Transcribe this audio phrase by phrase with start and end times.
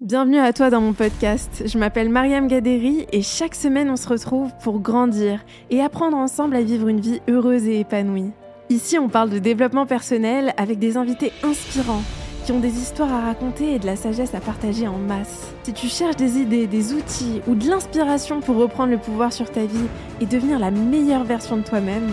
[0.00, 1.64] Bienvenue à toi dans mon podcast.
[1.66, 6.56] Je m'appelle Mariam Gaderi et chaque semaine on se retrouve pour grandir et apprendre ensemble
[6.56, 8.30] à vivre une vie heureuse et épanouie.
[8.70, 12.02] Ici on parle de développement personnel avec des invités inspirants
[12.46, 15.52] qui ont des histoires à raconter et de la sagesse à partager en masse.
[15.64, 19.50] Si tu cherches des idées, des outils ou de l'inspiration pour reprendre le pouvoir sur
[19.50, 19.86] ta vie
[20.22, 22.08] et devenir la meilleure version de toi-même,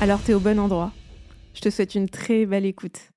[0.00, 0.92] alors t'es au bon endroit.
[1.52, 3.10] Je te souhaite une très belle écoute.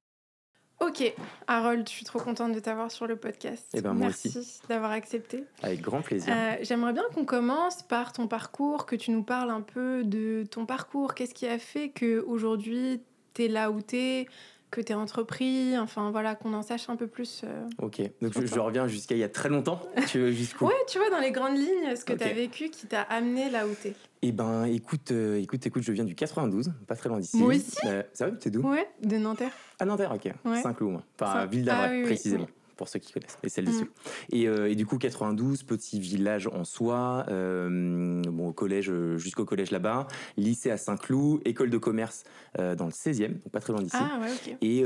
[0.80, 1.12] Ok,
[1.48, 3.68] Harold, je suis trop contente de t'avoir sur le podcast.
[3.74, 5.44] Eh ben, moi Merci d'avoir accepté.
[5.64, 6.32] Avec grand plaisir.
[6.36, 10.44] Euh, J'aimerais bien qu'on commence par ton parcours, que tu nous parles un peu de
[10.50, 11.16] ton parcours.
[11.16, 13.02] Qu'est-ce qui a fait qu'aujourd'hui,
[13.34, 14.28] tu es là où tu es
[14.70, 17.42] que tu es entrepris, enfin voilà, qu'on en sache un peu plus.
[17.46, 17.68] euh.
[17.82, 19.82] Ok, donc je, je reviens jusqu'à il y a très longtemps.
[20.10, 20.66] Tu veux jusqu'où?
[20.68, 22.20] Ouais, tu vois, dans les grandes lignes, ce que Ok.
[22.20, 23.96] tu as vécu qui t'a amené là où tu es.
[24.24, 27.38] Eh ben, écoute, euh, écoute, écoute, je viens du 92, pas très loin d'ici.
[27.38, 27.76] Moi aussi.
[27.86, 28.62] Euh, ça va, t'es d'où?
[28.68, 29.52] Ouais, de Nanterre.
[29.80, 30.32] Ah Nanterre, ok.
[30.46, 30.62] Ouais.
[30.62, 31.04] Saint-Cloud, moi.
[31.20, 32.46] Enfin, Saint- ville d'Avray, Ah oui, précisément.
[32.48, 32.54] oui.
[32.78, 33.72] Pour ceux qui connaissent, et celles Mm.
[33.72, 33.92] dessus.
[34.32, 39.18] Et, euh, et du coup, 92, petit village en soi, euh, bon, au collège, euh,
[39.18, 40.08] jusqu'au collège là-bas,
[40.38, 42.24] lycée à Saint-Cloud, école de commerce
[42.60, 43.98] euh, dans le 16e, donc pas très loin d'ici.
[44.00, 44.58] Ah ouais.
[44.62, 44.80] Et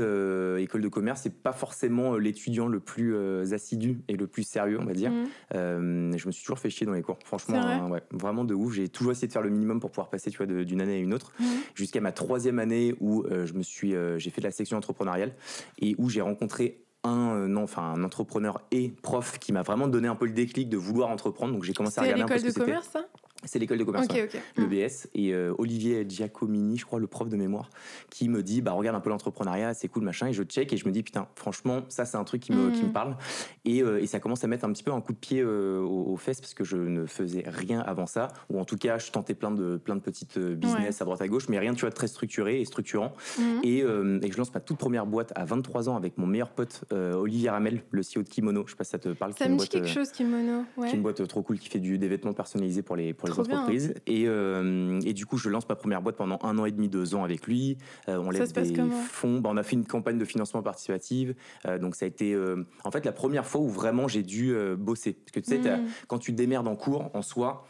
[0.62, 3.14] école de commerce, c'est pas forcément l'étudiant le plus
[3.52, 5.12] assidu et le plus sérieux, on va dire.
[5.54, 7.18] Euh, je me suis toujours fait chier dans les cours.
[7.24, 8.72] Franchement, vrai ouais, vraiment de ouf.
[8.74, 10.98] J'ai toujours essayé de faire le minimum pour pouvoir passer, tu vois, d'une année à
[10.98, 11.32] une autre.
[11.38, 11.46] Mhm.
[11.74, 15.34] Jusqu'à ma troisième année où je me suis, j'ai fait de la section entrepreneuriale
[15.80, 19.88] et où j'ai rencontré un, euh, non, enfin, un entrepreneur et prof qui m'a vraiment
[19.88, 21.52] donné un peu le déclic de vouloir entreprendre.
[21.52, 22.64] Donc j'ai commencé à regarder un peu ce de que c'était.
[22.66, 23.06] commerce, ça?
[23.44, 24.06] C'est l'école de commerce.
[24.06, 24.40] Ok, ouais ok.
[24.56, 24.70] le Mhm.
[24.70, 27.70] BS et euh, Olivier Giacomini, je crois, le prof de mémoire,
[28.10, 30.76] qui me dit bah regarde un peu l'entrepreneuriat, c'est cool machin, et je check et
[30.76, 32.72] je me dis putain, franchement, ça c'est un truc qui me, Mhm.
[32.72, 33.16] qui me parle
[33.64, 35.80] et, euh, et ça commence à mettre un petit peu un coup de pied euh,
[35.80, 38.98] aux, aux fesses parce que je ne faisais rien avant ça, ou en tout cas
[38.98, 41.80] je tentais plein de plein de petites business à droite à gauche, mais rien tu
[41.80, 43.12] vois de très structuré et structurant.
[43.38, 43.60] Mhm.
[43.64, 46.84] Et, et je lance ma toute première boîte à 23 ans avec mon meilleur pote
[46.92, 48.64] Olivier Ramel, le CEO de Kimono.
[48.66, 49.32] Je sais pas si ça te parle.
[49.34, 50.62] Ça me dit quelque chose, Kimono.
[50.74, 50.92] qui est Ouais.
[50.94, 53.94] une boîte trop cool qui fait du, des vêtements personnalisés pour les, pour les entreprises.
[54.06, 56.88] Et, euh, et du coup, je lance ma première boîte pendant un an et demi,
[56.88, 57.78] deux ans avec lui.
[58.08, 58.74] Euh, on lève des
[59.10, 59.40] fonds.
[59.40, 61.34] Bah, on a fait une campagne de financement participative.
[61.66, 62.36] Euh, donc, ça a été
[62.84, 65.14] en fait la première fois où vraiment j'ai dû bosser.
[65.14, 65.86] Parce que tu sais, Mhm.
[66.08, 67.64] quand tu démerdes en cours, en soi,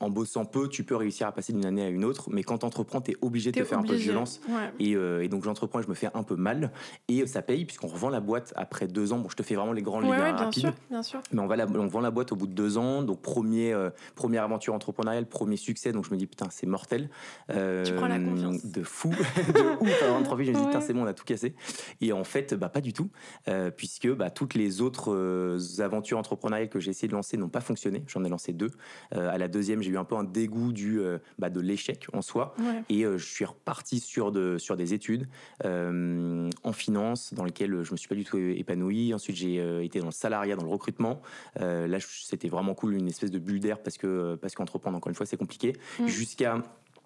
[0.00, 2.28] en bossant peu, tu peux réussir à passer d'une année à une autre.
[2.30, 4.40] Mais quand tu entreprends, tu es obligé de T'es te faire un peu de violence.
[4.48, 4.70] Ouais.
[4.78, 6.70] Et, euh, et donc j'entreprends et je me fais un peu mal.
[7.08, 9.18] Et ça paye puisqu'on revend la boîte après deux ans.
[9.18, 10.62] Bon, je te fais vraiment les grandes Ouais, lignes ouais, hein, bien rapides.
[10.62, 11.20] sûr, bien sûr.
[11.32, 13.72] Mais on, va la- on vend la boîte au bout de deux ans, donc premier,
[13.72, 17.10] euh, première aventure entrepreneuriale, premier succès, donc je me dis putain c'est mortel.
[17.50, 18.64] Euh, Tu prends la confiance.
[18.66, 20.02] De fou, de ouf.
[20.02, 21.54] Avant de vite, je me dis putain c'est bon, on a tout cassé.
[22.00, 23.10] Et en fait, bah pas du tout,
[23.48, 27.48] euh, puisque bah, toutes les autres euh, aventures entrepreneuriales que j'ai essayé de lancer n'ont
[27.48, 28.04] pas fonctionné.
[28.06, 28.70] J'en ai lancé deux.
[29.14, 32.06] Euh, à la deuxième, j'ai eu un peu un dégoût du, euh, bah, de l'échec
[32.12, 32.54] en soi.
[32.58, 32.82] Ouais.
[32.90, 35.28] Et euh, je suis reparti sur, de, sur des études
[35.64, 39.14] euh, en finance, dans lesquelles je me suis pas du tout épanoui.
[39.14, 41.20] Ensuite, j'ai été dans le salariat, dans le recrutement.
[41.56, 45.14] Là, c'était vraiment cool, une espèce de bulle d'air parce que parce qu'entreprendre, encore une
[45.14, 45.74] fois, c'est compliqué.
[45.98, 46.06] Mm.
[46.06, 46.62] Jusqu'à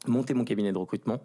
[0.08, 1.20] monter mon cabinet de recrutement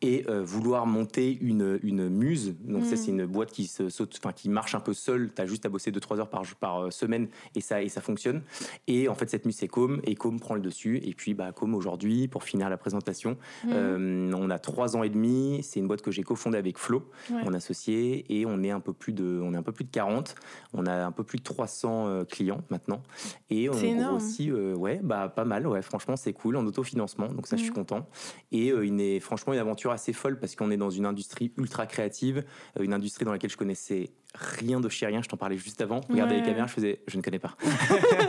[0.00, 2.56] et euh, vouloir monter une, une muse.
[2.64, 2.96] Donc ça Mm.
[2.96, 5.30] c'est une boîte qui se saute, enfin qui marche un peu seule.
[5.34, 8.42] T'as juste à bosser 2-3 heures par, par euh, semaine et ça et ça fonctionne.
[8.86, 10.98] Et en fait cette muse c'est Com et Com prend le dessus.
[11.04, 13.70] Et puis bah Com aujourd'hui pour finir la présentation, Mhm.
[13.72, 15.60] euh, on a trois ans et demi.
[15.62, 17.42] C'est une boîte que j'ai cofondée avec Flo, Ouais.
[17.44, 19.90] mon associé, et on est un peu plus de, on est un peu plus de
[19.90, 20.34] 40.
[20.72, 23.02] On a un peu plus de 300 euh, clients maintenant,
[23.50, 23.72] et on
[24.08, 25.82] grossit, ouais, bah pas mal, ouais.
[25.82, 27.76] Franchement, c'est cool en autofinancement, donc ça, je suis Mhm.
[27.76, 28.06] content.
[28.52, 31.52] Et euh, une est franchement une aventure assez folle parce qu'on est dans une industrie
[31.56, 32.44] ultra créative,
[32.78, 35.22] euh, une industrie dans laquelle je connaissais rien de chez rien.
[35.22, 36.00] Je t'en parlais juste avant.
[36.08, 36.40] Regardez Ouais.
[36.40, 37.54] les caméras, je faisais, je ne connais pas.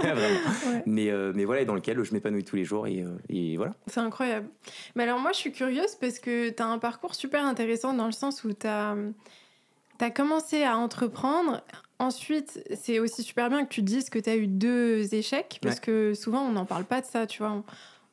[0.03, 0.83] Ouais.
[0.85, 3.57] Mais, euh, mais voilà, et dans lequel je m'épanouis tous les jours et, euh, et
[3.57, 3.73] voilà.
[3.87, 4.47] C'est incroyable.
[4.95, 8.05] Mais alors moi, je suis curieuse parce que tu as un parcours super intéressant dans
[8.05, 8.95] le sens où tu as,
[10.15, 11.61] commencé à entreprendre.
[11.99, 15.75] Ensuite, c'est aussi super bien que tu dises que tu as eu deux échecs parce
[15.75, 15.81] Ouais.
[15.81, 17.51] que souvent, on n'en parle pas de ça, tu vois.
[17.51, 17.63] On,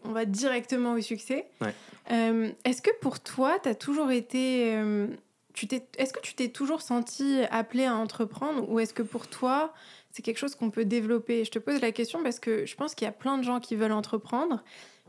[0.05, 1.47] on va directement au succès.
[1.61, 1.75] Ouais.
[2.11, 4.75] Euh, Est-ce que pour toi, tu as toujours été...
[4.77, 5.07] euh,
[5.53, 9.27] tu t'es- Est-ce que tu t'es toujours senti appelé à entreprendre ou est-ce que pour
[9.29, 9.73] toi,
[10.13, 11.45] c'est quelque chose qu'on peut développer?
[11.45, 13.61] Je te pose la question parce que je pense qu'il y a plein de gens
[13.61, 14.63] qui veulent entreprendre,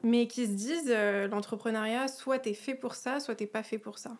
[0.03, 3.77] mais qui se disent euh, l'entrepreneuriat, soit t'es fait pour ça, soit t'es pas fait
[3.77, 4.11] pour ça.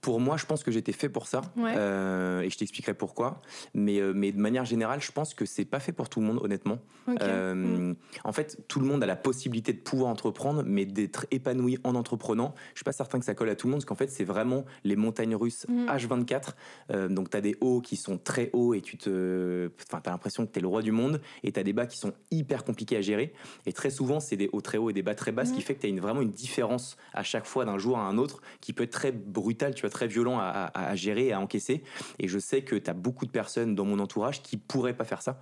[0.00, 1.72] Pour moi, je pense que j'étais fait pour ça, Ouais.
[1.76, 3.40] Euh, et je t'expliquerai pourquoi.
[3.74, 6.26] Mais, euh, mais de manière générale, je pense que c'est pas fait pour tout le
[6.26, 6.78] monde, honnêtement.
[7.22, 7.96] Euh, Mm.
[8.24, 11.94] En fait, tout le monde a la possibilité de pouvoir entreprendre, mais d'être épanoui en
[11.94, 12.54] entreprenant.
[12.74, 14.24] Je suis pas certain que ça colle à tout le monde, parce qu'en fait, c'est
[14.24, 15.86] vraiment les montagnes russes Mm.
[15.88, 16.54] H24.
[16.92, 20.10] Euh, donc, tu as des hauts qui sont très hauts et tu te, enfin, as
[20.10, 22.12] l'impression que tu es le roi du monde, et tu as des bas qui sont
[22.30, 23.32] hyper compliqués à gérer.
[23.66, 25.58] Et très souvent, c'est des hauts très hauts et des bas très bas, ce qui
[25.58, 25.62] Mm.
[25.62, 28.18] fait que tu as une, vraiment une différence à chaque fois d'un jour à un
[28.18, 31.82] autre qui peut être très brutale, tu vois, très violent à, à, gérer, à encaisser.
[32.18, 35.04] Et je sais que tu as beaucoup de personnes dans mon entourage qui pourraient pas
[35.04, 35.40] faire ça,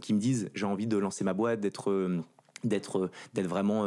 [0.00, 2.08] qui me disent j'ai envie de lancer ma boîte, d'être
[2.64, 3.82] d'être d'être vraiment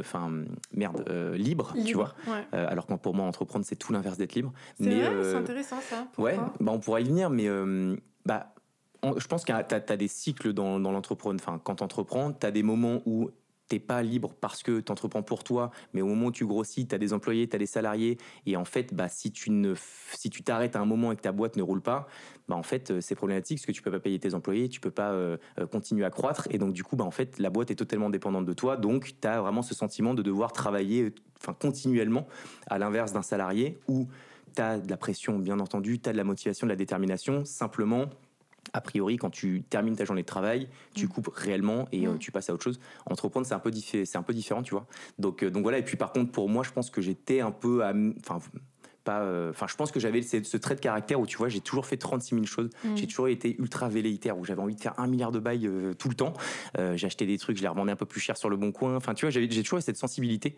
[0.00, 0.30] enfin
[0.72, 2.14] merde libre, tu vois
[2.52, 6.36] alors que pour moi entreprendre c'est tout l'inverse d'être libre mais c'est intéressant ça ouais
[6.60, 7.48] bah on pourra y venir mais
[8.24, 8.54] bah
[9.16, 11.40] je pense que tu as, des cycles dans, dans l'entrepreneuriat.
[11.40, 13.30] Enfin, quand tu entreprends, tu as des moments où
[13.68, 16.86] t'es pas libre parce que tu entreprends pour toi, mais au moment où tu grossis,
[16.86, 19.74] tu as des employés, tu as des salariés, et en fait, bah, si tu ne,
[20.14, 22.06] si tu t'arrêtes à un moment et que ta boîte ne roule pas,
[22.48, 24.80] bah, en fait, euh, c'est problématique parce que tu peux pas payer tes employés, tu
[24.80, 27.50] peux pas euh, euh, continuer à croître, et donc du coup, bah, en fait, la
[27.50, 31.12] boîte est totalement dépendante de toi, donc tu as vraiment ce sentiment de devoir travailler,
[31.40, 32.26] enfin, continuellement,
[32.68, 34.06] à l'inverse d'un salarié où
[34.54, 37.44] tu as de la pression, bien entendu, tu as de la motivation, de la détermination,
[37.44, 38.06] simplement,
[38.76, 41.08] a priori, quand tu termines ta journée de travail, tu mm.
[41.08, 42.18] coupes réellement et euh, mm.
[42.18, 42.78] tu passes à autre chose.
[43.06, 44.86] Entreprendre, c'est un peu c'est un peu différent, tu vois.
[45.18, 45.78] Donc, euh, donc voilà.
[45.78, 47.82] Et puis par contre, pour moi, je pense que j'étais un peu,
[48.20, 48.38] enfin,
[49.14, 51.86] euh, enfin, je pense que j'avais ce, trait de caractère où tu vois, j'ai toujours
[51.86, 52.70] fait 36 000 choses.
[52.84, 52.96] Mm.
[52.96, 55.94] J'ai toujours été ultra velléitaire où j'avais envie de faire un milliard de bails euh,
[55.94, 56.34] tout le temps.
[56.78, 58.72] Euh, j'ai acheté des trucs, je les revendais un peu plus cher sur le bon
[58.72, 58.96] coin.
[58.96, 60.56] Enfin, tu vois, j'ai toujours cette sensibilité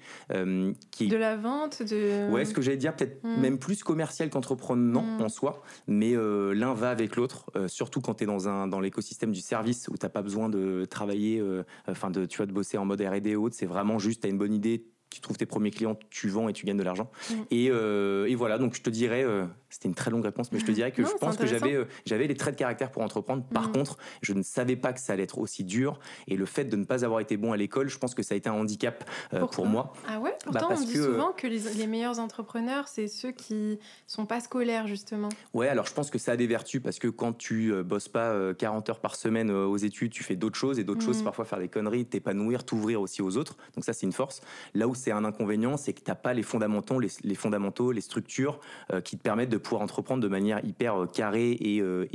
[0.90, 3.40] qui de la vente, de ouais, ce que j'allais dire peut-être mm.
[3.40, 5.22] même plus commercial qu'entreprenant mm.
[5.22, 7.50] en soi, mais l'un va avec l'autre.
[7.66, 10.84] surtout quand tu es dans un dans l'écosystème du service où t'as pas besoin de
[10.84, 11.42] travailler,
[11.86, 13.56] enfin de tu vois de bosser en mode R&D et autres.
[13.56, 16.52] C'est vraiment juste t'as une bonne idée tu trouves tes premiers clients, tu vends et
[16.52, 17.10] tu gagnes de l'argent.
[17.50, 20.58] Et, euh, et, voilà, donc je te dirais, euh, c'était une très longue réponse, mais
[20.58, 23.02] je te dirais que je pense que j'avais euh, j'avais les traits de caractère pour
[23.02, 23.42] entreprendre.
[23.44, 23.72] Par mm.
[23.72, 25.98] contre, je ne savais pas que ça allait être aussi dur.
[26.26, 28.34] Et le fait de ne pas avoir été bon à l'école, je pense que ça
[28.34, 29.08] a été un handicap
[29.52, 29.92] pour moi.
[30.06, 33.78] Ah ouais bah, Pourtant, on dit souvent que les, les meilleurs entrepreneurs, c'est ceux qui
[34.06, 35.30] sont pas scolaires, justement.
[35.54, 38.54] Ouais, alors je pense que ça a des vertus parce que quand tu bosses pas
[38.54, 41.24] 40 heures par semaine aux études, tu fais d'autres choses et d'autres choses, mm.
[41.24, 43.56] parfois faire des conneries, t'épanouir, t'ouvrir aussi aux autres.
[43.74, 44.42] Donc ça, c'est une force.
[44.74, 48.00] Là où c'est un inconvénient, c'est que tu n'as pas les fondamentaux, les, fondamentaux, les
[48.00, 48.60] structures
[48.92, 52.06] euh, qui te permettent de pouvoir entreprendre de manière hyper euh, carrée et, euh,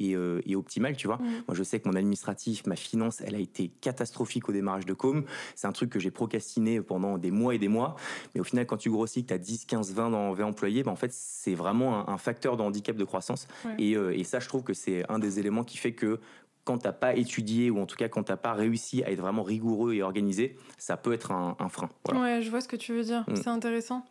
[0.46, 1.18] et, optimale, tu vois.
[1.18, 1.44] Mm.
[1.48, 4.94] Moi, je sais que mon administratif, ma finance, elle a été catastrophique au démarrage de
[4.94, 5.24] Com.
[5.56, 7.96] C'est un truc que j'ai procrastiné pendant des mois et des mois.
[8.36, 10.92] Mais au final, quand tu grossis, que tu as 10, 15, 20, 20 employés, ben,
[10.92, 13.48] en fait, c'est vraiment un, facteur de handicap de croissance.
[13.78, 16.20] Et, et ça, je trouve que c'est un des éléments qui fait que
[16.66, 19.44] quand t'as pas étudié ou en tout cas quand t'as pas réussi à être vraiment
[19.44, 21.90] rigoureux et organisé, ça peut être un, frein.
[22.14, 23.24] Ouais, je vois ce que tu veux dire.
[23.28, 23.36] Mm.
[23.36, 24.06] C'est intéressant.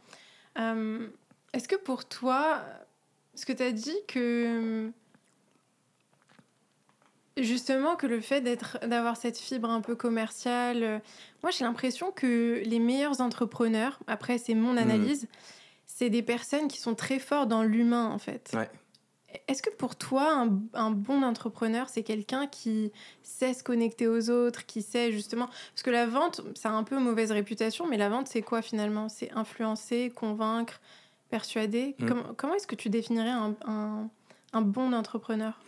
[0.58, 1.06] Euh,
[1.52, 2.62] est-ce que pour toi,
[3.34, 4.90] ce que tu as dit que
[7.38, 10.98] justement que le fait d'être d'avoir cette fibre un peu commerciale, euh,
[11.42, 14.78] moi j'ai l'impression que les meilleurs entrepreneurs, après c'est mon mm.
[14.78, 15.28] analyse,
[15.86, 18.50] c'est des personnes qui sont très forts dans l'humain en fait.
[18.54, 18.70] Ouais.
[19.48, 22.92] Est-ce que pour toi, un, bon entrepreneur, c'est quelqu'un qui
[23.22, 25.46] sait se connecter aux autres, qui sait justement...
[25.46, 28.62] Parce que la vente, ça a un peu mauvaise réputation, mais la vente, c'est quoi
[28.62, 29.08] finalement?
[29.08, 30.80] C'est influencer, convaincre,
[31.30, 31.96] persuader?
[31.98, 32.06] Mm.
[32.36, 34.08] Comment, est-ce que tu définirais un,
[34.60, 35.58] bon entrepreneur?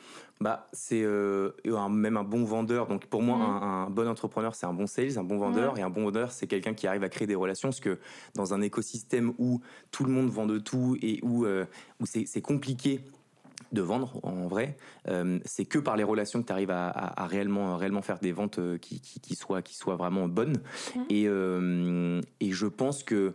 [0.40, 1.52] Bah, c'est euh,
[1.88, 2.86] même un bon vendeur.
[2.86, 3.62] Donc pour moi, mm.
[3.62, 5.78] un, bon entrepreneur, c'est un bon sales, un bon vendeur.
[5.78, 7.68] Et un bon vendeur, c'est quelqu'un qui arrive à créer des relations.
[7.68, 7.98] Parce que
[8.34, 11.64] dans un écosystème où tout le monde vend de tout et où, euh,
[12.00, 13.00] où c'est compliqué
[13.74, 14.76] de vendre en vrai,
[15.08, 18.58] euh, c'est que par les relations que tu arrives à, réellement, réellement faire des ventes
[18.58, 20.62] euh, qui, qui, soient, qui soient vraiment bonnes.
[20.94, 21.00] Mmh.
[21.10, 23.34] Et, euh, et je pense que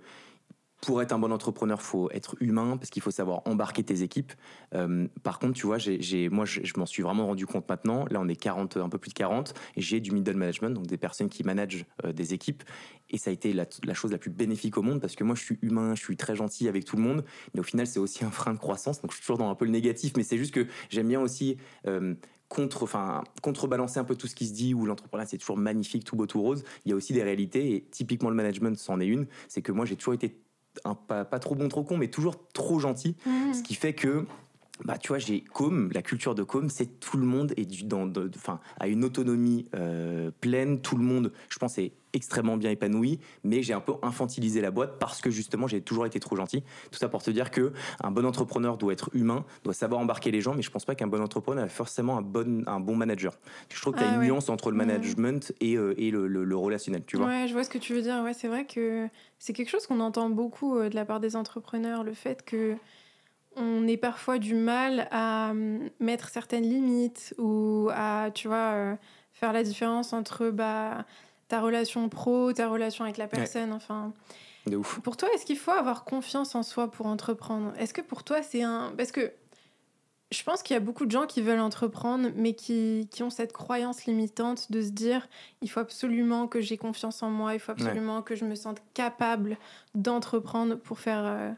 [0.82, 4.32] pour être un bon entrepreneur, faut être humain parce qu'il faut savoir embarquer tes équipes.
[4.74, 8.06] Euh, par contre, tu vois, j'ai, moi, je, m'en suis vraiment rendu compte maintenant.
[8.10, 10.88] Là, on est 40, un peu plus de 40, et j'ai du middle management, donc
[10.88, 12.64] des personnes qui managent euh, des équipes.
[13.10, 15.42] Et ça a été la, chose la plus bénéfique au monde parce que moi, je
[15.42, 18.24] suis humain, je suis très gentil avec tout le monde, mais au final, c'est aussi
[18.24, 19.02] un frein de croissance.
[19.02, 21.20] Donc, je suis toujours dans un peu le négatif, mais c'est juste que j'aime bien
[21.20, 21.58] aussi
[21.88, 22.14] euh,
[22.48, 26.04] contre, enfin, contrebalancer un peu tout ce qui se dit où l'entrepreneuriat c'est toujours magnifique,
[26.04, 26.64] tout beau, tout rose.
[26.86, 29.28] Il y a aussi des réalités et typiquement le management, c'en est une.
[29.48, 30.38] C'est que moi, j'ai toujours été
[30.86, 33.16] un, pas, pas, trop bon, trop con, mais toujours trop gentil.
[33.26, 33.54] Mmh.
[33.54, 34.26] Ce qui fait que
[34.86, 37.84] bah tu vois j'ai Com la culture de Com c'est tout le monde est du
[37.84, 40.82] dans enfin a une autonomie euh, pleine.
[40.82, 44.72] Tout le monde je pense est extrêmement bien épanoui mais j'ai un peu infantilisé la
[44.72, 46.64] boîte parce que justement j'ai toujours été trop gentil.
[46.92, 50.32] Tout ça pour te dire que un bon entrepreneur doit être humain doit savoir embarquer
[50.32, 52.96] les gens mais je pense pas qu'un bon entrepreneur est forcément un bon un bon
[52.96, 53.38] manager.
[53.74, 56.28] Je trouve qu'il y a ah une nuance entre le management et, euh, et le,
[56.28, 57.28] le, relationnel tu vois.
[57.28, 58.22] Ouais je vois ce que tu veux dire.
[58.24, 59.08] Ouais c'est vrai que
[59.40, 62.76] c'est quelque chose qu'on entend beaucoup euh, de la part des entrepreneurs le fait que
[63.60, 68.96] on est parfois du mal à hum, mettre certaines limites ou à, tu vois, euh,
[69.34, 71.06] faire la différence entre bah,
[71.48, 74.14] ta relation pro, ta relation avec la personne, enfin.
[74.66, 75.00] De ouf.
[75.02, 77.74] Pour toi, est-ce qu'il faut avoir confiance en soi pour entreprendre?
[77.78, 78.94] Est-ce que pour toi, c'est un.
[78.98, 79.32] Parce que
[80.32, 83.32] je pense qu'il y a beaucoup de gens qui veulent entreprendre, mais qui, qui, ont
[83.32, 85.28] cette croyance limitante de se dire
[85.62, 88.80] il faut absolument que j'ai confiance en moi, il faut absolument que je me sente
[88.94, 89.58] capable
[89.96, 91.56] d'entreprendre pour faire.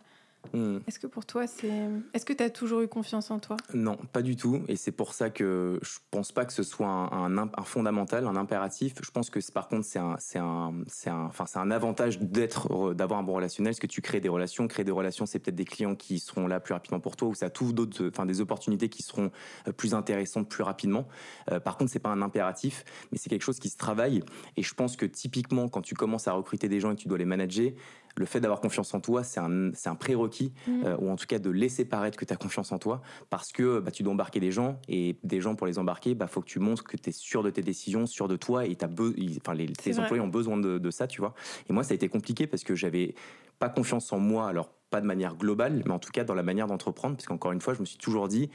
[0.54, 0.80] Hmm.
[0.88, 1.72] Est-ce que pour toi, c'est.
[2.14, 3.58] Est-ce que tu as toujours eu confiance en toi?
[3.74, 4.64] Non, pas du tout.
[4.68, 8.36] Et c'est pour ça que je pense pas que ce soit un, un, fondamental, un
[8.36, 8.94] impératif.
[9.02, 12.20] Je pense que par contre, c'est un, c'est un, c'est un, enfin, c'est un avantage
[12.20, 14.68] d'être, d'avoir un bon relationnel, parce que tu crées des relations.
[14.68, 17.36] Créer des relations, c'est peut-être des clients qui seront là plus rapidement pour toi, ou
[17.36, 19.32] ça trouve d'autres, enfin, des opportunités qui seront
[19.68, 21.08] euh, plus intéressantes plus rapidement.
[21.52, 24.24] Euh, par contre, c'est pas un impératif, mais c'est quelque chose qui se travaille.
[24.58, 27.08] Et je pense que typiquement, quand tu commences à recruter des gens et que tu
[27.08, 27.72] dois les manager,
[28.18, 30.84] le fait d'avoir confiance en toi, c'est un, un prérequis, mm.
[30.86, 33.52] euh, ou en tout cas de laisser paraître que tu as confiance en toi, parce
[33.52, 36.28] que bah, tu dois embarquer des gens, et des gens pour les embarquer, il bah,
[36.28, 38.78] faut que tu montres que tu es sûr de tes décisions, sûr de toi, et
[38.82, 41.34] as enfin, les, tes employés ont besoin de, de, ça, tu vois.
[41.70, 43.16] Et moi, ça a été compliqué parce que j'avais
[43.60, 46.44] pas confiance en moi, alors pas de manière globale, mais en tout cas dans la
[46.44, 48.50] manière d'entreprendre, parce qu'encore une fois, je me suis toujours dit,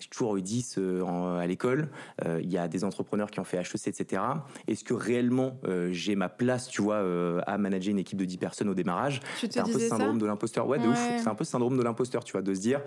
[0.00, 1.88] j'ai toujours eu 10 euh, à l'école.
[2.24, 4.22] Euh, il y a des entrepreneurs qui ont fait HEC, etc.
[4.66, 6.98] Est-ce que réellement euh, j'ai ma place, tu vois,
[7.46, 9.20] à manager une équipe de 10 personnes au démarrage?
[9.38, 10.66] C'est un peu le syndrome de l'imposteur.
[10.68, 10.98] Ouais, de ouf.
[11.18, 12.80] C'est un peu syndrome de l'imposteur, tu vois, de se dire,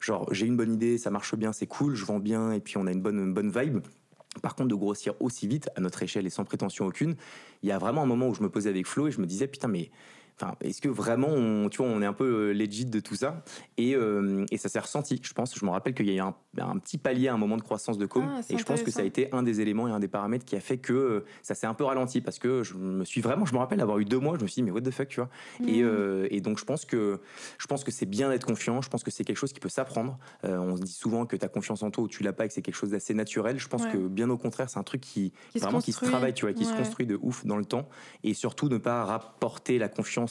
[0.00, 2.76] genre, j'ai une bonne idée, ça marche bien, c'est cool, je vends bien, et puis
[2.76, 3.78] on a une bonne, une bonne vibe.
[4.42, 7.16] Par contre, de grossir aussi vite, à notre échelle et sans prétention aucune,
[7.62, 9.26] il y a vraiment un moment où je me posais avec Flo et je me
[9.26, 9.90] disais, putain, mais
[10.38, 13.14] Enfin, est-ce que vraiment, on, tu vois, on est un peu euh, legit de tout
[13.14, 13.42] ça?
[13.78, 15.58] Et, euh, et ça s'est ressenti, je pense.
[15.58, 17.96] Je me rappelle qu'il y a eu un, un, petit palier, un moment de croissance
[17.96, 19.98] de com, ah, et je pense que ça a été un des éléments et un
[19.98, 22.74] des paramètres qui a fait que euh, ça s'est un peu ralenti parce que je
[22.74, 24.72] me suis vraiment, je me rappelle avoir eu deux mois, je me suis dit mais
[24.72, 25.30] what the fuck, tu vois?
[25.66, 26.26] Et, mm.
[26.30, 27.20] et, donc je pense que
[27.56, 28.82] je pense que c'est bien d'être confiant.
[28.82, 30.18] Je pense que c'est quelque chose qui peut s'apprendre.
[30.42, 32.48] on se dit souvent que tu as confiance en toi ou tu l'as pas et
[32.48, 33.58] que c'est quelque chose d'assez naturel.
[33.58, 36.44] Je pense que bien au contraire, c'est un truc qui, vraiment qui se travaille, tu
[36.44, 37.88] vois, qui se construit de ouf dans le temps
[38.22, 40.25] et surtout ne pas rapporter la confiance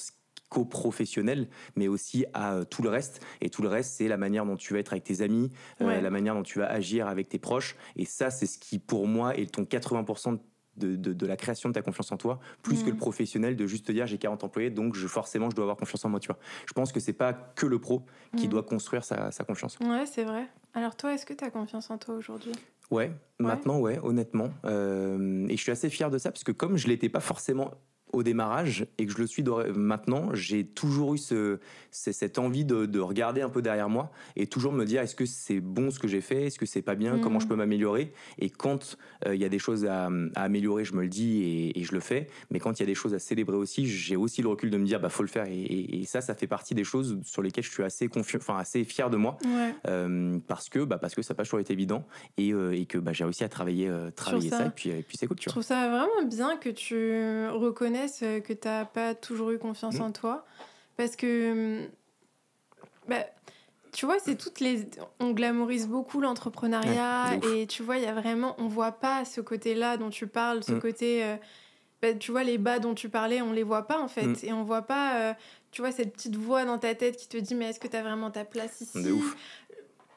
[0.63, 3.25] professionnel mais aussi à euh, tout le reste.
[3.41, 6.01] Et tout le reste, c'est la manière dont tu vas être avec tes amis, euh,
[6.01, 7.75] la manière dont tu vas agir avec tes proches.
[7.95, 10.39] Et ça, c'est ce qui, pour moi, est ton 80%
[10.77, 12.97] de, de, la création de ta confiance en toi, plus que le mm.
[12.97, 16.03] professionnel de juste te dire j'ai 40 employés, donc je, forcément je dois avoir confiance
[16.03, 16.19] en moi.
[16.19, 16.37] Tu vois.
[16.67, 18.49] Je pense que c'est pas que le pro qui mm.
[18.49, 19.77] doit construire sa, sa confiance.
[19.79, 20.47] Ouais, c'est vrai.
[20.73, 22.51] Alors toi, est-ce que tu as confiance en toi aujourd'hui?
[22.91, 24.49] Ouais, maintenant, ouais, honnêtement.
[24.65, 27.71] Euh, et je suis assez fier de ça, parce que comme je l'étais pas forcément
[28.15, 29.43] au démarrage et que je le suis
[29.75, 31.59] maintenant, j'ai toujours eu ce,
[31.91, 35.59] cette envie de, regarder un peu derrière moi et toujours me dire est-ce que c'est
[35.59, 37.49] bon ce que j'ai fait, est-ce que c'est pas bien, comment je mm.
[37.49, 38.13] peux m'améliorer?
[38.39, 41.83] Et quand euh, il y a des choses à, améliorer, je me le dis et,
[41.83, 42.27] je le fais.
[42.49, 44.77] Mais quand il y a des choses à célébrer aussi, j'ai aussi le recul de
[44.77, 45.45] me dire bah faut le faire.
[45.47, 48.83] Et, ça, ça fait partie des choses sur lesquelles je suis assez confiant, enfin assez
[48.83, 49.37] fier de moi
[49.87, 52.05] euh, parce que bah parce que ça n'a pas toujours été évident
[52.37, 54.67] et, euh, et que bah, j'ai réussi à travailler travailler ça.
[54.67, 55.37] et puis et puis c'est cool.
[55.37, 59.51] Tu je trouve ça vraiment bien que tu reconnaisses euh, que tu n'as pas toujours
[59.51, 60.13] eu confiance en mm.
[60.13, 60.45] toi.
[60.97, 61.89] Parce que, mm,
[63.07, 63.25] bah,
[63.91, 64.87] tu vois, c'est toutes les.
[65.19, 68.55] On glamourise beaucoup l'entrepreneuriat et tu vois, il y a vraiment.
[68.57, 70.79] On voit pas ce côté-là dont tu parles, ce mm.
[70.79, 71.23] côté.
[71.23, 71.35] Euh,
[72.01, 74.43] bah, tu vois, les bas dont tu parlais, on les voit pas en fait.
[74.43, 75.33] Et on voit pas, euh,
[75.71, 77.95] tu vois, cette petite voix dans ta tête qui te dit Mais est-ce que tu
[77.95, 79.05] as vraiment ta place ici?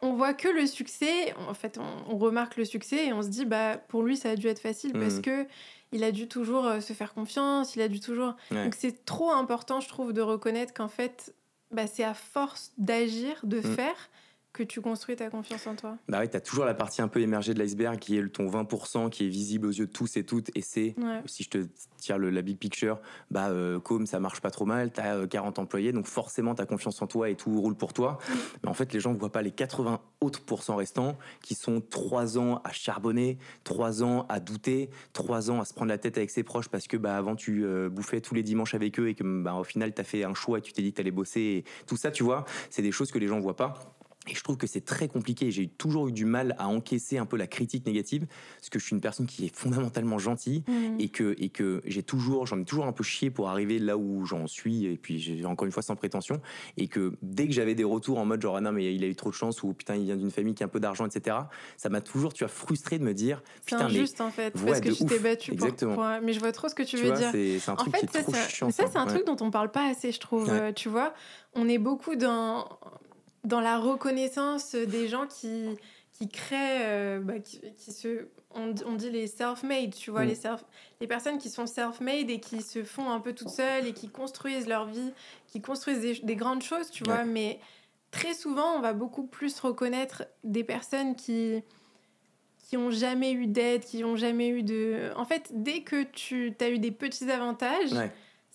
[0.00, 3.28] On voit que le succès, en fait, on, on, remarque le succès et on se
[3.28, 5.44] dit, bah, pour lui, ça a dû être facile parce que
[5.92, 8.34] il a dû toujours euh, se faire confiance, il a dû toujours.
[8.50, 11.34] Donc c'est trop important, je trouve, de reconnaître qu'en fait,
[11.70, 13.62] bah, c'est à force d'agir, de mm.
[13.62, 14.10] faire,
[14.58, 15.96] que tu construis ta confiance en toi.
[16.08, 18.50] Bah oui, tu as toujours la partie un peu émergée de l'iceberg qui est ton
[18.50, 20.50] 20% qui est visible aux yeux de tous et toutes.
[20.56, 20.96] Et c'est,
[21.26, 22.98] si je te tire le, la big picture,
[23.30, 26.62] bah, euh, comme ça marche pas trop mal, tu as 40 employés, donc forcément tu
[26.62, 28.18] as confiance en toi et tout roule pour toi.
[28.62, 31.80] Mais en fait, les gens ne voient pas les 80 autres pourcents restants qui sont
[31.80, 36.18] 3 ans à charbonner, 3 ans à douter, 3 ans à se prendre la tête
[36.18, 39.08] avec ses proches parce que bah, avant tu euh, bouffais tous les dimanches avec eux
[39.08, 40.96] et que bah, au final tu as fait un choix et tu t'es dit que
[40.96, 41.40] tu allais bosser.
[41.40, 43.97] Et tout ça, tu vois, c'est des choses que les gens voient pas.
[44.28, 45.50] Et je trouve que c'est très compliqué.
[45.50, 48.84] J'ai toujours eu du mal à encaisser un peu la critique négative, parce que je
[48.84, 51.00] suis une personne qui est fondamentalement gentille mmh.
[51.00, 53.96] et que, et que j'ai toujours, j'en ai toujours un peu chié pour arriver là
[53.96, 54.86] où j'en suis.
[54.86, 56.40] Et puis, encore une fois sans prétention.
[56.76, 59.06] Et que dès que j'avais des retours en mode genre, ah non, mais il a
[59.06, 61.06] eu trop de chance ou putain, il vient d'une famille qui a un peu d'argent,
[61.06, 61.36] etc.,
[61.76, 64.90] ça m'a toujours, tu as frustré de me dire, putain, injuste, en fait, parce que
[64.90, 65.94] tu t'es battu Exactement.
[65.94, 67.30] Pour, Mais je vois trop ce que tu, veux dire.
[67.32, 68.70] C'est un truc en fait, qui est trop chiant.
[68.70, 70.48] Ça, c'est un truc dont on parle pas assez, je trouve.
[70.50, 71.14] Euh, tu vois,
[71.54, 72.77] on est beaucoup dans
[73.44, 75.76] dans la reconnaissance des gens qui,
[76.12, 80.28] qui créent, euh, bah, qui, se, on, on, dit les self-made, tu vois, mm.
[80.28, 80.64] les, self,
[81.00, 84.08] les personnes qui sont self-made et qui se font un peu toutes seules et qui
[84.08, 85.12] construisent leur vie,
[85.46, 87.60] qui construisent des, grandes choses, tu vois, mais
[88.10, 91.62] très souvent, on va beaucoup plus reconnaître des personnes qui
[92.68, 95.10] qui ont jamais eu d'aide, qui ont jamais eu de...
[95.16, 97.94] En fait, dès que tu as eu des petits avantages,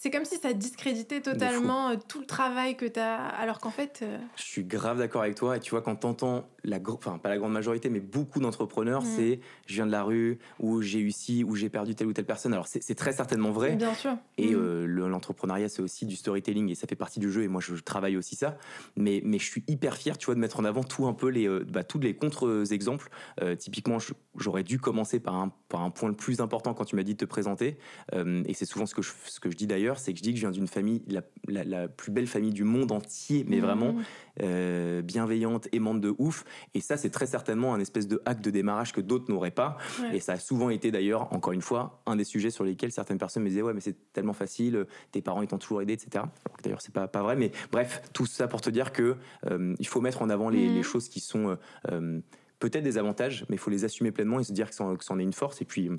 [0.04, 3.70] c'est comme si ça discréditait totalement euh, tout le travail que tu as, alors qu'en
[3.70, 4.02] fait.
[4.04, 5.56] euh, Je suis grave d'accord avec toi.
[5.56, 9.06] Et tu vois, quand t'entends la, enfin pas la grande majorité, mais beaucoup d'entrepreneurs, Mm.
[9.16, 12.12] c'est je viens de la rue, ou j'ai eu ci, ou j'ai perdu telle ou
[12.14, 12.52] telle personne.
[12.52, 13.78] Alors c'est très certainement vrai.
[13.78, 14.18] Bien sûr.
[14.38, 14.60] Et Mm.
[14.60, 17.44] euh, le- l'entrepreneuriat, c'est aussi du storytelling et ça fait partie du jeu.
[17.44, 18.58] Et moi, je, travaille aussi ça.
[18.98, 21.30] Mais, mais je suis hyper fier, tu vois, de mettre en avant tout un peu
[21.30, 23.10] les, bah, tous les contre-exemples.
[23.42, 24.00] Euh, typiquement,
[24.36, 27.14] j'aurais dû commencer par un, par un point le plus important quand tu m'as dit
[27.14, 27.78] de te présenter.
[28.14, 30.32] Et c'est souvent ce que je, ce que je dis d'ailleurs, c'est que je dis
[30.32, 33.58] que je viens d'une famille, la, la- la plus belle famille du monde entier, mais
[33.58, 33.62] Mm.
[33.62, 33.96] vraiment
[34.42, 36.44] euh, bienveillante, aimante de ouf.
[36.74, 39.78] Et ça, c'est très certainement un espèce de hack de démarrage que d'autres n'auraient pas.
[40.02, 40.18] Ouais.
[40.18, 43.18] Et ça a souvent été d'ailleurs, encore une fois, un des sujets sur lesquels certaines
[43.20, 46.26] personnes me disaient Ouais, mais c'est tellement facile, tes parents ils t'ont toujours aidé, etc.
[46.64, 49.18] D'ailleurs, c'est pas, pas vrai, mais bref, tout ça pour te dire que
[49.50, 51.58] euh, il faut mettre en avant les, les choses qui sont
[51.92, 52.20] euh,
[52.60, 55.04] peut-être des avantages, mais il faut les assumer pleinement et se dire que c'en que
[55.04, 55.90] c'en est une force et puis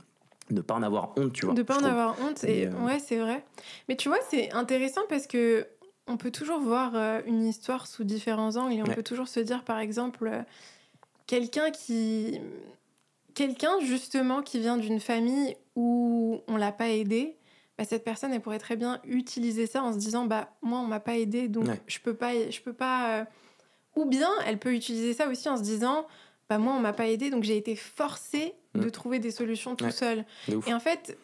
[0.51, 1.55] ne pas en avoir honte, tu vois.
[1.55, 1.91] de pas en trouve.
[1.91, 3.45] avoir honte et Et, euh, ouais c'est vrai
[3.89, 5.67] mais tu vois c'est intéressant parce que
[6.07, 8.95] on peut toujours voir euh, une histoire sous différents angles et on Ouais.
[8.95, 10.43] peut toujours se dire par exemple euh,
[11.27, 12.41] quelqu'un qui
[13.35, 17.37] quelqu'un justement qui vient d'une famille où on l'a pas aidé
[17.79, 20.87] bah, cette personne elle pourrait très bien utiliser ça en se disant bah moi on
[20.87, 21.81] m'a pas aidé donc Ouais.
[21.87, 23.27] je peux pas je peux pas
[23.97, 26.07] ou bien elle peut utiliser ça aussi en se disant
[26.49, 28.91] bah moi on m'a pas aidé donc j'ai été forcée de Mm.
[28.91, 29.91] trouver des solutions tout Ouais.
[29.91, 31.17] seul De et en fait,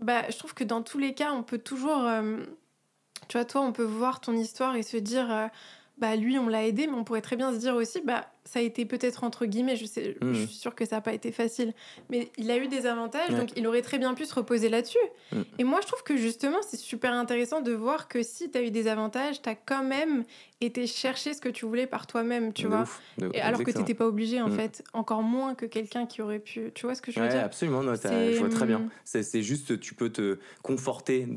[0.00, 2.04] bah, je trouve que dans tous les cas, on peut toujours.
[2.04, 2.38] euh,
[3.28, 5.30] tu vois, toi, on peut voir ton histoire et se dire.
[5.32, 5.46] euh,
[5.98, 8.58] bah, lui, on l'a aidé, mais on pourrait très bien se dire aussi, bah, ça
[8.58, 11.32] a été peut-être entre guillemets, je, sais, je suis sûre que ça n'a pas été
[11.32, 11.72] facile,
[12.10, 13.38] mais il a eu des avantages, Ouais.
[13.38, 14.98] donc il aurait très bien pu se reposer là-dessus.
[15.32, 15.44] Mhm.
[15.58, 18.62] Et moi, je trouve que justement, c'est super intéressant de voir que si tu as
[18.62, 20.24] eu des avantages, tu as quand même
[20.60, 22.82] été chercher ce que tu voulais par toi-même, tu De vois.
[22.82, 24.56] ouf, de- Et alors que tu n'étais pas obligé, en Mhm.
[24.56, 26.70] fait, encore moins que quelqu'un qui aurait pu.
[26.74, 27.42] Tu vois ce que je veux Ouais, dire?
[27.44, 28.88] absolument, non, je vois très bien.
[29.04, 31.28] C'est juste, tu peux te conforter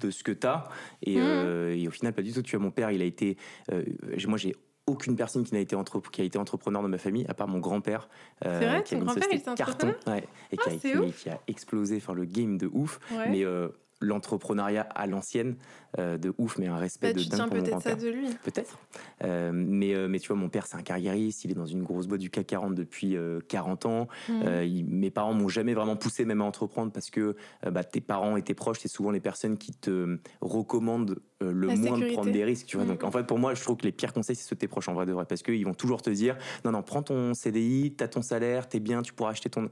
[0.00, 0.68] de ce que tu as.
[1.02, 2.42] Et, euh, et au final, pas du tout.
[2.42, 3.36] Tu vois, mon père, il a été.
[3.72, 3.82] euh,
[4.28, 4.54] moi, j'ai
[4.86, 7.46] aucune personne qui, n'a été entre- qui a été entrepreneur dans ma famille, à part
[7.48, 8.08] mon grand-père.
[8.44, 10.70] euh, C'est vrai, qui ton avait une grand-père, il était carton, ouais, et qui, Ah,
[10.70, 12.98] a, c'est qui- qui a explosé enfin, le game de ouf.
[13.12, 13.28] ouais.
[13.30, 13.68] Mais euh,
[14.02, 15.56] l'entrepreneuriat à l'ancienne,
[15.98, 17.94] euh, de ouf, mais un respect Bah, de tu dingue tiens pour mon peut-être ça
[17.94, 18.26] de lui.
[18.44, 18.78] Peut-être.
[19.24, 21.44] Euh, mais, euh, mais tu vois, mon père, c'est un carriériste.
[21.44, 24.08] Il est dans une grosse boîte du CAC 40 depuis euh, 40 ans.
[24.28, 27.36] Il- mes parents m'ont jamais vraiment poussé même à entreprendre parce que
[27.70, 31.76] bah, tes parents et tes proches, c'est souvent les personnes qui te recommandent le La
[31.76, 32.66] moins de prendre des risques.
[32.66, 32.84] Tu vois.
[32.84, 32.92] Mhm.
[32.92, 34.68] Donc en fait, pour moi, je trouve que les pires conseils, c'est ceux de tes
[34.68, 35.24] proches en vrai de vrai.
[35.28, 38.80] Parce qu'ils vont toujours te dire non, non, prends ton CDI, t'as ton salaire, t'es
[38.80, 39.68] bien, tu pourras acheter ton.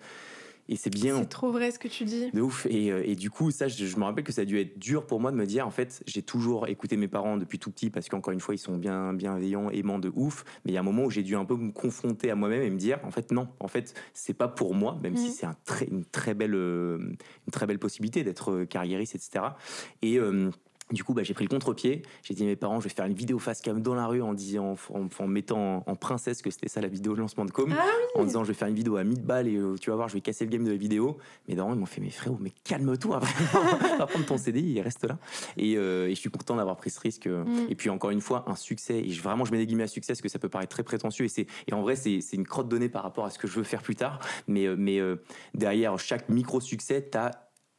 [0.70, 1.18] Et c'est bien.
[1.18, 2.30] C'est trop vrai ce que tu dis.
[2.30, 2.64] De ouf.
[2.70, 4.78] Et, euh, et du coup, ça, je, je me rappelle que ça a dû être
[4.78, 7.72] dur pour moi de me dire, en fait, j'ai toujours écouté mes parents depuis tout
[7.72, 10.44] petit parce qu'encore une fois, ils sont bien bienveillants, aimants de ouf.
[10.64, 12.62] Mais il y a un moment où j'ai dû un peu me confronter à moi-même
[12.62, 15.32] et me dire, en fait, non, en fait, c'est pas pour moi, même si Mhm.
[15.32, 19.44] c'est un très, une très belle, euh, une très belle possibilité d'être euh, carriériste, etc.
[20.02, 20.50] Et euh,
[20.92, 22.02] du coup, bah, j'ai pris le contre-pied.
[22.22, 24.22] J'ai dit à mes parents, je vais faire une vidéo face cam dans la rue
[24.22, 27.44] en disant, en, en mettant en, en princesse que c'était ça la vidéo de lancement
[27.44, 29.76] de com Ah en disant je vais faire une vidéo à 1000 balles et euh,
[29.80, 31.86] tu vas voir je vais casser le game de la vidéo mes darons ils m'ont
[31.86, 33.20] fait mais frérot mais calme-toi
[33.98, 35.18] va prendre ton CDI et reste là
[35.56, 37.44] et, euh, et je suis content d'avoir pris ce risque euh.
[37.44, 37.66] Mm.
[37.70, 39.88] et puis encore une fois un succès et je, vraiment je mets des guillemets à
[39.88, 42.36] succès parce que ça peut paraître très prétentieux et, c'est, et en vrai c'est, c'est
[42.36, 45.00] une crotte donnée par rapport à ce que je veux faire plus tard mais, mais
[45.00, 45.16] euh,
[45.54, 47.30] derrière chaque micro succès t'as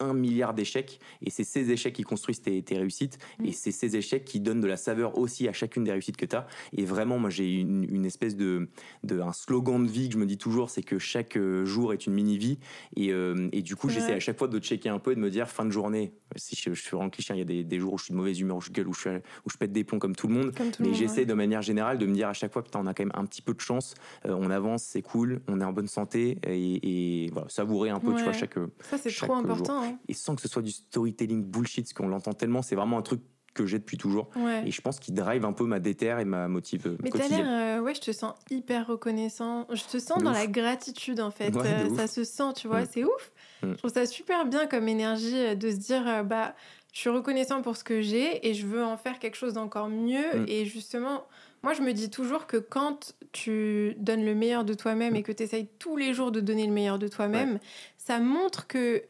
[0.02, 3.46] un milliard d'échecs et c'est ces échecs qui construisent tes, tes réussites Mm.
[3.46, 6.26] et c'est ces échecs qui donnent de la saveur aussi à chacune des réussites que
[6.26, 8.68] tu as et vraiment moi j'ai une, une espèce de,
[9.04, 11.94] de un slogan de vie que je me dis toujours c'est que chaque euh, jour
[11.94, 12.58] est une mini vie
[12.96, 15.20] et, euh, et du coup j'essaie à chaque fois de checker un peu et de
[15.20, 17.64] me dire fin de journée si je, je suis vraiment cliché il y a des,
[17.64, 19.10] des jours où je suis de mauvaise humeur où je gueule où je, suis-
[19.46, 21.98] où je pète des plombs comme tout le monde tout mais j'essaie de manière générale
[21.98, 23.62] de me dire à chaque fois putain on a quand même un petit peu de
[23.62, 23.94] chance
[24.26, 28.00] euh, on avance c'est cool on est en bonne santé et, et voilà savourer un
[28.00, 28.56] peu tu vois chaque
[28.90, 29.84] Ça, c'est trop important.
[29.84, 29.91] hein.
[30.08, 33.02] Et sans que ce soit du storytelling bullshit parce qu'on l'entend tellement c'est vraiment un
[33.02, 33.22] truc
[33.54, 34.64] que j'ai depuis toujours Ouais.
[34.66, 37.28] et je pense qu'il drive un peu ma déterre et ma motive euh, Mais t'as
[37.28, 37.46] l'air,
[37.80, 39.68] euh, ouais, je te sens hyper reconnaissant.
[39.74, 40.38] Je te sens De dans ouf.
[40.38, 41.50] la gratitude en fait.
[41.56, 42.88] Ouais, Euh, ça se sent, tu vois, Mm.
[42.90, 43.32] c'est ouf.
[43.62, 43.72] Mm.
[43.74, 46.56] Je trouve ça super bien comme énergie de se dire, euh, bah,
[46.94, 49.90] je suis reconnaissant pour ce que j'ai et je veux en faire quelque chose d'encore
[49.90, 50.24] mieux.
[50.34, 50.46] Mm.
[50.48, 51.26] Et justement,
[51.62, 55.32] moi, je me dis toujours que quand tu donnes le meilleur de toi-même et que
[55.34, 57.60] tu essayes tous les jours de donner le meilleur de toi-même,
[57.98, 59.04] ça montre que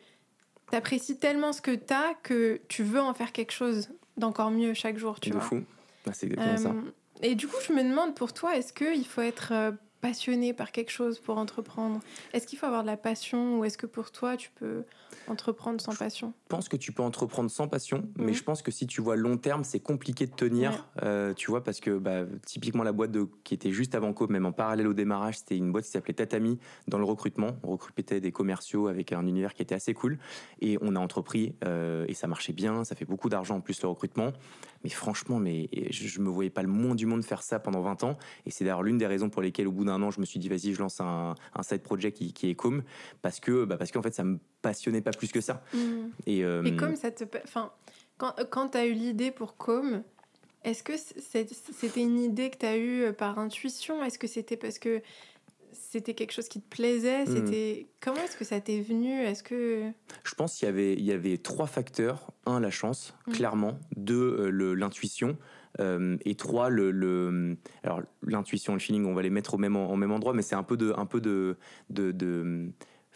[0.72, 4.52] tu apprécies tellement ce que tu as que tu veux en faire quelque chose d'encore
[4.52, 5.44] mieux chaque jour, tu de vois.
[5.44, 5.64] fou.
[6.08, 6.70] Ah, c'est exactement ça.
[6.70, 10.54] Euh, et du coup, je me demande pour toi, est-ce qu'il faut être euh, passionné
[10.54, 12.00] par quelque chose pour entreprendre?
[12.34, 14.84] Est-ce qu'il faut avoir de la passion ou est-ce que pour toi, tu peux
[15.28, 18.34] entreprendre sans passion Je pense que tu peux entreprendre sans passion, mais mhm.
[18.34, 21.64] je pense que si tu vois long terme, c'est compliqué de tenir, euh, tu vois,
[21.64, 24.88] parce que bah, typiquement la boîte de, qui était juste avant Co, même en parallèle
[24.88, 27.58] au démarrage, c'était une boîte qui s'appelait Tatami dans le recrutement.
[27.64, 30.18] On recrutait des commerciaux avec un univers qui était assez cool
[30.60, 33.82] et on a entrepris euh, et ça marchait bien, ça fait beaucoup d'argent en plus
[33.82, 34.32] le recrutement.
[34.84, 37.82] Mais franchement, mais je, ne me voyais pas le moins du monde faire ça pendant
[37.82, 40.20] 20 ans et c'est d'ailleurs l'une des raisons pour lesquelles au bout d'un an, je
[40.20, 42.84] me suis dit vas-y, je lance un, side project qui, qui est Com
[43.22, 45.64] parce que bah, parce qu'en fait ça me passionnait pas plus que ça.
[45.74, 45.80] Mmh.
[46.28, 47.24] Et, euh, et comme ça te.
[47.44, 47.72] Enfin,
[48.18, 50.04] quand, quand tu as eu l'idée pour Com,
[50.64, 54.04] est-ce que c'était une idée que tu as eue euh, par intuition?
[54.04, 55.02] Est-ce que c'était parce que
[55.74, 57.24] c'était quelque chose qui te plaisait?
[57.24, 57.36] Mmh.
[57.36, 59.12] C'était comment est-ce que ça t'est venu?
[59.12, 59.90] Est-ce que
[60.24, 63.32] je pense qu'il y avait il y avait trois facteurs un la chance mmh.
[63.32, 65.38] clairement deux euh, l'intuition
[66.26, 69.96] et trois le, le alors l'intuition le feeling on va les mettre au même en,
[69.96, 71.56] même endroit mais c'est un peu de un peu de,
[71.90, 72.72] de, de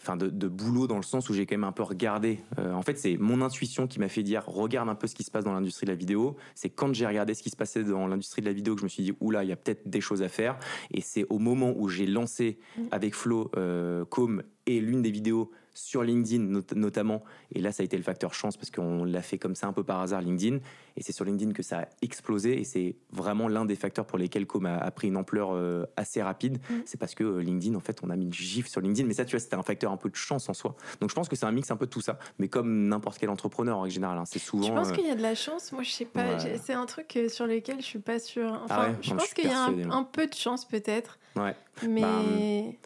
[0.06, 2.38] enfin de, boulot dans le sens où j'ai quand même un peu regardé.
[2.58, 5.24] Euh, en fait, c'est mon intuition qui m'a fait dire regarde un peu ce qui
[5.24, 6.36] se passe dans l'industrie de la vidéo.
[6.54, 8.84] C'est quand j'ai regardé ce qui se passait dans l'industrie de la vidéo que je
[8.84, 10.58] me suis dit oula, il y a peut-être des choses à faire.
[10.92, 12.82] Et c'est au moment où j'ai lancé mm.
[12.92, 17.22] avec Flo euh, Com et l'une des vidéos sur LinkedIn notamment.
[17.52, 19.72] Et là, ça a été le facteur chance parce qu'on l'a fait comme ça un
[19.72, 20.58] peu par hasard LinkedIn.
[20.96, 22.58] Et c'est sur LinkedIn que ça a explosé.
[22.58, 26.22] Et c'est vraiment l'un des facteurs pour lesquels Com a, pris une ampleur euh, assez
[26.22, 26.58] rapide.
[26.70, 26.74] Mm.
[26.86, 29.06] C'est parce que euh, LinkedIn, en fait, on a mis une gif sur LinkedIn.
[29.06, 30.74] Mais ça, tu vois, c'était un facteur un peu de chance en soi.
[31.00, 32.18] Donc je pense que c'est un mix un peu de tout ça.
[32.38, 34.66] Mais comme n'importe quel entrepreneur en général, hein, c'est souvent.
[34.66, 35.72] Je pense euh, qu'il y a de la chance.
[35.72, 36.38] Moi, je sais pas.
[36.38, 38.60] C'est un truc sur lequel je suis pas sûre.
[38.64, 41.18] Enfin, ah je pense qu'il y a un, peu de chance peut-être.
[41.36, 41.54] Ouais.
[41.86, 42.00] Mais...
[42.00, 42.22] Bah,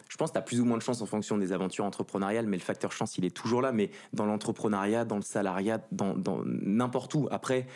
[0.09, 2.45] je pense que tu as plus ou moins de chance en fonction des aventures entrepreneuriales,
[2.45, 3.71] mais le facteur chance, il est toujours là.
[3.71, 7.27] Mais dans l'entrepreneuriat, dans le salariat, dans, n'importe où.
[7.31, 7.67] Après,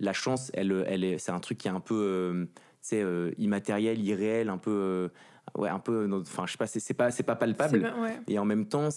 [0.00, 2.46] la chance, elle, elle est, c'est un truc qui est un peu euh,
[2.92, 4.70] euh, immatériel, irréel, un peu.
[4.70, 5.08] Euh,
[5.56, 6.08] ouais, un peu.
[6.20, 7.92] Enfin, je sais pas, c'est, pas, c'est pas palpable.
[8.28, 8.90] Et en même temps,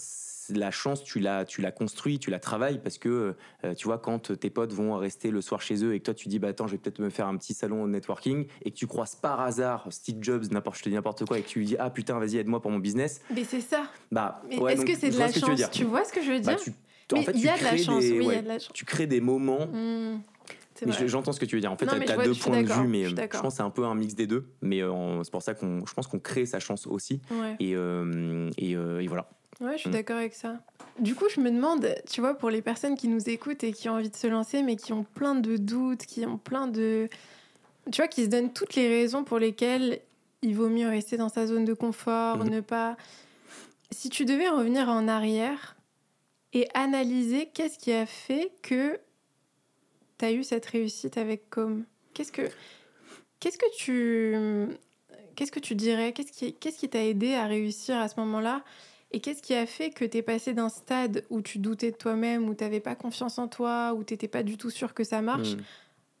[0.50, 3.98] la chance, tu la, tu la construis, tu la travailles parce que, euh, tu vois,
[3.98, 6.48] quand tes potes vont rester le soir chez eux et que toi tu dis, bah
[6.48, 9.40] attends, je vais peut-être me faire un petit salon networking et que tu croises par
[9.40, 11.90] hasard Steve Jobs, n'importe, je te dis n'importe quoi et que tu lui dis, ah
[11.90, 13.20] putain, vas-y, aide-moi pour mon business.
[13.34, 13.84] Mais c'est ça.
[14.10, 15.70] Bah, est-ce que c'est de la chance?
[15.70, 16.74] Tu, vois ce que je veux bah, dire?
[17.12, 18.72] En fait, il y a de la chance, oui, il y a de la chance.
[18.72, 19.66] Tu crées des moments.
[21.06, 21.72] J'entends ce que tu veux dire.
[21.72, 23.84] En fait, tu as deux points de vue, mais je, pense que c'est un peu
[23.84, 24.46] un mix des deux.
[24.62, 27.20] Mais euh, c'est pour ça qu'on, je pense qu'on crée sa chance aussi.
[27.58, 29.28] Et, euh, et, et, voilà.
[29.60, 29.92] Ouais, je suis mm.
[29.92, 30.60] d'accord avec ça.
[31.00, 33.88] Du coup, je me demande, tu vois, pour les personnes qui nous écoutent et qui
[33.88, 37.08] ont envie de se lancer, mais qui ont plein de doutes, qui ont plein de.
[37.90, 40.00] Tu vois, qui se donnent toutes les raisons pour lesquelles
[40.42, 42.50] il vaut mieux rester dans sa zone de confort, mm-hmm.
[42.50, 42.96] ne pas.
[43.90, 45.76] Si tu devais revenir en arrière
[46.52, 48.98] et analyser qu'est-ce qui a fait que
[50.18, 52.42] tu as eu cette réussite avec Com, qu'est-ce que.
[53.40, 54.76] Qu'est-ce que tu.
[55.36, 56.12] Qu'est-ce que tu dirais?
[56.12, 58.64] Qu'est-ce qui qu'est-ce qui t'a aidé à réussir à ce moment-là?
[59.10, 61.96] Et qu'est-ce qui a fait que tu es passé d'un stade où tu doutais de
[61.96, 64.92] toi-même, où tu n'avais pas confiance en toi, où tu n'étais pas du tout sûr
[64.92, 65.62] que ça marche, hmm.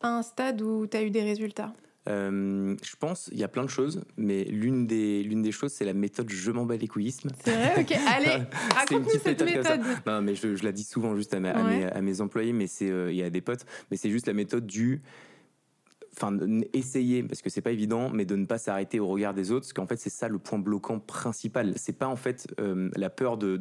[0.00, 1.74] à un stade où tu as eu des résultats?
[2.08, 5.72] Euh, je pense, il y a plein de choses, mais l'une des, l'une des choses,
[5.72, 7.30] c'est la méthode je m'en bats l'égoïsme.
[7.44, 9.80] C'est vrai, ok, allez, raconte-nous cette méthode.
[10.06, 13.12] Non, mais je, la dis souvent juste à, mes, à mes, employés, mais c'est, euh,
[13.12, 15.02] et à des potes, mais c'est juste la méthode du
[16.18, 16.36] enfin
[16.72, 19.66] essayer parce que c'est pas évident mais de ne pas s'arrêter au regard des autres
[19.66, 23.10] parce qu'en fait c'est ça le point bloquant principal c'est pas en fait euh, la
[23.10, 23.56] peur de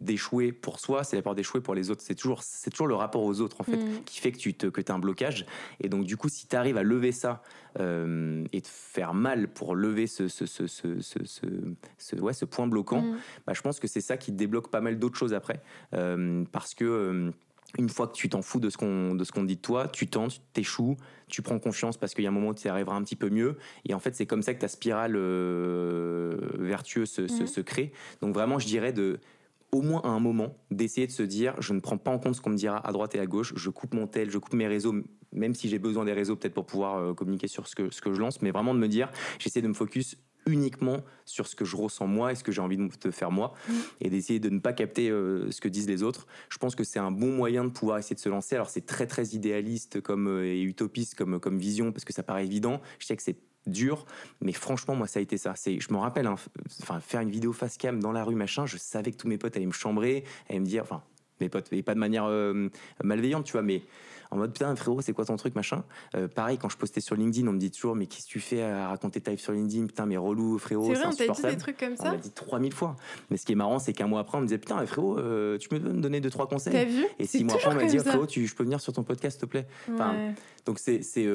[0.00, 2.94] d'échouer pour soi c'est la peur d'échouer pour les autres c'est toujours c'est toujours le
[2.94, 4.04] rapport aux autres en fait mm.
[4.04, 5.46] qui fait que tu te que as un blocage
[5.80, 7.42] et donc du coup si tu arrives à lever ça
[7.78, 12.66] euh, et te faire mal pour lever ce ce, ce, ce, ce ouais, ce point
[12.66, 13.18] bloquant mm.
[13.46, 15.62] bah, je pense que c'est ça qui débloque pas mal d'autres choses après
[15.94, 17.32] euh, parce que
[17.78, 19.88] une fois que tu t'en fous de ce qu'on de ce qu'on dit de toi,
[19.88, 20.96] tu tentes, tu t'échoues,
[21.28, 23.28] tu prends confiance parce qu'il y a un moment où tu arriveras un petit peu
[23.28, 23.56] mieux.
[23.84, 27.92] Et en fait, c'est comme ça que ta spirale euh, vertueuse se, se, se, crée.
[28.20, 29.18] Donc vraiment, je dirais de
[29.72, 32.34] au moins à un moment d'essayer de se dire je ne prends pas en compte
[32.34, 34.54] ce qu'on me dira à droite et à gauche, je coupe mon tel, je coupe
[34.54, 34.94] mes réseaux,
[35.32, 38.00] même si j'ai besoin des réseaux peut-être pour pouvoir euh, communiquer sur ce que, ce
[38.00, 41.56] que je lance, mais vraiment de me dire j'essaie de me focus uniquement sur ce
[41.56, 43.72] que je ressens moi et ce que j'ai envie de faire moi mm.
[44.02, 46.26] et d'essayer de ne pas capter euh, ce que disent les autres.
[46.48, 48.54] Je pense que c'est un bon moyen de pouvoir essayer de se lancer.
[48.54, 52.22] Alors c'est très très idéaliste comme euh, et utopiste comme comme vision parce que ça
[52.22, 52.80] paraît évident.
[52.98, 54.06] Je sais que c'est dur,
[54.40, 55.54] mais franchement, moi, ça a été ça.
[55.56, 56.36] C'est, je me rappelle, hein,
[56.82, 59.38] enfin, faire une vidéo face cam dans la rue, machin, je savais que tous mes
[59.38, 61.02] potes allaient me chambrer, allaient me dire, enfin,
[61.40, 62.68] mes potes, et pas de manière euh,
[63.02, 63.82] malveillante, tu vois, mais
[64.30, 65.84] en mode putain frérot c'est quoi ton truc machin.
[66.14, 68.40] Euh, pareil quand je postais sur LinkedIn on me dit toujours mais qu'est-ce que tu
[68.40, 69.86] fais à raconter ta life sur LinkedIn?
[69.86, 72.16] Putain mais relou frérot c'est vrai on t'a dit des trucs comme ça on m'a
[72.16, 72.96] dit 3000 fois.
[73.30, 75.58] Mais ce qui est marrant c'est qu'un mois après on me disait putain frérot euh,
[75.58, 76.72] tu peux me donner deux trois conseils?
[76.72, 77.04] T'as vu?
[77.18, 79.38] Et six mois après on m'a dit frérot tu, je peux venir sur ton podcast
[79.38, 79.66] s'il te plaît.
[79.92, 80.14] Enfin,
[80.64, 81.26] donc c'est c'est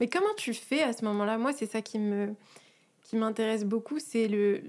[0.00, 1.38] mais comment tu fais à ce moment-là?
[1.38, 2.34] Moi c'est ça qui me
[3.04, 4.62] qui m'intéresse beaucoup, c'est le,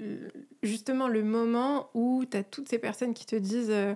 [0.62, 3.96] justement le moment où tu as toutes ces personnes qui te disent, euh,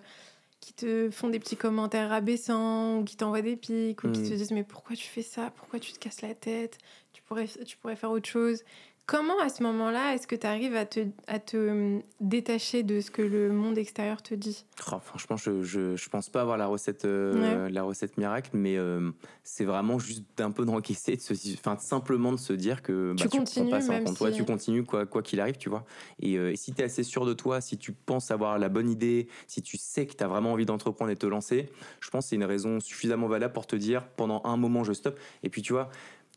[0.59, 4.29] qui te font des petits commentaires rabaissants, ou qui t'envoient des pics, ou qui Mm.
[4.29, 6.77] te disent mais pourquoi tu fais ça, pourquoi tu te casses la tête,
[7.13, 8.63] tu pourrais, tu pourrais faire autre chose.
[9.09, 13.01] Comment à ce moment-là, est-ce que tu arrives à te, à te hum, détacher de
[13.01, 14.65] ce que le monde extérieur te dit?
[14.91, 18.77] Oh, franchement, je, je, je pense pas avoir la recette, euh, la recette miracle, mais
[18.77, 19.09] euh,
[19.43, 23.27] c'est vraiment juste d'un peu d'encaisser, de se, enfin, simplement de se dire que Tu
[23.27, 25.69] bah, continues, pas ça en même si- Ouais, tu continues quoi quoi qu'il arrive, tu
[25.69, 25.85] vois.
[26.21, 28.69] Et, euh, et si tu es assez sûr de toi, si tu penses avoir la
[28.69, 31.71] bonne idée, si tu sais que tu as vraiment envie d'entreprendre et de te lancer,
[31.99, 34.93] je pense que c'est une raison suffisamment valable pour te dire pendant un moment je
[34.93, 35.19] stoppe.
[35.41, 35.89] Et puis tu vois.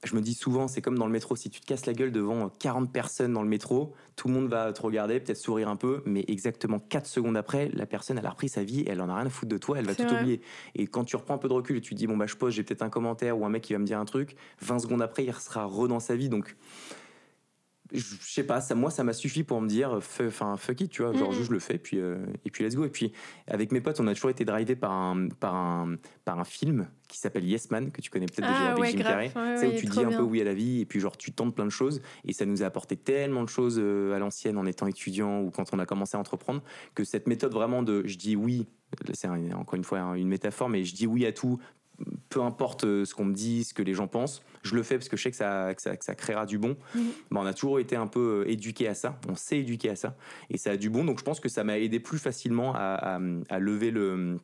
[0.05, 2.11] Je me dis souvent, c'est comme dans le métro, si tu te casses la gueule
[2.11, 5.77] devant 40 personnes dans le métro, tout le monde va te regarder, peut-être sourire un
[5.77, 9.09] peu, mais exactement 4 secondes après, la personne, elle a repris sa vie, elle en
[9.09, 10.21] a rien à foutre de toi, elle va tout vrai.
[10.21, 10.41] oublier.
[10.75, 12.35] Et quand tu reprends un peu de recul et tu te dis, bon, bah, je
[12.35, 14.81] pose, j'ai peut-être un commentaire ou un mec qui va me dire un truc, 20
[14.81, 16.29] secondes après, il sera re dans sa vie.
[16.29, 16.57] Donc,
[17.93, 20.91] je sais pas, ça, moi, ça m'a suffi pour me dire, f- enfin, fuck it,
[20.91, 21.43] tu vois, genre, Mhm.
[21.43, 22.85] je le fais, puis, euh, et puis let's go.
[22.85, 23.13] Et puis,
[23.47, 26.89] avec mes potes, on a toujours été drivé par un, par un, par un film
[27.09, 28.99] qui s'appelle Yes Man, que tu connais peut-être déjà Ah avec ouais, Jim.
[29.03, 29.33] Carrey.
[29.37, 30.17] Ouais, C'est ouais, où tu dis un bien.
[30.19, 32.47] peu oui à la vie, et puis genre, tu tentes plein de choses, et ça
[32.47, 35.79] nous a apporté tellement de choses euh, à l'ancienne en étant étudiant ou quand on
[35.79, 36.63] a commencé à entreprendre,
[36.95, 38.67] que cette méthode vraiment de je dis oui,
[39.15, 41.59] c'est encore une fois hein, une métaphore, mais je dis oui à tout,
[42.29, 44.97] peu importe euh, ce qu'on me dit, ce que les gens pensent, je le fais
[44.97, 46.77] parce que je sais que ça, que ça, que ça créera du bon.
[47.31, 50.17] Bah, on a toujours été un peu éduqué à ça, on s'est éduqué à ça,
[50.51, 53.17] et ça a du bon, donc je pense que ça m'a aidé plus facilement à,
[53.17, 54.39] à- à lever le,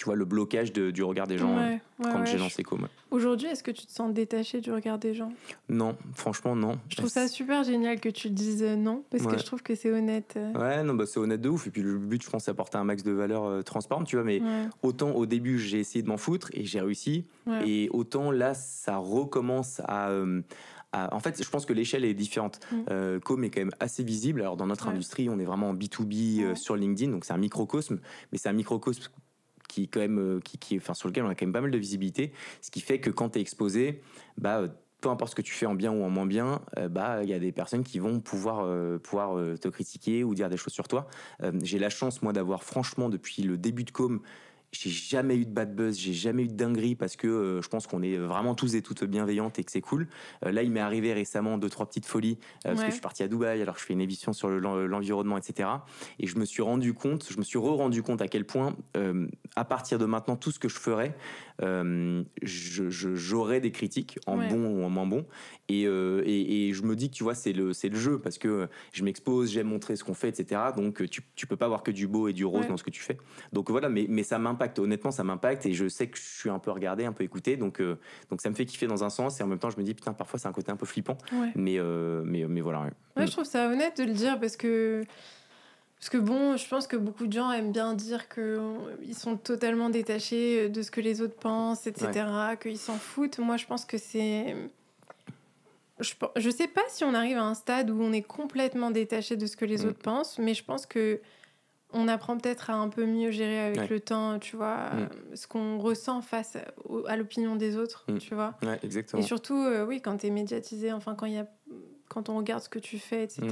[0.00, 2.38] tu vois, le blocage de- du regard des gens euh, Ouais, ouais, quand ouais, j'ai
[2.38, 2.88] lancé Com.
[3.10, 5.30] Aujourd'hui, est-ce que tu te sens détaché du regard des gens?
[5.68, 6.78] Non, franchement, non.
[6.88, 9.74] Je trouve ça super génial que tu dises euh, non, parce que je trouve que
[9.74, 10.32] c'est honnête.
[10.38, 10.52] euh.
[10.54, 11.66] Ouais, non, bah, c'est honnête de ouf.
[11.66, 14.16] Et puis le but, je pense, c'est apporter un max de valeur euh, transparente, tu
[14.16, 14.24] vois.
[14.24, 14.40] Mais
[14.82, 17.26] autant au début, j'ai essayé de m'en foutre et j'ai réussi.
[17.66, 20.08] Et autant là, ça recommence à.
[20.08, 20.40] euh,
[20.92, 22.58] à- En fait, je pense que l'échelle est différente.
[22.72, 22.76] Mm.
[22.90, 24.40] Euh, Com est quand même assez visible.
[24.40, 26.54] Alors, dans notre industrie, on est vraiment en B2B euh, Ouais.
[26.56, 27.98] sur LinkedIn, donc c'est un microcosme.
[28.32, 29.02] Mais c'est un microcosme
[29.70, 31.70] qui, quand même, euh, qui, qui, enfin, sur lequel on a quand même pas mal
[31.70, 32.32] de visibilité.
[32.60, 34.02] Ce qui fait que quand tu es exposé,
[34.36, 34.58] bah.
[34.58, 34.68] euh,
[35.00, 37.30] peu importe ce que tu fais en bien ou en moins bien, euh, bah il
[37.30, 38.66] y a des personnes qui vont pouvoir
[39.00, 41.08] pouvoir te critiquer ou dire des choses sur toi.
[41.62, 44.20] J'ai la chance moi d'avoir franchement depuis le début de Com,
[44.72, 47.68] j'ai jamais eu de bad buzz, j'ai jamais eu de dinguerie parce que euh, je
[47.68, 50.06] pense qu'on est vraiment tous et toutes bienveillantes et que c'est cool.
[50.46, 53.00] Euh, là, il m'est arrivé récemment deux trois petites folies euh, parce que je suis
[53.00, 55.68] parti à Dubaï, alors je fais une émission sur le- l'en- l'environnement, etc.
[56.20, 58.76] Et je me suis rendu compte, je me suis re-rendu compte à quel point,
[59.56, 61.16] à partir de maintenant, tout ce que je ferais,
[61.62, 64.48] euh, j'aurais des critiques en Ouais.
[64.48, 65.26] bon ou en moins bon.
[65.68, 68.18] Et, euh, et, et je me dis que tu vois, c'est le, c'est le jeu
[68.18, 70.60] parce que je m'expose, j'aime montrer ce qu'on fait, etc.
[70.76, 72.68] Donc tu, tu peux pas voir que du beau et du rose Ouais.
[72.68, 73.16] dans ce que tu fais.
[73.52, 76.50] Donc voilà, mais, mais ça m'impacte, honnêtement, ça m'impacte et je sais que je suis
[76.50, 77.56] un peu regardé, un peu écouté.
[77.56, 77.96] Donc, euh,
[78.30, 79.94] donc ça me fait kiffer dans un sens et en même temps, je me dis,
[79.94, 81.16] putain, parfois c'est un côté un peu flippant.
[81.32, 81.52] Ouais.
[81.54, 82.80] Mais, euh, mais, mais voilà.
[83.16, 83.26] ouais.
[83.26, 85.02] Je trouve ça honnête de le dire parce que.
[86.00, 89.90] Parce que bon, je pense que beaucoup de gens aiment bien dire qu'ils sont totalement
[89.90, 92.24] détachés de ce que les autres pensent, etc.,
[92.60, 93.38] qu'ils s'en foutent.
[93.38, 94.56] Moi, je pense que c'est.
[95.98, 99.36] Je, je sais pas si on arrive à un stade où on est complètement détaché
[99.36, 99.88] de ce que les Mm.
[99.88, 101.20] autres pensent, mais je pense que
[101.92, 103.88] on apprend peut-être à un peu mieux gérer avec Ouais.
[103.88, 104.98] le temps, tu vois, Mm.
[105.00, 106.56] euh, ce qu'on ressent face
[107.08, 108.16] à l'opinion des autres, Mm.
[108.18, 108.54] tu vois.
[108.62, 109.20] Ouais, exactement.
[109.20, 111.46] Et surtout, euh, oui, quand tu es médiatisé, enfin, quand, y a,
[112.08, 113.48] quand on regarde ce que tu fais, etc.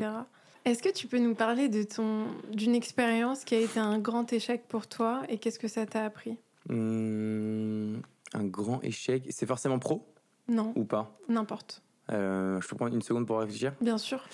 [0.64, 4.30] Est-ce que tu peux nous parler de ton d'une expérience qui a été un grand
[4.32, 6.36] échec pour toi et qu'est-ce que ça t'a appris?
[6.68, 8.02] Hum,
[8.34, 9.24] un grand échec.
[9.30, 10.06] C'est forcément pro?
[10.48, 11.16] Non, ou pas?
[11.28, 11.82] N'importe.
[12.10, 13.74] Euh, Je peux prendre une seconde pour réfléchir?
[13.80, 14.26] Bien sûr.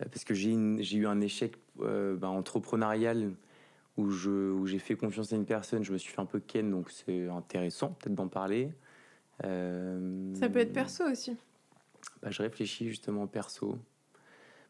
[0.00, 3.32] Euh, Parce que j'ai eu un échec euh, bah, entrepreneurial
[3.96, 4.10] où
[4.66, 7.28] j'ai fait confiance à une personne, je me suis fait un peu ken, donc c'est
[7.28, 8.70] intéressant peut-être d'en parler.
[9.44, 11.36] Euh, Ça peut être perso aussi.
[12.20, 13.78] bah, Je réfléchis justement perso.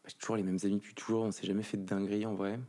[0.07, 2.59] J'ai toujours les mêmes amis depuis toujours, on s'est jamais fait de dinguerie en vrai.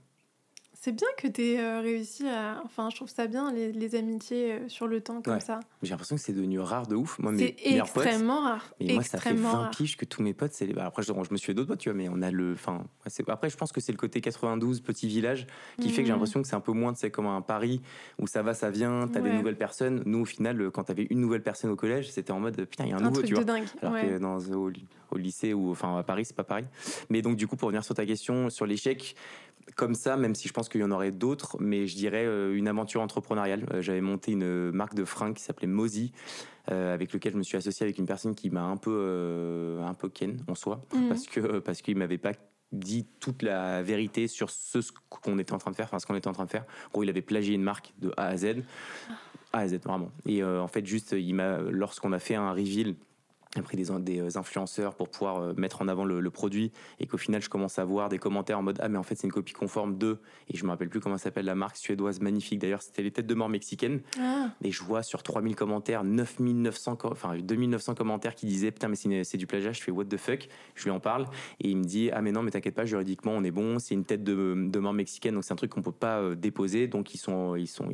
[0.79, 2.61] C'est bien que tu aies réussi à.
[2.65, 5.41] Enfin, je trouve ça bien, les, les amitiés euh, sur le temps comme Ouais.
[5.41, 5.59] ça.
[5.83, 7.19] J'ai l'impression que c'est devenu rare de ouf.
[7.19, 8.75] Moi, mes C'est meilleurs potes, extrêmement rare.
[8.79, 9.71] Mais moi, ça fait extrêmement 20 rare.
[9.71, 11.89] piges que tous mes potes, c'est après, je, je me suis fait d'autres potes, tu
[11.89, 12.53] vois, mais on a le.
[12.53, 12.85] Enfin,
[13.27, 15.47] après, je pense que c'est le côté 92, petit village,
[15.81, 16.17] qui fait que j'ai Mhm.
[16.17, 17.81] l'impression que c'est un peu moins, tu sais, comme un Paris
[18.21, 19.37] où ça va, ça vient, t'as des Ouais.
[19.39, 20.03] nouvelles personnes.
[20.05, 22.85] Nous, au final, euh, quand t'avais une nouvelle personne au collège, c'était en mode, putain,
[22.85, 23.65] il y a un, Un nouveau, truc tu de dingue.
[23.81, 24.03] Alors ouais.
[24.03, 24.71] que dans, au,
[25.11, 26.67] au lycée ou enfin à Paris, c'est pas pareil.
[27.09, 29.17] Mais donc, du coup, pour revenir sur ta question sur l'échec,
[29.75, 32.55] comme ça, même si je pense qu'il y en aurait d'autres, mais je dirais euh,
[32.57, 33.67] une aventure entrepreneuriale.
[33.73, 36.13] Euh, J'avais monté une marque de fringues qui s'appelait Mozi,
[36.71, 39.83] euh, avec lequel je me suis associé avec une personne qui m'a un peu, euh,
[39.85, 41.09] un peu ken en soi, Mhm.
[41.09, 42.33] parce que parce qu'il m'avait pas
[42.73, 46.07] dit toute la vérité sur ce ce qu'on était en train de faire, enfin ce
[46.07, 46.65] qu'on était en train de faire.
[46.89, 48.63] En gros, il avait plagié une marque de A à Z,
[49.53, 50.11] A à Z vraiment.
[50.27, 52.97] Et euh, en fait, juste, il m'a, lorsqu'on a fait un reveal
[53.63, 57.49] pris des, des influenceurs pour pouvoir mettre en avant le, produit et qu'au final je
[57.49, 59.97] commence à voir des commentaires en mode ah mais en fait c'est une copie conforme
[59.97, 62.59] de et je me rappelle plus comment s'appelle la marque suédoise magnifique.
[62.59, 64.01] D'ailleurs c'était les têtes de mort mexicaines.
[64.21, 64.51] Ah.
[64.63, 69.39] et je vois sur 3000 commentaires 9900 enfin 2900 commentaires qui disaient putain mais c'est
[69.39, 69.73] du plagiat.
[69.73, 70.49] Je fais what the fuck?
[70.75, 71.27] Je lui en parle.
[71.61, 73.79] Et il me dit ah mais non mais t'inquiète pas juridiquement on est bon.
[73.79, 76.89] C'est une tête de, de mort mexicaine donc c'est un truc qu'on peut pas déposer.
[76.89, 77.91] Donc ils sont ils sont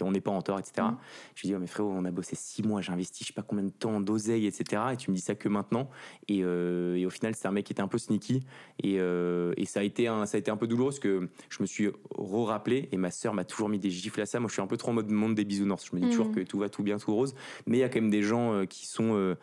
[0.00, 0.96] on n'est pas en tort etc mm.
[1.34, 3.34] je lui dis oh, mais frérot on a bossé six mois j'ai investi je sais
[3.34, 5.90] pas combien de temps d'oseille etc et tu me dis ça que maintenant.
[6.28, 8.42] Et, euh, et au final, c'est un mec qui était un peu sneaky.
[8.82, 11.28] Et, euh, et, ça, a été un, ça a été un peu douloureux parce que
[11.48, 14.40] je me suis re-rappelé et ma sœur m'a toujours mis des gifles à ça.
[14.40, 15.86] Moi, je suis un peu trop en mode monde des bisounours.
[15.90, 16.34] Je me dis toujours mmh.
[16.34, 17.34] que tout va tout bien, tout rose.
[17.66, 19.36] Mais il y a quand même des gens euh, qui sont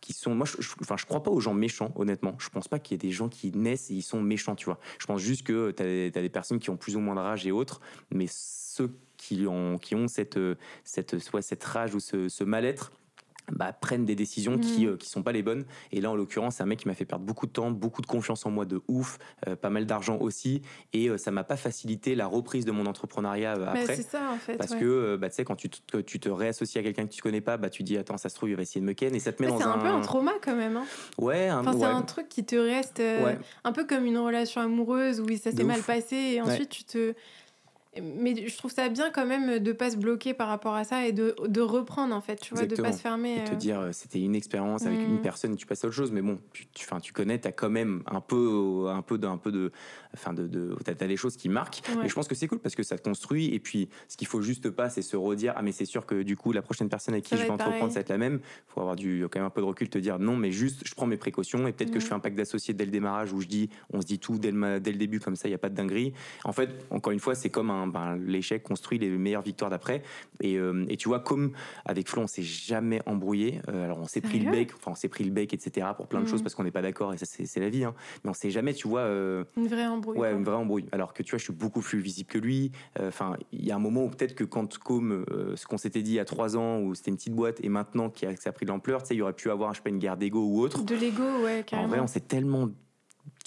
[0.00, 2.78] qui sont moi je, enfin je crois pas aux gens méchants honnêtement je pense pas
[2.78, 5.20] qu'il y ait des gens qui naissent et ils sont méchants tu vois je pense
[5.20, 7.80] juste que tu as, des personnes qui ont plus ou moins de rage et autres
[8.12, 10.38] mais ceux qui ont qui ont cette
[10.84, 12.92] cette soit cette rage ou ce, ce mal-être
[13.52, 14.92] bah, prennent des décisions qui ne mm.
[14.92, 15.64] euh, qui sont pas les bonnes.
[15.92, 18.02] Et là, en l'occurrence, c'est un mec qui m'a fait perdre beaucoup de temps, beaucoup
[18.02, 20.62] de confiance en moi de ouf, euh, pas mal d'argent aussi.
[20.92, 23.96] Et euh, ça m'a pas facilité la reprise de mon entrepreneuriat après.
[23.96, 24.56] c'est ça, en fait.
[24.56, 27.22] Parce que, bah, tu sais, quand tu te, tu te réassocies à quelqu'un que tu
[27.22, 29.14] connais pas, bah, tu dis, attends, ça se trouve, il va essayer de me ken.
[29.14, 29.58] Et ça te met dans un.
[29.58, 30.76] C'est un peu un trauma quand même.
[30.76, 30.84] Hein.
[31.18, 33.02] Ouais, un, enfin, c'est un truc qui te reste
[33.64, 37.14] un peu comme une relation amoureuse où ça s'est mal passé et ensuite tu te
[38.02, 41.06] mais je trouve ça bien quand même de pas se bloquer par rapport à ça
[41.06, 43.38] et de, de reprendre en fait, tu vois, de pas se fermer.
[43.38, 43.56] Et te euh.
[43.56, 45.22] dire c'était une expérience avec une mm.
[45.22, 47.70] personne, tu passes à autre chose, mais bon, tu, tu, tu connais, tu as quand
[47.70, 49.72] même un peu, un peu, d'un peu de,
[50.14, 51.82] enfin de, de t'as as des choses qui marquent.
[52.04, 53.54] Et je pense que c'est cool parce que ça te construit.
[53.54, 56.22] Et puis, ce qu'il faut juste pas, c'est se redire ah mais c'est sûr que
[56.22, 58.40] du coup la prochaine personne avec qui je vais entreprendre, ça va être la même.
[58.68, 60.94] Faut avoir du quand même un peu de recul, te dire non, mais juste je
[60.94, 63.40] prends mes précautions et peut-être que je fais un pacte d'associés dès le démarrage où
[63.40, 65.54] je dis on se dit tout dès le, dès le début comme ça, il y
[65.54, 66.12] a pas de dinguerie.
[66.44, 70.02] En fait, encore une fois, c'est comme un ben, l'échec construit les meilleures victoires d'après.
[70.40, 71.52] Et, euh, et, tu vois, comme
[71.84, 73.60] avec Flo, on s'est jamais embrouillé.
[73.68, 75.88] Euh, alors, on s'est pris le bec, enfin, on s'est pris le bec, etc.
[75.96, 76.28] pour plein de mm.
[76.28, 77.84] choses parce qu'on n'est pas d'accord et ça, c'est la vie.
[77.84, 77.94] Hein.
[78.24, 79.00] Mais on s'est jamais, tu vois.
[79.00, 80.18] Euh, une vraie embrouille.
[80.18, 80.86] Ouais, une vraie embrouille.
[80.92, 82.72] Alors que tu vois, je suis beaucoup plus visible que lui.
[83.00, 85.24] Enfin, il y a un moment où peut-être que quand, comme
[85.54, 87.68] ce qu'on s'était dit il y a trois ans, où c'était une petite boîte et
[87.68, 89.72] maintenant qui a, ça a pris de l'ampleur, tu sais, il y aurait pu avoir,
[89.72, 90.82] je sais pas, une guerre d'ego ou autre.
[90.82, 91.86] De l'ego, ouais, carrément.
[91.86, 92.68] En vrai, on s'est tellement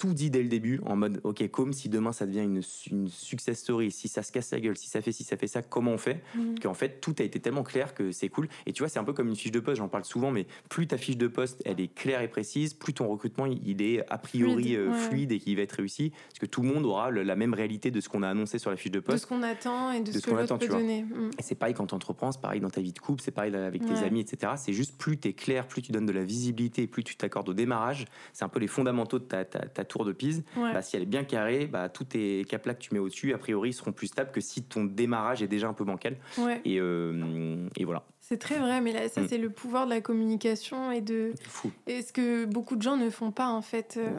[0.02, 2.60] tout dit dès le début, en mode, ok, comme si demain ça devient une,
[2.90, 5.46] une success story, si ça se casse la gueule, si ça fait si ça fait
[5.46, 6.58] ça, comment on fait mhm.
[6.58, 8.48] Qu'en fait, tout a été tellement clair que c'est cool.
[8.66, 10.48] Et tu vois, c'est un peu comme une fiche de poste, j'en parle souvent, mais
[10.68, 14.04] plus ta fiche de poste, elle est claire et précise, plus ton recrutement, il est
[14.10, 17.12] a priori fluide, euh, et qu'il va être réussi, parce que tout le monde aura
[17.12, 19.18] la même réalité de ce qu'on a annoncé sur la fiche de poste.
[19.18, 21.04] De ce qu'on attend et de, ce, que l'autre peut donner.
[21.04, 21.30] Mm.
[21.38, 23.54] Et c'est pareil quand tu entreprends, c'est pareil dans ta vie de couple, c'est pareil
[23.54, 24.54] avec tes amis, etc.
[24.56, 27.50] C'est juste plus tu es clair, plus tu donnes de la visibilité, plus tu t'accordes
[27.50, 28.06] au démarrage.
[28.32, 30.42] C'est un peu les fondamentaux de ta, ta, tour de Pise.
[30.56, 33.38] Bah, si elle est bien carrée, bah, tous tes cap-là que tu mets au-dessus, a
[33.38, 36.16] priori, seront plus stables que si ton démarrage est déjà un peu bancal.
[36.64, 38.04] Et, euh, et, voilà.
[38.20, 39.28] C'est très vrai, mais là, ça, mm.
[39.28, 41.34] c'est le pouvoir de la communication et de.
[41.46, 41.70] Fou.
[41.86, 43.98] Et ce que beaucoup de gens ne font pas, en fait.
[43.98, 44.10] Euh.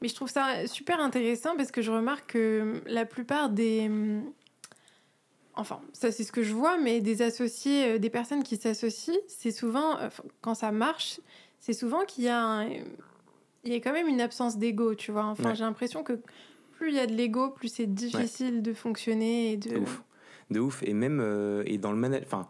[0.00, 3.90] Mais je trouve ça super intéressant parce que je remarque que la plupart des.
[5.54, 9.14] Enfin, ça, c'est ce que je vois, mais des associés, euh, des personnes qui s'associent,
[9.28, 9.98] c'est souvent,
[10.40, 11.20] quand ça marche,
[11.60, 12.68] c'est souvent qu'il y a un
[13.64, 15.24] il y a quand même une absence d'ego, tu vois.
[15.24, 16.20] Enfin, j'ai l'impression que
[16.72, 19.70] plus il y a de l'ego, plus c'est difficile de fonctionner et de.
[19.70, 20.02] De ouf.
[20.50, 20.82] De ouf.
[20.82, 22.26] Et même euh, et dans le management.
[22.26, 22.48] Enfin,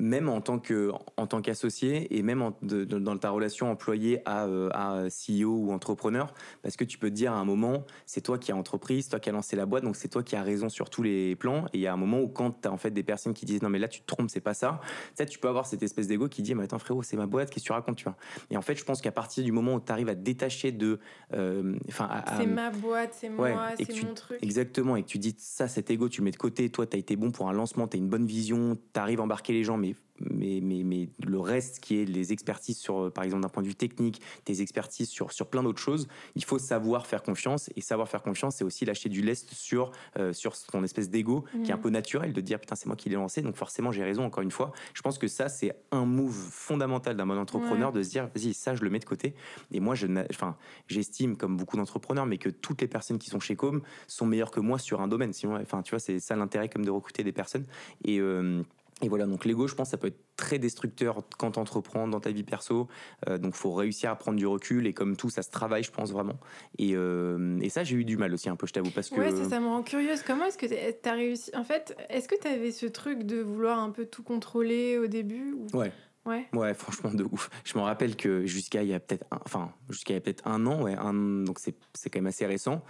[0.00, 4.70] même en tant que en tant qu'associé et même dans ta relation employé à, euh,
[4.72, 6.32] à, CEO ou entrepreneur
[6.62, 9.20] parce que tu peux te dire à un moment c'est toi qui as entreprise toi
[9.20, 11.66] qui as lancé la boîte donc c'est toi qui as raison sur tous les plans.
[11.72, 13.44] Et il y a un moment où quand tu as en fait des personnes qui
[13.44, 14.80] disent non mais là tu te trompes c'est pas ça
[15.14, 17.50] ça tu peux avoir cette espèce d'ego qui dit mais attends frérot c'est ma boîte
[17.50, 18.16] qu'est-ce que tu racontes tu vois.
[18.50, 20.72] Et en fait je pense qu'à partir du moment où tu arrives à te détacher
[20.72, 20.98] de
[21.34, 24.38] euh, enfin c'est ma boîte c'est moi c'est mon truc.
[24.42, 26.96] Exactement et que tu dis ça cet ego tu le mets de côté toi tu
[26.96, 29.52] as été bon pour un lancement tu as une bonne vision tu arrives à embarquer
[29.52, 29.89] les gens mais
[30.20, 33.62] mais, mais, mais, le reste qui est les expertises sur, euh, par exemple, d'un point
[33.62, 37.70] de vue technique, tes expertises sur, sur plein d'autres choses, il faut savoir faire confiance.
[37.76, 41.44] Et savoir faire confiance, c'est aussi lâcher du lest sur, euh, sur ton espèce d'ego
[41.64, 41.80] qui est un mmh.
[41.80, 44.42] peu naturel de dire putain, c'est moi qui l'ai lancé, donc forcément j'ai raison, encore
[44.42, 44.72] une fois.
[44.94, 48.54] Je pense que ça, c'est un move fondamental d'un bon entrepreneur de se dire vas-y,
[48.54, 49.34] ça, je le mets de côté.
[49.72, 50.56] Et moi, je, enfin,
[50.86, 54.50] j'estime, comme beaucoup d'entrepreneurs, mais que toutes les personnes qui sont chez Com sont meilleures
[54.50, 55.32] que moi sur un domaine.
[55.32, 57.66] Sinon, enfin, tu vois, c'est ça l'intérêt comme de recruter des personnes.
[58.04, 58.20] Et.
[58.20, 58.62] Euh,
[59.02, 62.20] et voilà, donc l'ego, je pense, ça peut être très destructeur quand tu entreprends dans
[62.20, 62.88] ta vie perso.
[63.28, 64.86] Euh, donc, faut réussir à prendre du recul.
[64.86, 66.38] Et comme tout, ça se travaille, je pense vraiment.
[66.78, 69.16] Et, euh, et ça, j'ai eu du mal aussi un peu, je t'avoue, parce que.
[69.16, 70.22] Ouais, ça, ça me rend curieuse.
[70.22, 73.40] Comment est-ce que tu as réussi En fait, est-ce que tu avais ce truc de
[73.40, 75.92] vouloir un peu tout contrôler au début Ouais.
[76.26, 76.46] Ouais.
[76.52, 77.48] ouais, franchement de ouf.
[77.64, 80.94] Je me rappelle que jusqu'à il y a peut-être, enfin jusqu'à peut-être un an, ouais,
[80.94, 82.82] un, donc c'est c'est quand même assez récent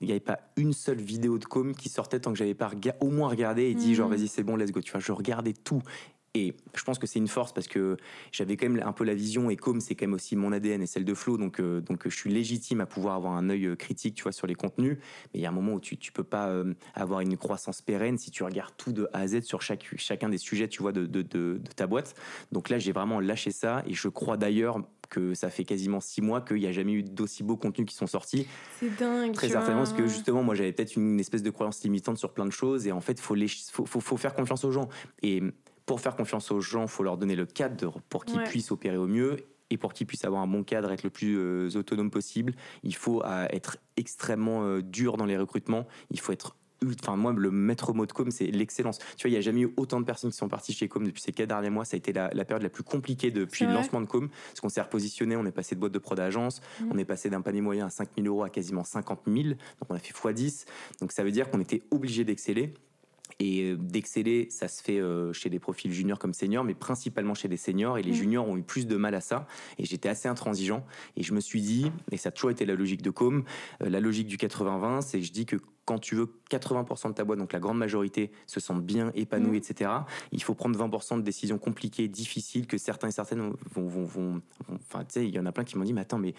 [0.00, 2.70] il n'y avait pas une seule vidéo de com qui sortait tant que j'avais pas
[3.00, 4.14] au moins regardé et dit genre mm.
[4.14, 5.82] vas-y c'est bon let's go tu vois je regardais tout
[6.34, 7.96] Et je pense que c'est une force parce que
[8.30, 10.80] j'avais quand même un peu la vision et comme c'est quand même aussi mon ADN
[10.80, 13.66] et celle de Flo, donc, euh, donc je suis légitime à pouvoir avoir un œil
[13.66, 14.98] euh, critique, tu vois, sur les contenus.
[15.34, 17.82] Mais il y a un moment où tu, tu peux pas euh, avoir une croissance
[17.82, 20.82] pérenne si tu regardes tout de A à Z sur chaque, chacun des sujets, tu
[20.82, 22.14] vois, de, de, de, ta boîte.
[22.52, 24.78] Donc là, j'ai vraiment lâché ça et je crois d'ailleurs
[25.08, 27.96] que ça fait quasiment six mois qu'il n'y a jamais eu d'aussi beaux contenus qui
[27.96, 28.46] sont sortis.
[28.78, 29.32] C'est dingue.
[29.32, 32.46] Très certainement, parce que justement, moi, j'avais peut-être une espèce de croyance limitante sur plein
[32.46, 33.34] de choses et en fait, faut,
[33.72, 34.88] faut, faut, faut faire confiance aux gens.
[35.22, 35.42] Et
[35.90, 38.96] pour faire confiance aux gens, il faut leur donner le cadre pour qu'ils puissent opérer
[38.96, 39.38] au mieux
[39.70, 42.52] et pour qu'ils puissent avoir un bon cadre, être le plus euh, autonome possible.
[42.84, 45.88] Il faut euh, être extrêmement euh, dur dans les recrutements.
[46.12, 46.54] Il faut être
[47.02, 48.98] Enfin, moi, le maître mot de Com, c'est l'excellence.
[49.16, 51.04] Tu vois, il n'y a jamais eu autant de personnes qui sont parties chez Com
[51.04, 51.84] depuis ces quatre derniers mois.
[51.84, 54.30] Ça a été la, période la plus compliquée depuis le lancement de Com.
[54.30, 56.84] Parce qu'on s'est repositionné, on est passé de boîte de pro d'agence, mmh.
[56.90, 59.48] on est passé d'un panier moyen à 5 000 euros à quasiment 50 000.
[59.48, 59.56] Donc,
[59.90, 60.66] on a fait x10.
[61.00, 62.72] Donc, ça veut dire qu'on était obligé d'exceller.
[63.40, 67.34] Et euh, d'exceller, ça se fait euh, chez des profils juniors comme seniors, mais principalement
[67.34, 67.98] chez des seniors.
[67.98, 68.14] Et les mm.
[68.14, 69.46] juniors ont eu plus de mal à ça.
[69.78, 70.84] Et j'étais assez intransigeant.
[71.16, 73.44] Et je me suis dit, et ça a toujours été la logique de Com,
[73.82, 77.14] euh, la logique du 80-20, c'est que je dis que quand tu veux 80% de
[77.14, 79.70] ta boîte, donc la grande majorité, se sentent bien épanouis, mm.
[79.70, 79.90] etc.,
[80.32, 83.86] il faut prendre 20% de décisions compliquées, difficiles, que certains et certaines vont.
[83.86, 86.18] vont, vont enfin, tu sais, il y en a plein qui m'ont dit, mais attends,
[86.18, 86.34] mais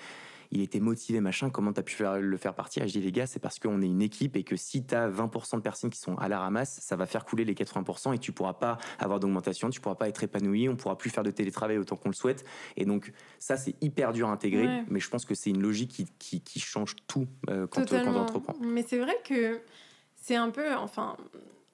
[0.52, 2.86] il était motivé, machin, comment tu as pu faire, le faire partir?
[2.88, 5.10] Je dis, les gars, c'est parce qu'on est une équipe et que si tu as
[5.10, 8.20] 20% de personnes qui sont à la ramasse, ça va faire couler les 80% et
[8.20, 11.32] tu pourras pas avoir d'augmentation, tu pourras pas être épanoui, on pourra plus faire de
[11.32, 12.46] télétravail autant qu'on le souhaite.
[12.76, 16.06] Et donc, ça, c'est hyper dur à intégrer, mais je pense que c'est une logique
[16.20, 18.54] qui, qui, change tout euh, quand, quand on entreprend.
[18.62, 19.62] Mais c'est vrai que
[20.16, 21.18] c'est un peu, enfin,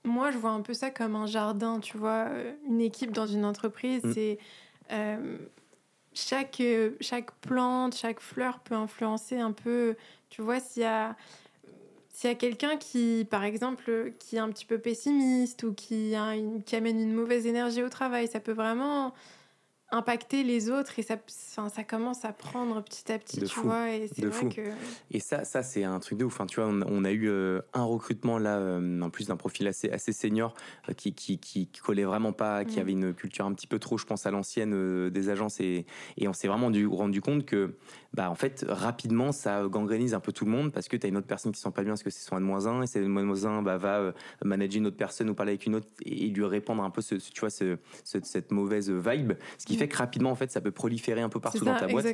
[0.03, 3.27] moi, je vois un peu ça comme un jardin, tu vois, euh, une équipe dans
[3.27, 4.13] une entreprise, mm.
[4.13, 4.39] c'est.
[4.91, 5.37] Euh,
[6.17, 9.95] chaque, euh, chaque plante, chaque fleur peut influencer un peu,
[10.29, 11.15] tu vois, s'il y a,
[12.09, 16.15] s'il y a quelqu'un qui, par exemple, qui est un petit peu pessimiste ou qui,
[16.15, 16.33] a
[16.65, 19.13] qui amène une mauvaise énergie au travail, ça peut vraiment
[19.89, 23.91] impacter les autres et ça, ça commence à prendre petit à petit, tu vois.
[23.91, 24.61] Et c'est vrai que.
[25.11, 26.33] Et ça, ça c'est un truc de ouf.
[26.33, 29.65] Enfin, tu vois, on, a eu euh, un recrutement là, euh, en plus d'un profil
[29.67, 30.53] assez, assez senior,
[30.89, 32.81] euh, qui, qui, qui, collait vraiment pas, qui mm.
[32.81, 35.61] avait une culture un petit peu trop, je pense, à l'ancienne des agences.
[35.61, 35.85] Et,
[36.17, 37.77] et on s'est vraiment du, rendu compte que,
[38.13, 41.09] bah, en fait, rapidement, ça gangrénise un peu tout le monde parce que tu as
[41.09, 43.63] une autre personne qui sent pas bien parce que c'est son N-1 et c'est N-1
[43.63, 44.13] bah, va
[44.43, 47.15] manager une autre personne ou parler avec une autre et, lui répandre un peu ce,
[47.15, 49.33] tu vois, ce, cette mauvaise vibe.
[49.57, 51.87] Ce qui fait que rapidement, en fait, ça peut proliférer un peu partout dans ta
[51.87, 52.05] boîte.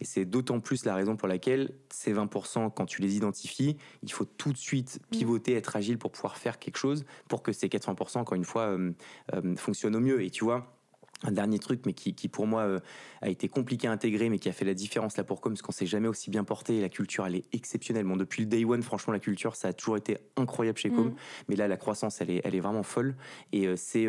[0.00, 4.12] Et c'est d'autant plus la raison pour laquelle ces 20%, quand tu les identifies, il
[4.12, 5.16] faut tout de suite mm.
[5.16, 8.62] pivoter, être agile pour pouvoir faire quelque chose pour que ces 80%, encore une fois,
[8.62, 8.92] euh,
[9.34, 10.22] euh, fonctionnent au mieux.
[10.22, 10.76] Et tu vois,
[11.22, 12.80] un dernier truc, mais qui, pour moi euh,
[13.20, 15.62] a été compliqué à intégrer, mais qui a fait la différence là pour Com, parce
[15.62, 16.80] qu'on s'est jamais aussi bien porté.
[16.80, 18.04] la culture, elle est exceptionnelle.
[18.04, 21.08] Bon, depuis le day one, franchement, la culture, ça a toujours été incroyable chez Com.
[21.08, 21.14] Mm.
[21.48, 23.16] Mais là, la croissance, elle est, elle est vraiment folle.
[23.52, 24.06] Et c'est,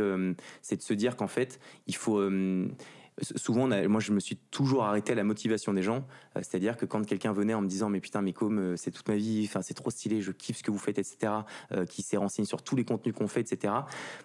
[0.62, 2.22] c'est de se dire qu'en fait, il faut
[3.22, 6.06] souvent, moi, je me suis toujours arrêté à la motivation des gens.
[6.36, 8.92] Euh, c'est-à-dire que quand quelqu'un venait en me disant, mais putain, mais comme euh, c'est
[8.92, 11.34] toute ma vie, enfin, c'est trop stylé, je kiffe ce que vous faites, etc.,
[11.72, 13.74] euh, qui s'est renseigné sur tous les contenus qu'on fait, etc.,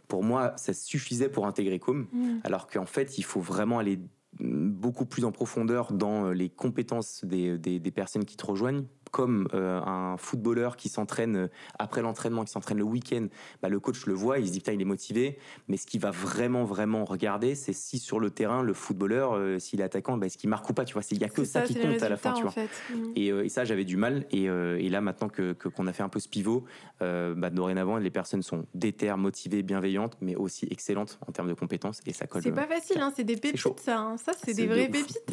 [0.08, 2.06] pour moi, ça suffisait pour intégrer Com.
[2.12, 2.40] Mmh.
[2.44, 4.00] Alors qu'en fait, il faut vraiment aller
[4.38, 8.84] beaucoup plus en profondeur dans les compétences des, des personnes qui te rejoignent
[9.16, 11.48] comme euh, un footballeur qui s'entraîne euh,
[11.78, 13.28] après l'entraînement, qui s'entraîne le week-end,
[13.62, 15.38] bah, le coach le voit, il se dit putain il est motivé,
[15.68, 19.58] mais ce qu'il va vraiment vraiment regarder, c'est si sur le terrain le footballeur, euh,
[19.58, 21.44] s'il est attaquant, bah, est-ce qu'il marque ou pas, tu vois, il y a que
[21.44, 22.52] ça, qui compte à la fin, tu vois.
[22.52, 23.12] Mm.
[23.16, 24.48] Et, ça j'avais du mal, et,
[24.90, 26.66] là maintenant que qu'on a fait un peu ce pivot,
[27.00, 32.02] bah, dorénavant les personnes sont déter, motivées, bienveillantes, mais aussi excellentes en termes de compétences,
[32.04, 32.42] et ça colle.
[32.42, 34.16] C'est pas facile, hein, c'est des pépites ça, hein.
[34.18, 35.32] ça c'est des vraies pépites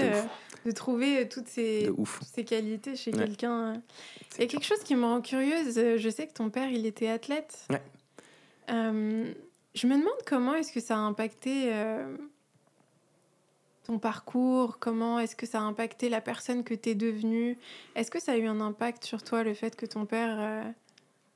[0.65, 1.91] de, trouver toutes ces,
[2.34, 3.72] ces qualités chez quelqu'un
[4.38, 5.76] il y a quelque chose qui me rend curieuse.
[5.76, 7.67] Je sais que ton père, il était athlète.
[8.69, 9.34] Euh,
[9.76, 12.15] je me demande comment est-ce que ça a impacté euh,
[13.86, 17.57] ton parcours, comment est-ce que ça a impacté la personne que tu es devenue.
[17.95, 20.74] Est-ce que ça a eu un impact sur toi, le fait que ton père...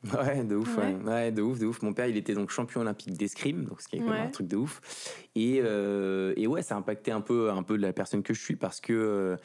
[0.05, 1.31] Euh, ouais, de ouf, ouais.
[1.31, 1.81] de ouf, de ouf.
[1.81, 4.31] Mon père, il était donc champion olympique d'escrime, donc ce qui est quand même un
[4.31, 4.81] truc de ouf.
[5.35, 8.55] Et, et, ouais, ça a impacté un peu, un peu la personne que je suis
[8.55, 9.37] parce que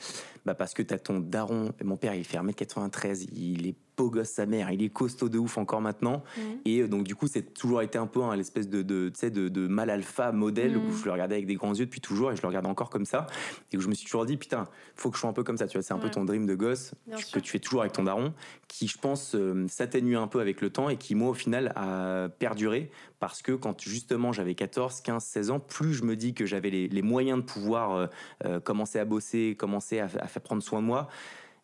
[0.45, 1.73] bah parce que t'as ton daron.
[1.83, 5.39] Mon père, il fait 1m93, il est beau gosse sa mère, il est costaud de
[5.39, 6.23] ouf encore maintenant.
[6.37, 6.43] Mhm.
[6.65, 9.49] Et euh, donc du coup, c'est toujours été un peu hein, l'espèce de, de, de,
[9.49, 10.97] de mal alpha modèle où mhm.
[10.97, 13.05] je le regardais avec des grands yeux depuis toujours et je le regarde encore comme
[13.05, 13.27] ça.
[13.73, 15.59] Et où je me suis toujours dit, putain, faut que je sois un peu comme
[15.59, 15.67] ça.
[15.67, 16.93] Tu vois, c'est un peu ton dream de gosse
[17.33, 18.33] que tu fais toujours avec ton daron,
[18.69, 21.73] qui je pense euh, s'atténue un peu avec le temps et qui moi au final
[21.77, 22.91] a perduré
[23.21, 26.71] parce que quand justement j'avais 14, 15, 16 ans, plus je me dis que j'avais
[26.71, 28.09] les, les, moyens de pouvoir
[28.45, 31.09] euh, commencer à bosser, commencer à, à faire prendre soin de moi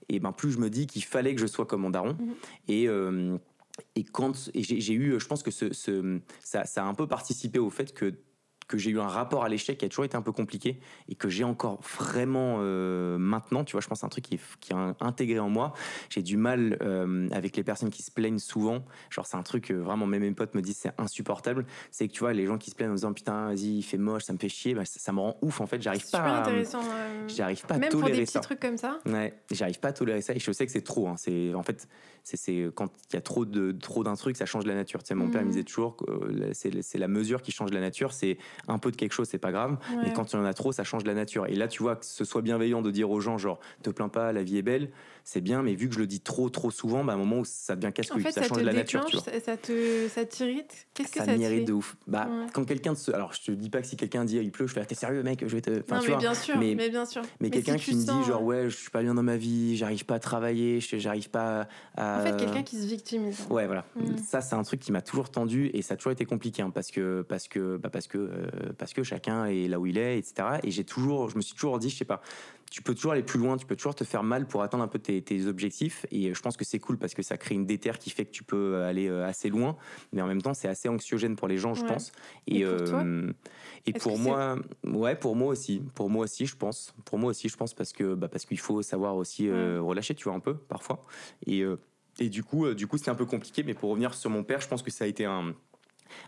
[0.09, 2.17] et ben plus je me dis qu'il fallait que je sois comme mon daron.
[2.19, 2.35] Mhm.
[2.69, 3.39] Et euh,
[3.95, 7.07] et quand et j'ai eu, je pense que ce, ce ça, ça, a un peu
[7.07, 8.15] participé au fait que
[8.69, 11.15] que j'ai eu un rapport à l'échec qui a toujours été un peu compliqué et
[11.15, 13.65] que j'ai encore vraiment euh, maintenant.
[13.65, 15.73] Tu vois, je pense que c'est un truc qui est, qui est intégré en moi.
[16.11, 18.85] J'ai du mal euh, avec les personnes qui se plaignent souvent.
[19.11, 21.65] Genre, c'est un truc, euh, vraiment, même mes potes me disent c'est insupportable.
[21.91, 23.97] C'est que tu vois, les gens qui se plaignent en disant putain, vas-y, il fait
[23.99, 25.81] moche, ça me fait chier, bah, ça, me rend ouf en fait.
[25.81, 26.41] J'arrive pas à.
[26.43, 26.81] intéressant.
[27.27, 28.41] J'arrive pas à même tolérer pour des ça.
[28.41, 28.99] petits trucs comme ça.
[29.07, 31.09] Ouais, j'arrive pas à tolérer ça et je sais que c'est trop.
[31.09, 31.15] Hein.
[31.17, 31.89] C'est en fait,
[32.23, 35.03] c'est quand il y a trop de trop d'un truc, ça change la nature.
[35.03, 35.53] Tu sais, mon père me Mhm.
[35.53, 38.13] disait toujours que euh, c'est c'est la mesure qui change la nature.
[38.13, 39.77] C'est un peu de quelque chose, c'est pas grave.
[39.91, 40.03] Ouais.
[40.05, 41.47] Mais quand il y en a trop, ça change la nature.
[41.47, 44.09] Et là, tu vois, que ce soit bienveillant de dire aux gens, genre, te plains
[44.09, 44.91] pas, la vie est belle,
[45.25, 47.39] c'est bien, mais vu que je le dis trop, trop souvent, bah, à un moment
[47.41, 49.25] où ça devient En casse-couille, fait, ça, ça, change la nature, tu vois.
[49.41, 50.87] ça, te, ça t'irrite?
[50.95, 51.97] Qu'est-ce que Ça ça, te m'irrite de ouf.
[52.07, 52.47] Bah, Ouais.
[52.53, 53.11] quand quelqu'un te.
[53.13, 54.95] Alors, je te dis pas que si quelqu'un dit il pleut, je fais, ah, t'es
[54.95, 55.71] sérieux, mec, je vais te.
[55.81, 56.21] Enfin, Non, tu mais vois.
[56.23, 57.23] bien sûr, mais- mais, bien sûr.
[57.41, 59.37] Mais, quelqu'un si qui me sens, dit, genre, ouais, je suis pas bien dans ma
[59.37, 62.21] vie, j'arrive pas à travailler, je- j'arrive pas à.
[62.21, 63.47] En fait, quelqu'un qui se victimise.
[63.51, 63.85] Ouais, voilà.
[63.97, 64.17] Mm.
[64.27, 66.71] Ça, c'est un truc qui m'a toujours tendu et ça a toujours été compliqué hein,
[66.71, 68.47] parce que parce que bah, parce que euh,
[68.79, 70.61] parce que chacun est là où il est, etc.
[70.63, 72.21] Et j'ai toujours, je me suis toujours dit, je sais pas,
[72.71, 74.89] tu peux toujours aller plus loin, tu peux toujours te faire mal pour atteindre un
[74.89, 76.07] peu tes, tes objectifs.
[76.11, 78.31] Et je pense que c'est cool parce que ça crée une déterre qui fait que
[78.31, 79.77] tu peux aller euh, assez loin,
[80.13, 81.89] mais en même temps, c'est assez anxiogène pour les gens, je Ouais.
[81.89, 82.13] pense.
[82.47, 82.99] Et pour
[83.87, 87.49] et pour moi, ouais, pour moi aussi, pour moi aussi, je pense, pour moi aussi,
[87.49, 90.41] je pense parce que bah, parce qu'il faut savoir aussi euh, relâcher, tu vois, un
[90.41, 91.03] peu parfois.
[91.47, 91.77] Et euh,
[92.21, 93.63] et du coup, euh, du coup, c'était un peu compliqué.
[93.63, 95.55] Mais pour revenir sur mon père, je pense que ça a été un,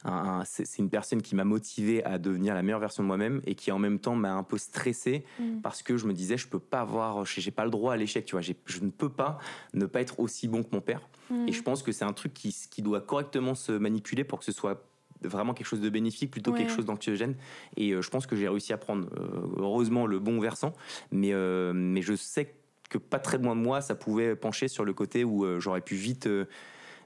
[0.04, 3.40] un- un- c'est une personne qui m'a motivé à devenir la meilleure version de moi-même
[3.46, 5.60] et qui en même temps m'a un peu stressé Mm.
[5.62, 8.24] parce que je me disais je peux pas avoir j'ai pas le droit à l'échec
[8.24, 9.38] tu vois je ne peux pas
[9.74, 11.48] ne pas être aussi bon que mon père Mm.
[11.48, 14.44] et je pense que c'est un truc qui, qui doit correctement se manipuler pour que
[14.44, 14.84] ce soit
[15.22, 16.64] vraiment quelque chose de bénéfique plutôt que Ouais.
[16.64, 17.34] quelque chose d'anxiogène
[17.76, 20.72] et euh, je pense que j'ai réussi à prendre euh, heureusement le bon versant
[21.12, 22.54] mais euh, mais je sais
[22.88, 25.94] que pas très loin de moi ça pouvait pencher sur le côté où j'aurais pu
[25.94, 26.28] vite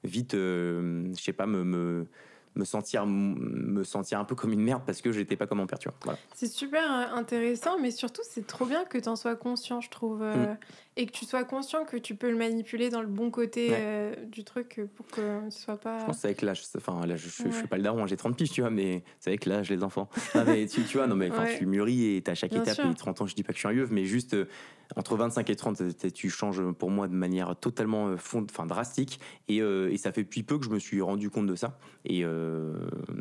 [0.04, 2.06] vite je sais pas me, me
[2.57, 5.66] me sentir me sentir un peu comme une merde parce que j'étais pas comme mon
[5.66, 6.18] père tu vois voilà.
[6.34, 9.90] C'est super euh, intéressant, mais surtout, c'est trop bien que tu en sois conscient, je
[9.90, 10.22] trouve.
[10.22, 10.59] euh, Mm.
[10.97, 13.76] Et que tu sois conscient que tu peux le manipuler dans le bon côté Ouais.
[13.80, 15.99] euh, du truc euh, pour que ce soit pas.
[15.99, 16.62] Je pense que c'est avec l'âge.
[16.76, 17.53] Enfin, là, je, je, je Ouais.
[17.53, 20.09] suis pas le daron, j'ai 30 piges, tu vois, mais c'est avec l'âge, les enfants.
[20.36, 21.59] Non, mais tu, tu vois, non, mais Ouais.
[21.59, 22.74] tu mûris et t'as chaque Bien étape.
[22.76, 22.88] sûr.
[22.88, 24.45] Et 30 ans, je dis pas que je suis un yeuve, mais juste euh,
[24.95, 28.64] entre 25 et 30, t'es- tu changes pour moi de manière totalement euh, fond, enfin,
[28.66, 29.18] drastique.
[29.49, 31.76] Et, euh, et ça fait depuis peu que je me suis rendu compte de ça.
[32.05, 32.72] Et, euh,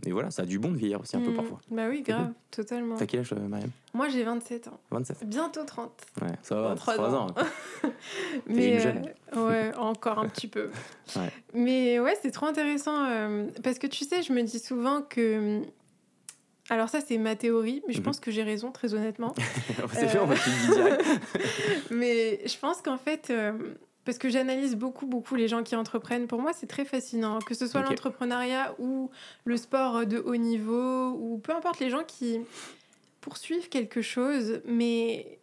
[0.06, 1.36] et voilà, ça a du bon de vieillir aussi un peu Mm.
[1.36, 1.60] parfois.
[1.72, 2.34] Bah oui, grave, cool.
[2.52, 2.98] totalement.
[2.98, 3.72] T'as quel âge, euh, Mariam?
[3.96, 4.80] Moi, j'ai 27 ans.
[4.92, 5.92] 27 Bientôt 30.
[6.22, 7.28] Ouais, ça va, Dans trois 3 ans.
[7.30, 7.36] ans.
[8.48, 9.10] Mais une jeune.
[9.36, 10.70] euh, ouais, encore un petit peu.
[11.16, 11.30] Ouais.
[11.54, 15.62] Mais ouais, c'est trop intéressant euh, parce que tu sais, je me dis souvent que.
[16.70, 18.06] Alors ça, c'est ma théorie, mais je Mhm.
[18.06, 19.34] pense que j'ai raison, très honnêtement.
[19.94, 20.22] c'est fait, Euh.
[20.24, 23.52] on va te mais je pense qu'en fait, euh,
[24.06, 27.40] parce que j'analyse beaucoup, beaucoup les gens qui entreprennent, pour moi, c'est très fascinant.
[27.40, 29.10] Que ce soit l'entrepreneuriat ou
[29.46, 32.40] le sport de haut niveau, ou peu importe les gens qui
[33.22, 35.40] poursuivent quelque chose, mais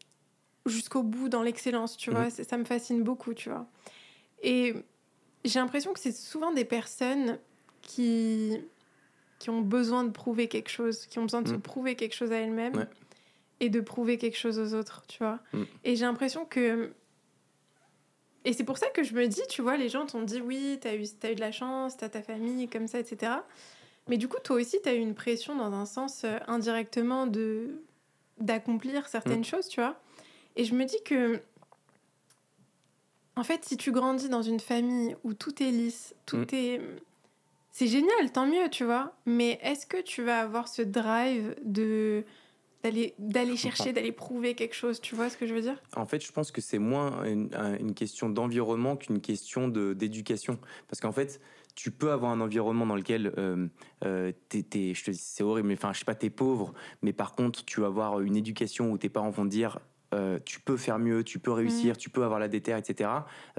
[0.66, 2.16] jusqu'au bout dans l'excellence, tu Mhm.
[2.16, 2.30] vois.
[2.30, 3.66] Ça me fascine beaucoup, tu vois.
[4.42, 4.74] Et
[5.44, 7.38] j'ai l'impression que c'est souvent des personnes
[7.82, 8.58] qui
[9.38, 11.62] qui ont besoin de prouver quelque chose, qui ont besoin de se Mhm.
[11.62, 12.86] prouver quelque chose à elles-mêmes Ouais.
[13.60, 15.40] et de prouver quelque chose aux autres, tu vois.
[15.54, 15.66] Mhm.
[15.84, 16.92] Et j'ai l'impression que
[18.44, 20.78] et c'est pour ça que je me dis, tu vois, les gens t'ont dit oui,
[20.80, 23.32] t'as eu, as eu de la chance, t'as ta famille, comme ça, etc.
[24.08, 27.82] Mais du coup, toi aussi, t'as eu une pression dans un sens euh, indirectement de
[28.38, 29.44] d'accomplir certaines Mm.
[29.44, 30.00] choses, tu vois.
[30.60, 31.40] Et je me dis que,
[33.34, 36.46] en fait, si tu grandis dans une famille où tout est lisse, tout Mm.
[36.52, 36.80] est...
[37.72, 39.14] C'est génial, tant mieux, tu vois.
[39.24, 42.24] Mais est-ce que tu vas avoir ce drive de
[42.82, 45.80] d'aller d'aller chercher, d'aller prouver quelque chose, tu vois ce que je veux dire?
[45.96, 49.94] En fait, je pense que c'est moins une, un- une question d'environnement qu'une question de-
[49.94, 50.58] d'éducation.
[50.88, 51.40] Parce qu'en fait,
[51.74, 53.66] tu peux avoir un environnement dans lequel euh,
[54.04, 56.74] euh, t'es- t'es- je te dis, c'est horrible, mais enfin, je sais pas, t'es pauvre,
[57.02, 59.78] mais par contre, tu vas avoir une éducation où tes parents vont te dire.
[60.14, 63.10] Euh, tu peux faire mieux, tu peux réussir, tu peux avoir la déterre, etc.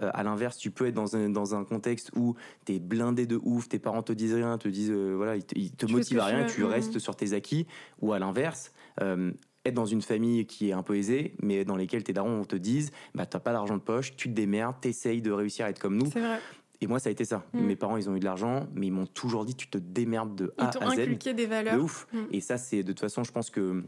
[0.01, 2.35] Euh, à l'inverse, tu peux être dans un, dans un contexte où
[2.65, 5.57] t'es blindé de ouf, tes parents te disent rien, te disent euh, voilà, ils te,
[5.57, 6.67] ils te motivent à rien, tu Mhm.
[6.69, 7.67] restes sur tes acquis.
[8.01, 9.31] Ou à l'inverse, euh,
[9.65, 12.55] être dans une famille qui est un peu aisée, mais dans lesquelles tes darons te
[12.55, 15.79] disent bah t'as pas d'argent de poche, tu te démerdes, t'essayes de réussir à être
[15.79, 16.09] comme nous.
[16.11, 16.39] C'est vrai.
[16.83, 17.45] Et moi ça a été ça.
[17.53, 17.61] Mm.
[17.65, 20.35] Mes parents ils ont eu de l'argent, mais ils m'ont toujours dit tu te démerdes
[20.35, 20.99] de Ils A t'ont à Z.
[21.01, 21.79] inculqué des De valeurs.
[21.83, 22.07] ouf.
[22.11, 22.17] Mm.
[22.31, 23.83] Et ça c'est de toute façon je pense que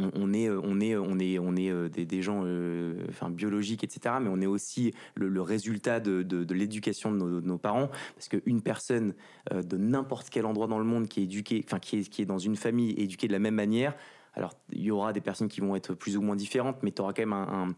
[0.00, 3.84] on, on est on est on est on est euh, des, gens euh, enfin biologiques
[3.84, 9.14] etc mais on est aussi le, résultat de, l'éducation de nos, parents parce qu'une personne
[9.52, 12.38] euh, de n'importe quel endroit dans le monde qui est éduquée enfin qui est, dans
[12.38, 13.94] une famille éduquée de la même manière
[14.34, 17.02] alors il y aura des personnes qui vont être plus ou moins différentes mais tu
[17.02, 17.74] auras quand même un-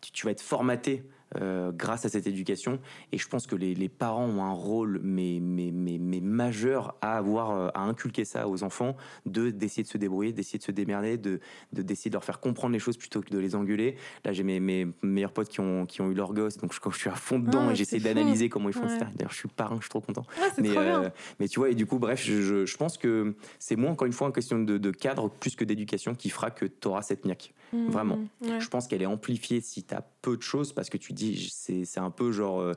[0.00, 1.04] tu, tu vas être formaté
[1.40, 2.78] euh, grâce à cette éducation.
[3.12, 6.96] Et je pense que les, les parents ont un rôle mais, mais, mais, mais majeur
[7.00, 8.96] à avoir euh, à inculquer ça aux enfants,
[9.26, 11.40] de d'essayer de se débrouiller, d'essayer de se démerder, de
[11.72, 13.96] d'essayer de, leur faire comprendre les choses plutôt que de les engueuler.
[14.24, 16.80] Là, j'ai mes, mes meilleurs potes qui ont, qui ont eu leur gosse, donc je,
[16.90, 18.98] je suis à fond dedans Ah, et j'essaie d'analyser comment ils font, Ouais.
[19.16, 20.24] D'ailleurs, je suis parrain, je suis trop content.
[20.40, 21.08] Ah, Mais, euh,
[21.40, 24.06] mais tu vois, et du coup, bref, je, je, je pense que c'est moins, encore
[24.06, 27.02] une fois, une question de, de cadre plus que d'éducation qui fera que tu auras
[27.02, 27.52] cette niaque.
[27.72, 27.90] Mhm.
[27.90, 28.18] vraiment.
[28.42, 28.60] Ouais.
[28.60, 31.48] Je pense qu'elle est amplifiée si tu as peu de choses parce que tu dis,
[31.50, 32.72] c'est un peu genre, euh,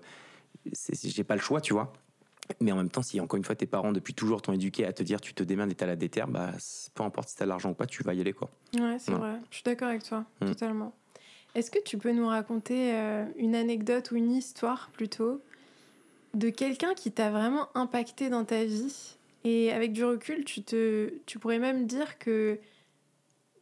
[0.91, 1.93] j'ai pas le choix, tu vois.
[2.59, 4.91] Mais en même temps, si encore une fois tes parents depuis toujours t'ont éduqué à
[4.91, 6.51] te dire tu te démerdes et t'as la déterre, bah
[6.95, 8.49] peu importe si t'as l'argent ou pas, tu vas y aller quoi.
[8.75, 9.35] Ouais, c'est vrai.
[9.51, 10.45] Je suis d'accord avec toi, Mm.
[10.47, 10.93] totalement.
[11.53, 15.41] Est-ce que tu peux nous raconter euh, une anecdote ou une histoire plutôt
[16.33, 21.13] de quelqu'un qui t'a vraiment impacté dans ta vie et avec du recul, tu te,
[21.25, 22.59] tu pourrais même dire que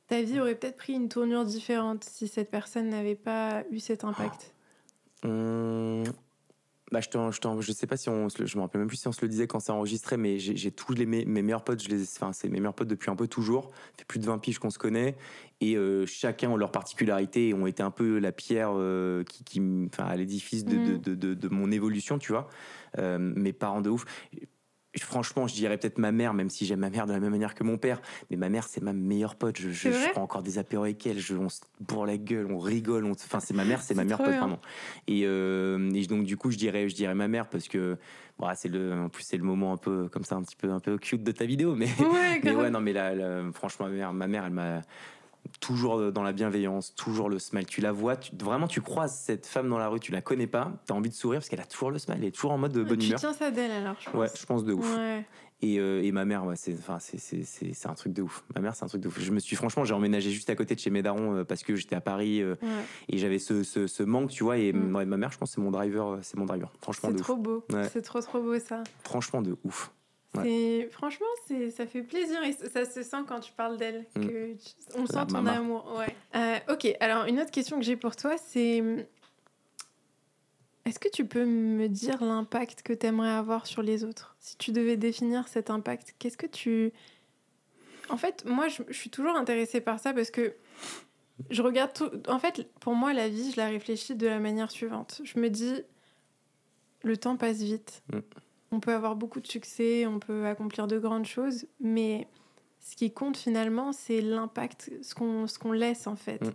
[0.07, 4.03] ta vie aurait peut-être pris une tournure différente si cette personne n'avait pas eu cet
[4.03, 4.53] impact.
[5.23, 6.03] Hum,
[6.91, 8.79] bah, je, t'en- je, t'en- je sais pas si on se le- je me rappelle
[8.79, 11.05] même plus si on se le disait quand c'est enregistré, mais j'ai j'ai tous les,
[11.05, 13.71] mes, mes meilleurs potes, je les, enfin, c'est mes meilleurs potes depuis un peu toujours.
[13.91, 15.17] Ça fait plus de 20 piges qu'on se connaît.
[15.59, 19.43] Et euh, chacun ont leur particularité et ont été un peu la pierre euh, qui,
[19.43, 20.97] qui enfin, à l'édifice de, de, Mhm.
[20.99, 22.47] de, de- de mon évolution, tu vois.
[22.99, 24.05] Euh, mes parents de ouf.
[24.99, 27.55] Franchement, je dirais peut-être ma mère, même si j'aime ma mère de la même manière
[27.55, 28.01] que mon père.
[28.29, 29.57] Mais ma mère, c'est ma meilleure pote.
[29.57, 31.19] Je, prends encore des apéros avec elle.
[31.19, 33.05] Je, on se bourre la gueule, on rigole.
[33.05, 34.39] on- Enfin, c'est ma mère, c'est ma meilleure pote, bien.
[34.39, 34.59] vraiment.
[35.07, 37.97] Et, euh, et donc, du coup, je dirais, je dirais ma mère parce que,
[38.39, 40.71] bon, c'est le, en plus, c'est le moment un peu comme ça, un petit peu,
[40.71, 41.75] un peu cute de ta vidéo.
[41.75, 44.81] Mais, Ouais, mais ouais, non, mais là, là, franchement, ma mère, ma mère, elle m'a
[45.59, 47.65] toujours dans la bienveillance, toujours le smile.
[47.65, 50.47] Tu la vois, tu- vraiment, tu croises cette femme dans la rue, tu la connais
[50.47, 52.57] pas, t'as envie de sourire parce qu'elle a toujours le smile, elle est toujours en
[52.57, 53.19] mode de bonne tu humeur.
[53.19, 54.15] tiens ça d'elle alors, je pense.
[54.19, 54.95] Ouais, je pense de ouf.
[54.97, 55.25] Ouais.
[55.63, 58.21] Et, euh, et ma mère, ouais, c'est, enfin, c'est, c'est, c'est, c'est un truc de
[58.21, 58.43] ouf.
[58.53, 59.19] Ma mère, c'est un truc de ouf.
[59.19, 61.63] Je me suis, franchement, j'ai emménagé juste à côté de chez mes darons euh, parce
[61.63, 62.67] que j'étais à Paris euh, ouais.
[63.09, 64.59] et j'avais ce, ce, ce manque, tu vois.
[64.59, 65.03] Et Mm.
[65.05, 66.71] ma mère, je pense, c'est mon driver, c'est mon driver.
[66.79, 67.39] Franchement, C'est de trop ouf.
[67.41, 67.65] beau.
[67.73, 67.89] Ouais.
[67.91, 68.83] C'est trop trop beau ça.
[69.03, 69.91] Franchement, de ouf.
[70.43, 70.89] Ouais.
[70.91, 71.25] Franchement
[71.75, 74.27] ça fait plaisir et ça se sent quand tu parles d'elle Mm.
[74.27, 75.51] que tu- on La sent ton maman.
[75.51, 78.83] amour ouais Euh, ok alors une autre question que j'ai pour toi c'est
[80.85, 84.37] est-ce que tu peux me dire l'impact que tu aimerais avoir sur les autres?
[84.39, 86.91] Si tu devais définir cet impact qu'est-ce que tu
[88.09, 90.55] en fait moi je, je suis toujours intéressée par ça parce que
[91.49, 94.71] je regarde tout en fait pour moi la vie je la réfléchis de la manière
[94.71, 95.81] suivante je me dis
[97.03, 98.19] le temps passe vite Mm.
[98.71, 102.27] On peut avoir beaucoup de succès, on peut accomplir de grandes choses, mais
[102.79, 105.13] ce qui compte finalement, c'est l'impact, ce
[105.59, 106.41] qu'on laisse en fait.
[106.41, 106.51] Mm.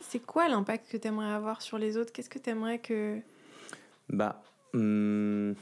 [0.00, 2.12] C'est quoi l'impact que tu aimerais avoir sur les autres?
[2.12, 3.20] Qu'est-ce que tu aimerais que
[4.08, 4.42] Bah,
[4.74, 5.54] hum,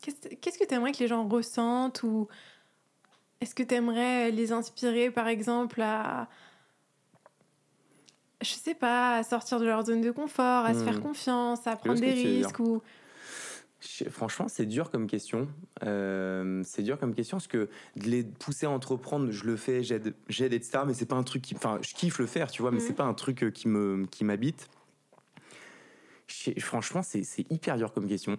[0.00, 2.28] qu'est-ce que tu aimerais que les gens ressentent ou
[3.40, 6.28] est-ce que tu aimerais les inspirer par exemple à
[8.42, 10.84] je sais pas, à sortir de leur zone de confort, à se Mm.
[10.84, 12.80] faire confiance, à prendre des risques ou
[14.10, 15.48] franchement, c'est dur comme question.
[15.84, 19.82] Euh, c'est dur comme question parce que de les pousser à entreprendre, je le fais,
[19.82, 20.80] j'aide, j'aide, etc.
[20.86, 22.86] Mais c'est pas un truc qui, enfin, je kiffe le faire, tu vois, mais Mhm.
[22.86, 24.68] c'est pas un truc euh, qui me, qui m'habite.
[26.58, 28.36] Franchement, c'est, c'est hyper dur comme question.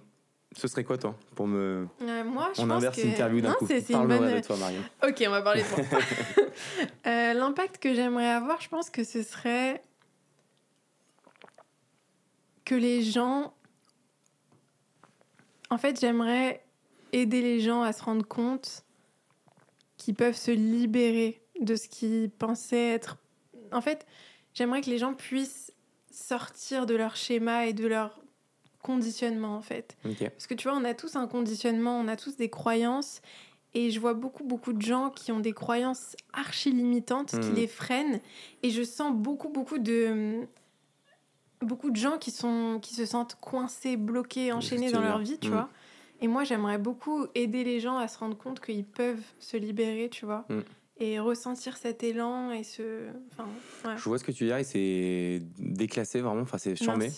[0.56, 1.88] Ce serait quoi, toi, pour me.
[2.02, 3.68] Euh, moi je On pense inverse que l'interview d'un Non, coup.
[3.68, 4.82] c'est c'est une bonne de toi, Marion.
[5.08, 5.68] Ok, on va parler de.
[7.08, 9.82] Euh, L'impact que j'aimerais avoir, je pense que ce serait
[12.66, 13.54] que les gens...
[15.72, 16.64] En fait, j'aimerais
[17.14, 18.84] aider les gens à se rendre compte
[19.98, 23.18] qu'ils peuvent se libérer de ce qu'ils pensaient être...
[23.72, 24.06] En fait,
[24.54, 25.72] j'aimerais que les gens puissent
[26.12, 28.20] sortir de leur schéma et de leur
[28.82, 29.96] conditionnement, en fait.
[30.30, 33.22] Parce que tu vois, on a tous un conditionnement, on a tous des croyances.
[33.74, 37.56] Et je vois beaucoup, beaucoup de gens qui ont des croyances archi limitantes qui Mhm.
[37.56, 38.20] les freinent.
[38.64, 40.46] Et je sens beaucoup, beaucoup de.
[41.62, 45.48] Beaucoup de gens qui, sont, qui se sentent coincés, bloqués, enchaînés dans leur vie, tu
[45.50, 45.54] Mhm.
[45.54, 45.70] vois.
[46.22, 50.10] Et moi, j'aimerais beaucoup aider les gens à se rendre compte qu'ils peuvent se libérer,
[50.10, 50.46] tu vois.
[50.50, 50.64] Mhm.
[50.98, 53.08] Et ressentir cet élan et ce.
[53.32, 53.48] Enfin,
[53.86, 53.98] ouais.
[53.98, 57.10] Je vois ce que tu dire et c'est déclassé vraiment, enfin, c'est charmé.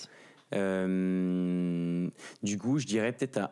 [0.54, 2.10] Euh,
[2.44, 3.52] du coup, je dirais peut-être à,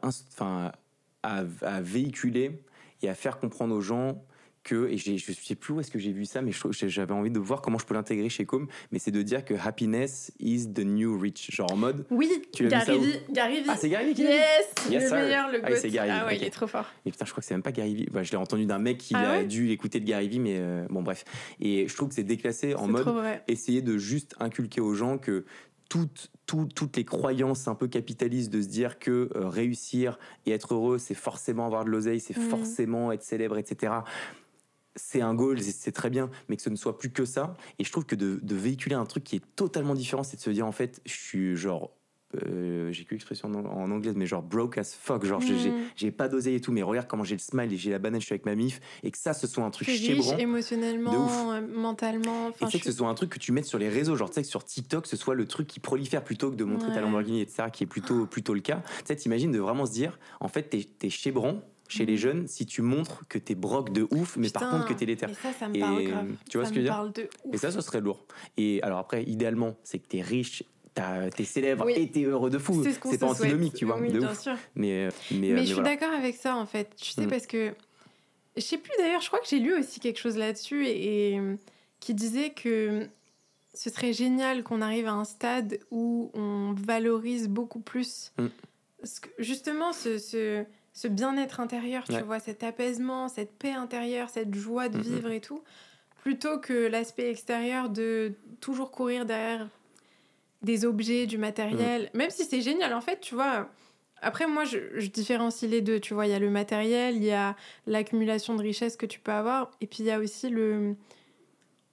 [1.24, 2.64] à, à véhiculer
[3.02, 4.24] et à faire comprendre aux gens
[4.64, 7.40] que, et je sais plus où est-ce que j'ai vu ça, mais j'avais envie de
[7.40, 10.80] voir comment je peux l'intégrer chez Com, mais c'est de dire que happiness is the
[10.86, 11.50] new rich.
[11.52, 13.20] Genre en mode, Oui, Tu Gary Vee.
[13.32, 13.70] Gary Vee.
[13.70, 14.42] ah, c'est Gary Vee qui Yes,
[14.90, 15.18] Yes, le sir.
[15.18, 16.42] meilleur, le Ah, c'est Gary Ah ouais, ok.
[16.42, 16.86] il est trop fort.
[17.06, 18.08] Mais putain, je crois que c'est même pas Gary Vee.
[18.12, 20.40] Bah, je l'ai entendu d'un mec qui Ah a ouais dû l'écouter de Gary Vee,
[20.40, 21.26] mais euh, bon, bref.
[21.60, 23.08] Et je trouve que c'est déclassé en mode
[23.48, 25.46] essayer de juste inculquer aux gens que
[25.90, 30.52] toutes, tout- toutes les croyances un peu capitalistes de se dire que euh, réussir et
[30.52, 32.44] être heureux, c'est forcément avoir de l'oseille, c'est Mhm.
[32.50, 33.92] forcément être célèbre, etc.
[34.96, 37.56] C'est un goal, c'est- très bien, mais que ce ne soit plus que ça.
[37.80, 40.42] Et je trouve que de, de véhiculer un truc qui est totalement différent, c'est de
[40.42, 41.92] se dire en fait, je suis genre
[42.48, 45.76] euh, j'ai qu'une expression en, en anglais, mais genre broke as fuck, genre j'ai- Mm.
[45.98, 48.22] j'ai pas d'oseille et tout, mais regarde comment j'ai le smile et j'ai la banane,
[48.22, 50.38] je suis avec ma mif, et que ça, ce soit un truc chébrant.
[50.38, 51.32] De émotionnellement, ouf.
[51.50, 52.50] euh, mentalement.
[52.52, 54.30] Et tu sais que ce soit un truc que tu mettes sur les réseaux, genre
[54.30, 56.88] tu sais que sur TikTok, ce soit le truc qui prolifère plutôt que de montrer
[56.92, 57.02] ta Ouais.
[57.02, 58.82] Lamborghini, etc., qui est plutôt, plutôt le cas.
[59.00, 61.62] Tu sais, t'imagines de vraiment se dire, en fait, t'es es chébrant
[61.92, 64.94] chez les jeunes si tu montres que t'es broc de ouf, mais par contre que
[64.94, 65.26] t'es déter.
[65.30, 66.28] Et ça, ça me Et, parle grave.
[66.50, 67.28] tu vois Ça ce que je veux dire.
[67.54, 68.26] Et ça, ce serait lourd.
[68.58, 70.64] Et alors après, idéalement, c'est que t'es riche,
[70.94, 71.94] t'es célèbre Oui.
[71.98, 72.84] et t'es heureux de fou.
[72.84, 74.40] C'est ce pas antinomique, tu vois, Oui, de bien ouf.
[74.40, 74.56] sûr.
[74.76, 75.90] Mais, euh, mais, Mais, euh, mais je suis voilà.
[75.90, 76.96] d'accord avec ça en fait.
[76.96, 77.30] Tu sais Mm.
[77.30, 77.74] parce que
[78.56, 79.22] je sais plus d'ailleurs.
[79.22, 81.42] Je crois que j'ai lu aussi quelque chose là-dessus et, et,
[82.00, 83.08] qui disait que
[83.74, 88.48] ce serait génial qu'on arrive à un stade où on valorise beaucoup plus Mm.
[89.04, 92.22] ce que- justement ce, ce, ce bien-être intérieur, tu Ouais.
[92.22, 95.64] vois, cet apaisement, cette paix intérieure, cette joie de vivre et tout,
[96.22, 99.68] plutôt que l'aspect extérieur de toujours courir derrière
[100.62, 102.18] des objets, du matériel, Mm.
[102.18, 103.70] même si c'est génial en fait, tu vois.
[104.22, 106.00] Après, moi, je, je différencie les deux.
[106.00, 107.56] Tu vois, il y a le matériel, il y a
[107.88, 110.96] l'accumulation de richesses que tu peux avoir, et puis il y a aussi le,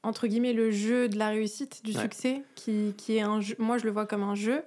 [0.02, 2.02] entre guillemets, le jeu de la réussite, du Ouais.
[2.02, 3.54] succès, qui, qui est un jeu.
[3.58, 4.62] Moi, je le vois comme un jeu,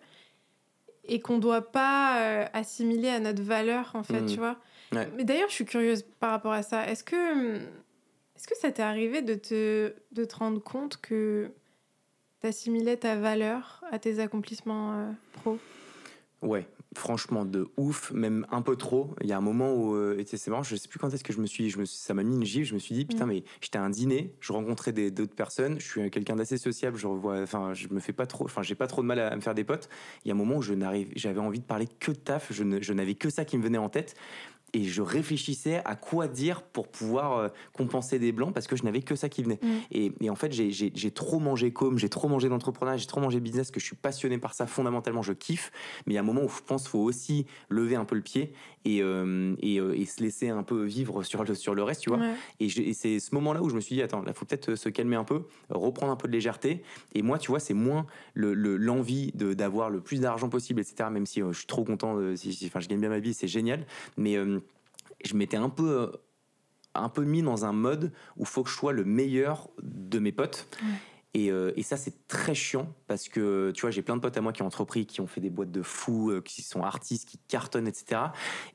[1.06, 4.26] et qu'on doit pas euh, assimiler à notre valeur, en fait, Mhm.
[4.30, 4.58] tu vois.
[4.94, 5.08] Ouais.
[5.16, 6.88] Mais d'ailleurs, je suis curieuse par rapport à ça.
[6.88, 7.56] Est-ce que,
[8.36, 11.52] est-ce que ça t'est arrivé de te, de te rendre compte que
[12.40, 15.58] t'assimilais ta valeur à tes accomplissements euh, pro?
[16.42, 16.66] Ouais,
[16.98, 19.16] franchement de ouf, même un peu trop.
[19.22, 21.32] Il y a un moment où, euh, c'est marrant, je sais plus quand est-ce que
[21.34, 22.66] je me suis, je me suis- ça m'a mis une gifle.
[22.68, 23.30] Je me suis dit putain, Mm.
[23.30, 25.80] mais j'étais à un dîner, je rencontrais des d'autres personnes.
[25.80, 26.98] Je suis quelqu'un d'assez sociable.
[26.98, 29.28] Je revois, enfin, je me fais pas trop, enfin, j'ai pas trop de mal à,
[29.30, 29.88] à me faire des potes.
[30.26, 32.52] Il y a un moment où je n'arrive, j'avais envie de parler que de taf.
[32.52, 34.16] Je ne- je n'avais que ça qui me venait en tête.
[34.74, 38.84] Et je réfléchissais à quoi dire pour pouvoir euh, compenser des blancs parce que je
[38.84, 39.60] n'avais que ça qui venait.
[39.62, 39.68] Mm.
[39.92, 43.40] Et, et en fait, j'ai- trop mangé com, j'ai trop mangé d'entrepreneuriat, j'ai trop mangé
[43.40, 45.72] business, que je suis passionné par ça fondamentalement, je kiffe.
[46.06, 48.16] Mais il y a un moment où je pense qu'il faut aussi lever un peu
[48.16, 48.54] le pied
[48.86, 52.02] et, euh, et, euh, et se laisser un peu vivre sur le, sur le reste,
[52.02, 52.20] tu vois.
[52.20, 52.34] Ouais.
[52.60, 54.90] Et, c'est ce moment-là où je me suis dit, attends, là, faut peut-être euh, se
[54.90, 56.84] calmer un peu, reprendre un peu de légèreté.
[57.14, 61.10] Et moi, tu vois, c'est moins le- le- l'envie d'avoir le plus d'argent possible, etc.
[61.12, 63.20] Même si euh, je suis trop content, euh, si, si- enfin, je gagne bien ma
[63.20, 63.86] vie, c'est génial.
[64.18, 64.60] Mais euh,
[65.24, 66.12] je m'étais un peu,
[66.96, 70.32] un peu mis dans un mode où faut que je sois le meilleur de mes
[70.32, 70.68] potes.
[70.82, 70.88] Ouais.
[71.34, 74.36] Et, euh, et ça, c'est très chiant parce que, tu vois, j'ai plein de potes
[74.36, 76.84] à moi qui ont entrepris, qui ont fait des boîtes de fous, euh, qui sont
[76.84, 78.22] artistes, qui cartonnent, etc.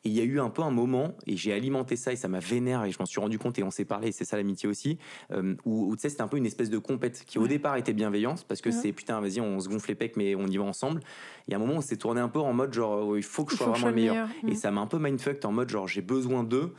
[0.05, 2.29] Et il y a eu un peu un moment, et j'ai alimenté ça, et ça
[2.29, 4.39] m'a vénère, et je m'en suis rendu compte, et on s'est parlé, et c'est ça
[4.39, 4.99] l'amitié aussi,
[5.33, 7.77] euh, où, où, tu sais, c'était un peu une espèce de compète qui, au départ,
[7.77, 8.75] était bienveillante, parce que Ouais.
[8.75, 11.01] c'est putain, vas-y, on se gonfle les pecs, mais on y va ensemble.
[11.47, 13.23] Il y a un moment on s'est tourné un peu en mode genre, euh, il
[13.23, 14.29] faut que je sois vraiment le meilleur.
[14.49, 16.75] Et ça m'a un peu mindfucked en mode genre j'ai besoin d'eux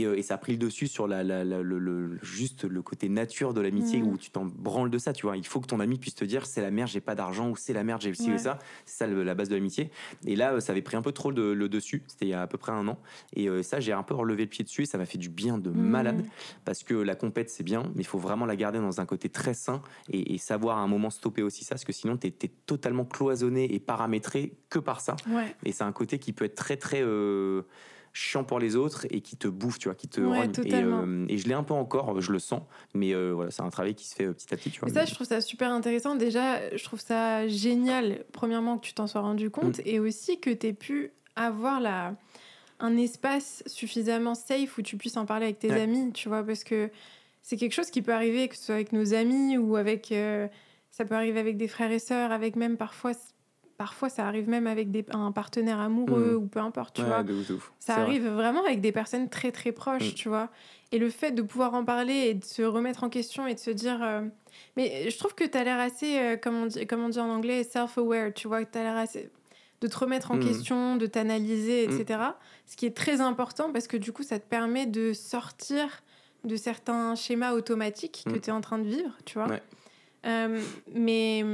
[0.00, 2.64] et, euh, et ça a pris le dessus sur la, la- la- le, le- juste
[2.64, 4.06] le côté nature de l'amitié Mm.
[4.08, 5.36] où tu t'en branles de ça, tu vois.
[5.36, 7.56] Il faut que ton ami puisse te dire c'est la merde, j'ai pas d'argent ou
[7.56, 8.34] c'est la merde, j'ai ci Ouais.
[8.34, 8.58] ou ça.
[8.86, 9.90] C'est ça le- la base de l'amitié.
[10.26, 12.02] Et là, euh, ça avait pris un peu trop de- le dessus.
[12.06, 12.98] C'était il y a à peu près un an.
[13.34, 15.28] Et euh, ça, j'ai un peu relevé le pied dessus et ça m'a fait du
[15.28, 15.74] bien de Mm.
[15.80, 16.24] malade
[16.64, 19.28] parce que la compète c'est bien, mais il faut vraiment la garder dans un côté
[19.28, 22.28] très sain et, et savoir à un moment stopper aussi ça parce que sinon t'es
[22.42, 25.16] es totalement cloisonné et paramétré que par ça.
[25.28, 25.54] Ouais.
[25.64, 27.62] Et c'est un côté qui peut être très très euh,
[28.12, 30.46] chiant pour les autres et qui te bouffe, tu vois, qui te Ouais.
[30.64, 32.62] Et, euh, et je l'ai un peu encore, je le sens,
[32.94, 34.88] mais euh, voilà, c'est un travail qui se fait euh, petit à petit, tu vois.
[34.90, 36.14] Ça, Mais- je trouve ça super intéressant.
[36.14, 39.82] Déjà, je trouve ça génial, premièrement, que tu t'en sois rendu compte Mm.
[39.86, 42.14] et aussi que tu aies pu avoir la...
[42.80, 45.80] un espace suffisamment safe où tu puisses en parler avec tes Ouais.
[45.80, 46.90] amis, tu vois, parce que
[47.42, 50.12] c'est quelque chose qui peut arriver, que ce soit avec nos amis ou avec.
[50.12, 50.48] euh,
[50.90, 53.12] ça peut arriver avec des frères et sœurs, avec même parfois.
[53.82, 56.36] Parfois, ça arrive même avec des, un partenaire amoureux Mm.
[56.36, 57.22] ou peu importe, tu Ouais, vois.
[57.24, 57.72] de ouf, de ouf.
[57.80, 58.02] Ça vrai.
[58.02, 60.14] arrive vraiment avec des personnes très très proches, Mm.
[60.14, 60.50] tu vois.
[60.92, 63.58] Et le fait de pouvoir en parler et de se remettre en question et de
[63.58, 63.98] se dire.
[64.00, 64.22] euh,
[64.76, 67.18] Mais je trouve que tu as l'air assez, euh, comme, on dit, comme on dit
[67.18, 69.30] en anglais, self-aware, tu vois, tu as l'air assez.
[69.80, 70.46] de te remettre en Mm.
[70.46, 72.20] question, de t'analyser, etc.
[72.66, 75.88] Ce qui est très important parce que du coup, ça te permet de sortir
[76.44, 79.48] de certains schémas automatiques que tu es en train de vivre, tu vois.
[79.48, 79.62] Ouais.
[80.26, 80.60] Euh,
[80.94, 81.44] mais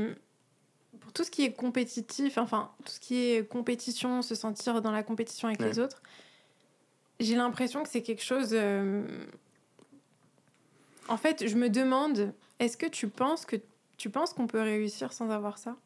[1.09, 4.91] pour tout ce qui est compétitif, enfin, tout ce qui est compétition, se sentir dans
[4.91, 5.69] la compétition avec Ouais.
[5.69, 6.03] les autres,
[7.19, 8.51] j'ai l'impression que c'est quelque chose.
[8.53, 9.07] euh,
[11.09, 13.57] En fait, je me demande, est-ce que tu penses que
[13.97, 15.77] tu penses qu'on peut réussir sans avoir ça?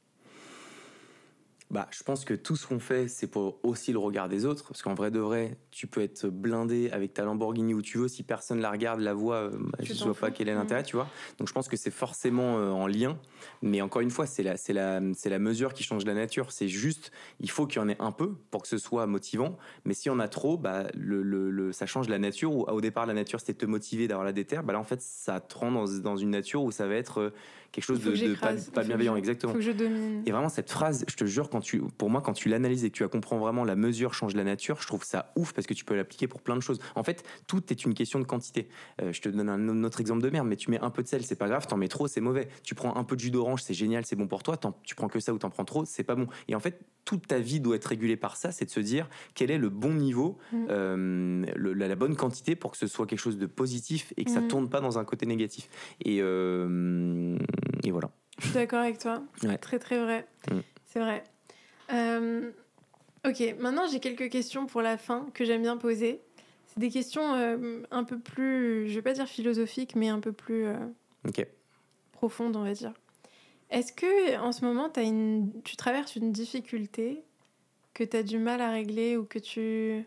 [1.73, 4.69] Bah, je pense que tout ce qu'on fait, c'est pour aussi le regard des autres.
[4.69, 8.09] Parce qu'en vrai de vrai, tu peux être blindé avec ta Lamborghini où tu veux.
[8.09, 10.59] Si personne la regarde, la voit, euh, bah, je t'en vois pas quel est Mm.
[10.59, 11.09] l'intérêt, tu vois.
[11.39, 13.17] Donc je pense que c'est forcément euh, en lien.
[13.63, 16.53] Mais encore une fois, c'est la, c'est la, c'est la mesure qui change la nature.
[16.53, 17.11] C'est juste,
[17.41, 19.57] il faut qu'il y en ait un peu pour que ce soit motivant.
[19.87, 22.55] Mais si on a trop, bah, le, le- le- ça change la nature.
[22.55, 24.63] Où, au départ, la nature, c'était te motiver, d'avoir la déterre.
[24.63, 27.19] Bah là, en fait, ça te rend dans, dans une nature où ça va être
[27.19, 27.31] euh,
[27.73, 29.53] quelque chose de, que de j'écrase, pas, bienveillant, je- exactement.
[29.53, 30.23] Faut que je domine.
[30.27, 32.91] Et vraiment, cette phrase, je te jure, quand tu, pour moi, quand tu l'analyses et
[32.91, 35.75] que tu comprends vraiment la mesure change la nature, je trouve ça ouf parce que
[35.75, 36.81] tu peux l'appliquer pour plein de choses.
[36.95, 38.69] En fait, tout est une question de quantité.
[39.01, 41.09] Euh, je te donne un autre exemple de merde, mais tu mets un peu de
[41.09, 42.49] sel, c'est pas grave, t'en mets trop, c'est mauvais.
[42.63, 44.59] Tu prends un peu de jus d'orange, c'est génial, c'est bon pour toi.
[44.85, 46.27] Tu prends que ça ou t'en prends trop, c'est pas bon.
[46.49, 49.09] Et en fait, toute ta vie doit être régulée par ça, c'est de se dire
[49.35, 50.67] quel est le bon niveau, mm.
[50.71, 54.41] euh, la, bonne quantité pour que ce soit quelque chose de positif et que ça
[54.41, 54.49] mm.
[54.49, 55.69] tourne pas dans un côté négatif.
[56.05, 57.37] Et, euh,
[57.85, 58.11] et voilà.
[58.39, 59.23] Je suis d'accord avec toi.
[59.61, 60.27] Très très vrai.
[60.51, 60.61] Mm.
[60.87, 61.25] C'est vrai.
[61.93, 62.51] Euh,
[63.27, 66.21] ok, maintenant j'ai quelques questions pour la fin que j'aime bien poser.
[66.67, 67.35] C'est des questions
[67.91, 70.67] un peu plus, je vais pas dire philosophiques, mais un peu plus
[72.13, 72.95] profondes, on va dire.
[73.69, 75.51] Est-ce que en ce moment, as une...
[75.65, 77.25] tu traverses une difficulté
[77.95, 80.05] que tu as du mal à régler ou que tu.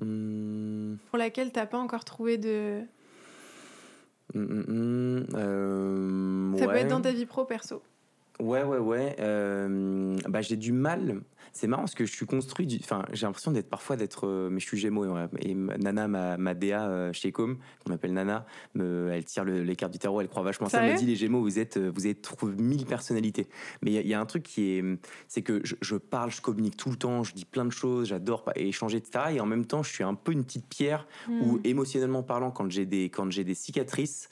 [0.00, 0.96] Hmm.
[1.10, 2.80] pour laquelle tu n'as pas encore trouvé de.
[4.34, 7.82] Hmm, hmm, euh, Ça peut être dans ta vie pro perso.
[8.42, 9.16] Ouais, ouais, ouais.
[9.20, 11.20] Euh, bah, j'ai du mal.
[11.52, 12.66] C'est marrant parce que je suis construit.
[12.66, 12.78] Du...
[12.82, 14.26] Enfin, j'ai l'impression d'être parfois d'être.
[14.26, 15.06] Euh, mais je suis Gémeaux.
[15.38, 19.76] Et, Nana, ma, ma DA euh, chez Com, qu'on appelle Nana, me, elle tire les
[19.76, 20.20] cartes du tarot.
[20.20, 20.82] Elle croit vachement ça.
[20.82, 23.46] Elle me dit les Gémeaux, vous êtes, vous êtes trop mille personnalités.
[23.82, 24.84] Mais il y, a un truc qui est,
[25.28, 28.50] c'est que je, parle, je communique tout le temps, je dis plein de choses, j'adore
[28.56, 29.26] échanger, etc.
[29.34, 31.60] Et en même temps, je suis un peu une petite pierre où, hmm.
[31.64, 34.30] émotionnellement parlant, quand j'ai des, quand j'ai des cicatrices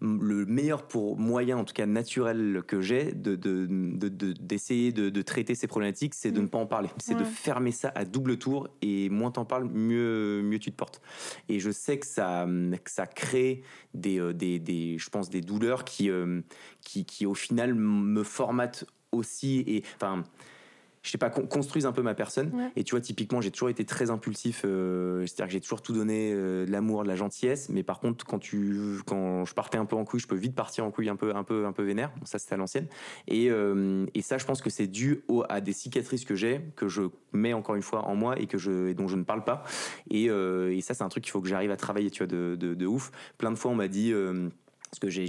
[0.00, 5.54] le meilleur pour moyen, en tout cas naturel que j'ai, d'essayer de, de, de, traiter
[5.54, 6.42] ces problématiques, c'est de mm.
[6.42, 6.88] ne pas en parler.
[6.98, 10.76] C'est de fermer ça à double tour et moins t'en parles, mieux, mieux tu te
[10.76, 11.02] portes.
[11.48, 13.62] Et je sais que ça, que ça crée
[13.94, 16.40] des, euh, des, des, je pense, des douleurs qui, euh,
[16.82, 19.64] qui, qui au final me formatent aussi.
[19.66, 20.24] Et enfin,
[21.02, 22.70] je sais pas, construise un peu ma personne.
[22.76, 24.62] Et tu vois, typiquement, j'ai toujours été très impulsif.
[24.64, 27.70] Euh, c'est-à-dire que j'ai toujours tout donné, euh, de l'amour, de la gentillesse.
[27.70, 30.54] Mais par contre, quand tu, quand je partais un peu en couille, je peux vite
[30.54, 32.12] partir en couille un peu, un peu, un peu vénère.
[32.24, 32.86] ça, c'était à l'ancienne.
[33.28, 36.88] Et, euh, et ça, je pense que c'est dû à des cicatrices que j'ai, que
[36.88, 39.44] je mets encore une fois en moi et que je, et dont je ne parle
[39.44, 39.64] pas.
[40.10, 42.56] Et, et ça, c'est un truc qu'il faut que j'arrive à travailler, tu vois, de,
[42.56, 43.10] de, de, ouf.
[43.38, 44.12] Plein de fois, on m'a dit,
[44.90, 45.26] parce que j'ai,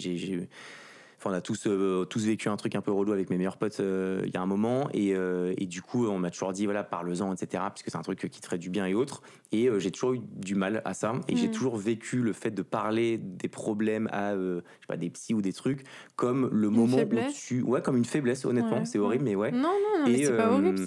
[1.22, 3.58] j'ai on a tous, euh, tous vécu un truc un peu relou avec mes meilleurs
[3.58, 4.90] potes euh, il y a un moment.
[4.94, 7.64] Et, euh, et du coup, on m'a toujours dit, voilà, parle-en, etc.
[7.74, 9.22] Puisque c'est un truc qui te ferait du bien et autres.
[9.52, 11.14] Et j'ai toujours eu du mal à ça.
[11.28, 11.52] Et j'ai mm.
[11.52, 15.42] toujours vécu le fait de parler des problèmes à, je sais pas, des psys ou
[15.42, 15.84] des trucs
[16.16, 17.62] comme le moment où tu.
[17.62, 18.86] Ouais, comme une faiblesse, honnêtement.
[18.86, 19.52] c'est horrible, mais ouais.
[19.52, 20.80] Non, non, non mais c'est pas horrible.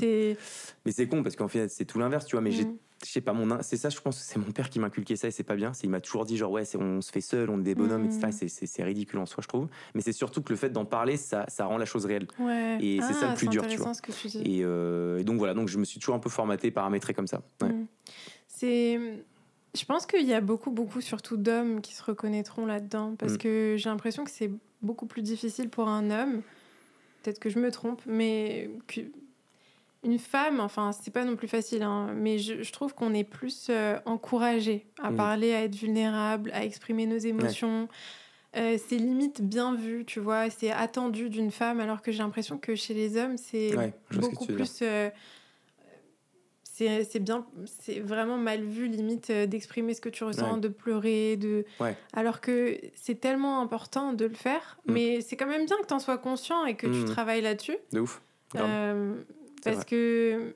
[0.84, 2.42] Mais c'est con parce qu'en fait, c'est tout l'inverse, tu vois.
[2.42, 4.70] Mais j'ai mm je sais pas mon c'est ça je pense que c'est mon père
[4.70, 5.72] qui m'a inculqué ça et c'est pas bien.
[5.82, 8.28] Il m'a toujours dit genre ouais on se fait seul on est des bonhommes etc
[8.28, 8.66] mmh.
[8.66, 9.68] c'est ridicule en soi je trouve.
[9.94, 12.26] Mais c'est surtout que le fait d'en parler ça, ça rend la chose réelle.
[12.80, 13.92] Et c'est ça le ah, plus dur tu vois.
[14.64, 17.42] euh, Et, donc voilà donc je me suis toujours un peu formaté paramétré comme ça.
[17.62, 17.86] Mmh.
[18.48, 18.98] c'est
[19.74, 23.38] je pense qu'il y a beaucoup beaucoup surtout d'hommes qui se reconnaîtront là-dedans parce mmh.
[23.38, 24.50] que j'ai l'impression que c'est
[24.82, 26.42] beaucoup plus difficile pour un homme
[27.22, 28.70] peut-être que je me trompe mais
[30.04, 33.68] une femme, enfin, c'est pas non plus facile, hein, mais je, trouve qu'on est plus
[33.70, 35.16] euh, encouragé à mm.
[35.16, 37.88] parler, à être vulnérable, à exprimer nos émotions.
[38.56, 42.58] Euh, c'est limite bien vu, tu vois, c'est attendu d'une femme, alors que j'ai l'impression
[42.58, 43.74] que chez les hommes, c'est
[44.12, 44.80] beaucoup plus.
[44.82, 45.10] Euh,
[46.76, 51.64] c'est bien, c'est vraiment mal vu, limite, d'exprimer ce que tu ressens, de pleurer, de.
[52.12, 54.92] Alors que c'est tellement important de le faire, mm.
[54.92, 57.06] mais c'est quand même bien que tu en sois conscient et que tu mm.
[57.06, 57.78] travailles là-dessus.
[57.92, 58.20] De ouf.
[59.64, 60.54] Parce que.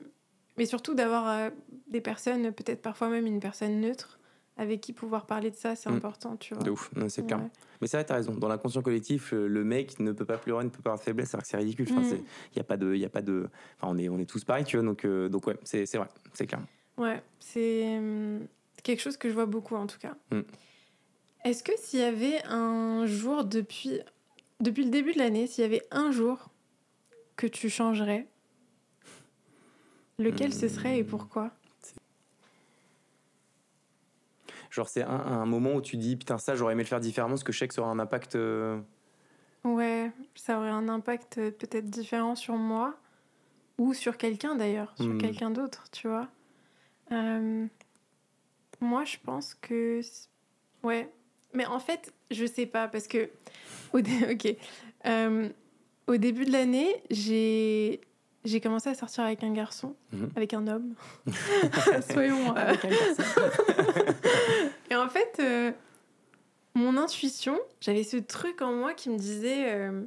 [0.57, 1.51] Mais surtout d'avoir euh,
[1.87, 4.19] des personnes, peut-être parfois même une personne neutre,
[4.57, 5.95] avec qui pouvoir parler de ça, c'est mm.
[5.95, 6.65] important, tu vois.
[6.65, 7.41] De ouf, c'est clair.
[7.81, 8.35] Mais c'est vrai, t'as raison.
[8.35, 11.33] Dans l'inconscient collectif, le mec ne peut pas pleurer, ne peut pas avoir de faiblesse,
[11.33, 11.87] alors que c'est ridicule.
[11.93, 12.25] Enfin, il mm.
[12.57, 12.95] n'y a pas de.
[12.95, 14.85] Y a pas de enfin, on, est, on est tous pareils, tu vois.
[14.85, 16.61] Donc, euh, donc ouais, c'est vrai, c'est clair.
[16.97, 18.41] Ouais, c'est hum,
[18.83, 20.17] quelque chose que je vois beaucoup, en tout cas.
[20.33, 20.41] Mm.
[21.45, 24.01] Est-ce que s'il y avait un jour depuis,
[24.61, 26.51] depuis le début de l'année, s'il y avait un jour
[27.37, 28.27] que tu changerais
[30.19, 31.53] Lequel ce serait et pourquoi?
[34.71, 37.45] Genre, c'est un, moment où tu dis, putain, ça, j'aurais aimé le faire différemment parce
[37.45, 38.37] que je sais que ça aura un impact.
[38.37, 38.79] Euh,
[39.65, 42.95] ouais, ça aurait un impact euh, peut-être différent sur moi
[43.79, 45.19] ou sur quelqu'un d'ailleurs, sur hmm.
[45.19, 46.29] quelqu'un d'autre, tu vois.
[47.13, 47.67] Euh,
[48.81, 50.01] moi, je pense que.
[50.83, 51.11] Ouais.
[51.55, 53.31] Mais en fait, je sais pas parce que.
[53.95, 54.57] ok.
[56.07, 58.03] au début de l'année, j'ai
[58.45, 60.31] j'ai commencé à sortir avec un garçon, mhm.
[60.37, 60.95] avec un homme.
[62.11, 62.57] Soyons.
[62.57, 63.41] Euh, avec un garçon.
[64.91, 65.73] et en fait, euh,
[66.75, 69.75] mon intuition, j'avais ce truc en moi qui me disait.
[69.75, 70.03] Euh,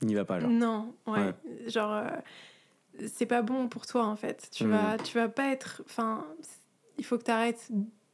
[0.00, 0.50] Il n'y va pas, genre.
[0.50, 1.32] Non, ouais.
[1.66, 2.02] Genre,
[3.06, 4.48] c'est pas bon pour toi, en fait.
[4.50, 5.02] Tu, vas, mhm.
[5.02, 5.82] tu vas pas être.
[5.86, 6.26] Enfin,
[6.98, 7.70] il faut que tu arrêtes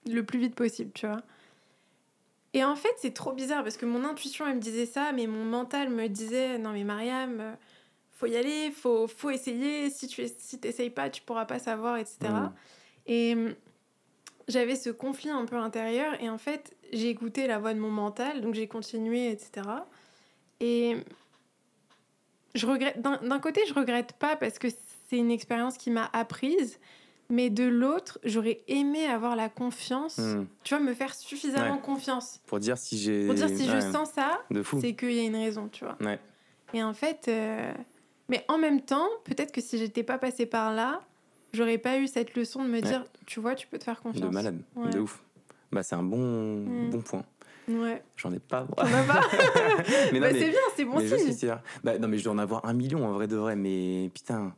[0.07, 1.23] le plus vite possible, tu vois.
[2.55, 5.27] Et en fait, c'est trop bizarre parce que mon intuition, elle me disait ça, mais
[5.27, 7.57] mon mental me disait non, mais Mariam
[8.19, 9.91] faut y aller, faut, faut essayer.
[9.91, 12.17] Si tu si t'essayes pas, tu pourras pas savoir, etc.
[12.31, 12.51] Mm.
[13.07, 13.55] Et hum,
[14.49, 16.21] j'avais ce conflit un peu intérieur.
[16.23, 19.67] Et en fait, j'ai écouté la voix de mon mental, donc j'ai continué, etc.
[20.61, 20.97] Et
[22.55, 23.01] je regrette.
[23.01, 26.79] D'un côté, je regrette pas parce que c'est une expérience qui m'a apprise.
[27.31, 30.47] Mais de l'autre, j'aurais aimé avoir la confiance, Mm.
[30.65, 31.81] tu vois, me faire suffisamment Ouais.
[31.83, 32.41] confiance.
[32.47, 33.27] Pour dire si j'ai.
[33.27, 34.81] Pour dire si je sens ça, De fou.
[34.81, 35.99] c'est qu'il y a une raison, tu vois.
[36.01, 36.19] Ouais.
[36.73, 37.71] Et en fait, euh,
[38.29, 41.01] mais en même temps, peut-être que si j'étais pas passée par là,
[41.53, 44.23] j'aurais pas eu cette leçon de me dire, tu vois, tu peux te faire confiance.
[44.29, 44.61] De malade.
[44.77, 44.91] Ouais.
[44.91, 45.23] De ouf.
[45.73, 46.19] Bah, c'est un bon,
[46.65, 46.91] Mm.
[46.91, 47.25] bon point.
[47.69, 48.03] Ouais.
[48.17, 48.67] J'en ai pas.
[48.77, 49.21] T'en as pas
[50.13, 51.55] mais non, Bah, mais- C'est bien, c'est bon mais je sais, signe.
[51.85, 53.57] Bah, non, mais je dois en avoir un million en vrai de vrai.
[53.57, 54.55] Mais putain.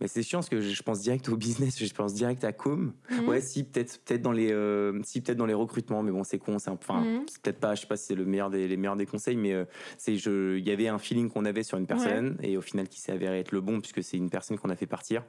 [0.00, 2.92] Mais c'est chiant parce que je pense direct au business, je pense direct à com.
[3.10, 3.28] Mhm.
[3.28, 6.38] Ouais, si peut-être peut-être dans les euh, si peut-être dans les recrutements, mais bon c'est
[6.38, 7.24] con, c'est enfin Mhm.
[7.42, 9.52] peut-être pas, je sais pas si c'est le meilleur des les meilleurs des conseils, mais
[9.54, 9.64] euh,
[9.96, 12.88] c'est je il y avait un feeling qu'on avait sur une personne et au final
[12.88, 15.22] qui s'est avéré être le bon puisque c'est une personne qu'on a fait partir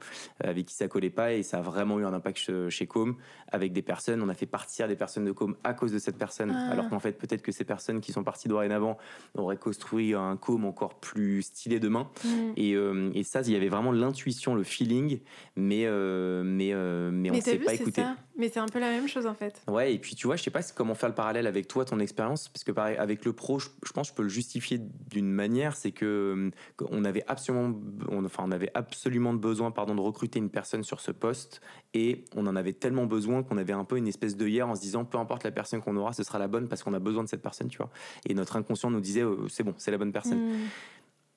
[0.44, 2.86] euh, avec qui ça collait pas et ça a vraiment eu un impact che- chez
[2.86, 3.16] Com
[3.50, 6.18] avec des personnes, on a fait partir des personnes de Com à cause de cette
[6.18, 6.72] personne, Ah.
[6.72, 8.98] alors qu'en fait peut-être que ces personnes qui sont parties dorénavant
[9.34, 12.10] auraient construit un Com encore plus stylé demain.
[12.24, 12.52] Mhm.
[12.56, 12.72] Et,
[13.18, 15.20] et ça, il y avait vraiment l'intuition, le feeling,
[15.56, 18.16] mais, euh, mais, euh, mais on Mais ne vu, pas ça?
[18.36, 19.62] Mais c'est un peu la même chose en fait.
[19.68, 21.98] Ouais, et puis tu vois, je sais pas comment faire le parallèle avec toi, ton
[21.98, 24.78] expérience, parce que pareil, avec le pro, je, je pense que je peux le justifier
[25.10, 27.74] d'une manière, c'est que qu'on avait absolument,
[28.08, 31.60] on, enfin, on avait absolument besoin, pardon, de recruter une personne sur ce poste,
[31.94, 34.74] et on en avait tellement besoin qu'on avait un peu une espèce de hier en
[34.74, 36.98] se disant, peu importe la personne qu'on aura, ce sera la bonne parce qu'on a
[36.98, 37.90] besoin de cette personne, tu vois.
[38.28, 40.50] Et notre inconscient nous disait, euh, c'est bon, c'est la bonne personne.
[40.50, 40.66] Mhm.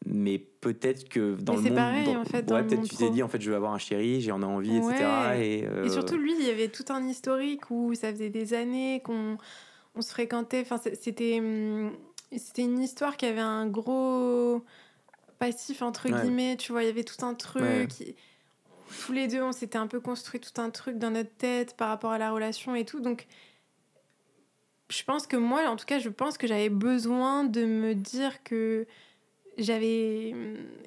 [0.06, 2.90] Mais peut-être que dans Mais le monde, pareil, dans- en fait, dans ouais, le peut-être
[2.90, 5.38] tu t'es dit, en fait, je vais avoir un chéri, j'en ai envie, etc.
[5.38, 8.54] Et, euh, Et surtout, lui, il y avait tout un historique où ça faisait des
[8.54, 9.38] années qu'on
[9.96, 10.62] on se fréquentait.
[10.62, 11.92] Enfin, c'était hum,
[12.36, 14.64] c'était une histoire qui avait un gros
[15.38, 16.22] passif, entre Ouais.
[16.22, 16.56] guillemets.
[16.58, 17.92] Tu vois, il y avait tout un truc.
[19.06, 21.90] Tous les deux, on s'était un peu construit tout un truc dans notre tête par
[21.90, 23.00] rapport à la relation et tout.
[23.00, 23.28] Donc,
[24.90, 28.44] je pense que moi, en tout cas, je pense que j'avais besoin de me dire
[28.44, 28.86] que
[29.64, 30.34] j'avais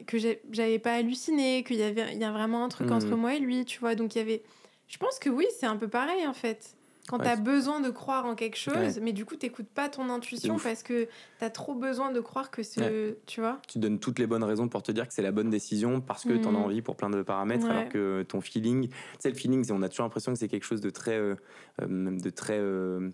[0.06, 0.18] que
[0.52, 2.96] j'avais pas halluciné qu'il y avait il y a vraiment un truc Mhm.
[2.96, 4.42] entre moi et lui tu vois donc il y avait
[4.88, 7.80] je pense que oui c'est un peu pareil en fait quand Ouais, t'as c'est- besoin
[7.80, 9.00] de croire en quelque chose Ouais.
[9.02, 11.06] mais du coup t'écoutes pas ton intuition parce que
[11.38, 14.68] t'as trop besoin de croire que ce tu vois tu donnes toutes les bonnes raisons
[14.68, 16.64] pour te dire que c'est la bonne décision parce que tu en as Mhm.
[16.64, 19.88] envie pour plein de paramètres, alors que ton feeling, tu sais, le feeling, on a
[19.90, 21.14] toujours l'impression que c'est quelque chose de très.
[21.18, 21.34] euh,
[21.82, 23.10] euh, de très euh,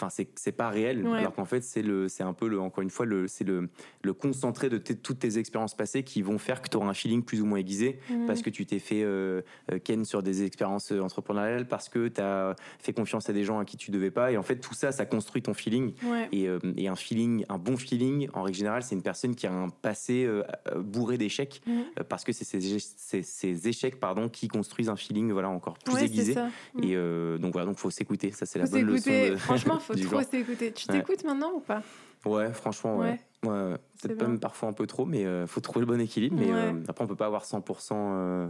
[0.00, 1.18] Enfin, c'est pas réel, Ouais.
[1.18, 3.68] alors qu'en fait, c'est le, c'est un peu, le, encore une fois, le, c'est le,
[4.02, 6.94] le concentré de tes- toutes tes expériences passées qui vont faire que tu auras un
[6.94, 9.42] feeling plus ou moins aiguisé parce que tu t'es fait euh,
[9.72, 13.42] euh, ken sur des expériences euh, entrepreneuriales, parce que tu as fait confiance à des
[13.42, 14.30] gens à qui tu devais pas.
[14.30, 15.94] Et en fait, tout ça, ça construit ton feeling.
[16.04, 19.34] ouais Et, euh, et un feeling, un bon feeling, en règle générale, c'est une personne
[19.34, 20.42] qui a un passé euh,
[20.76, 21.60] bourré d'échecs,
[22.08, 26.04] parce que c'est ces, ces- échecs pardon, qui construisent un feeling voilà, encore plus ouais
[26.04, 26.34] aiguisé.
[26.82, 28.30] Et euh, donc voilà, donc faut s'écouter.
[28.30, 29.10] Ça, c'est la bonne leçon.
[29.10, 30.98] de- franchement faut trop s'écouter tu Ouais.
[31.00, 31.82] t'écoutes maintenant ou pas?
[32.24, 33.18] Ouais, franchement, ouais.
[33.44, 33.50] Ouais.
[33.50, 36.36] Ouais, Peut-être même parfois un peu trop, mais euh, faut trouver le bon équilibre.
[36.38, 38.48] Mais euh, après, on peut pas avoir 100% euh,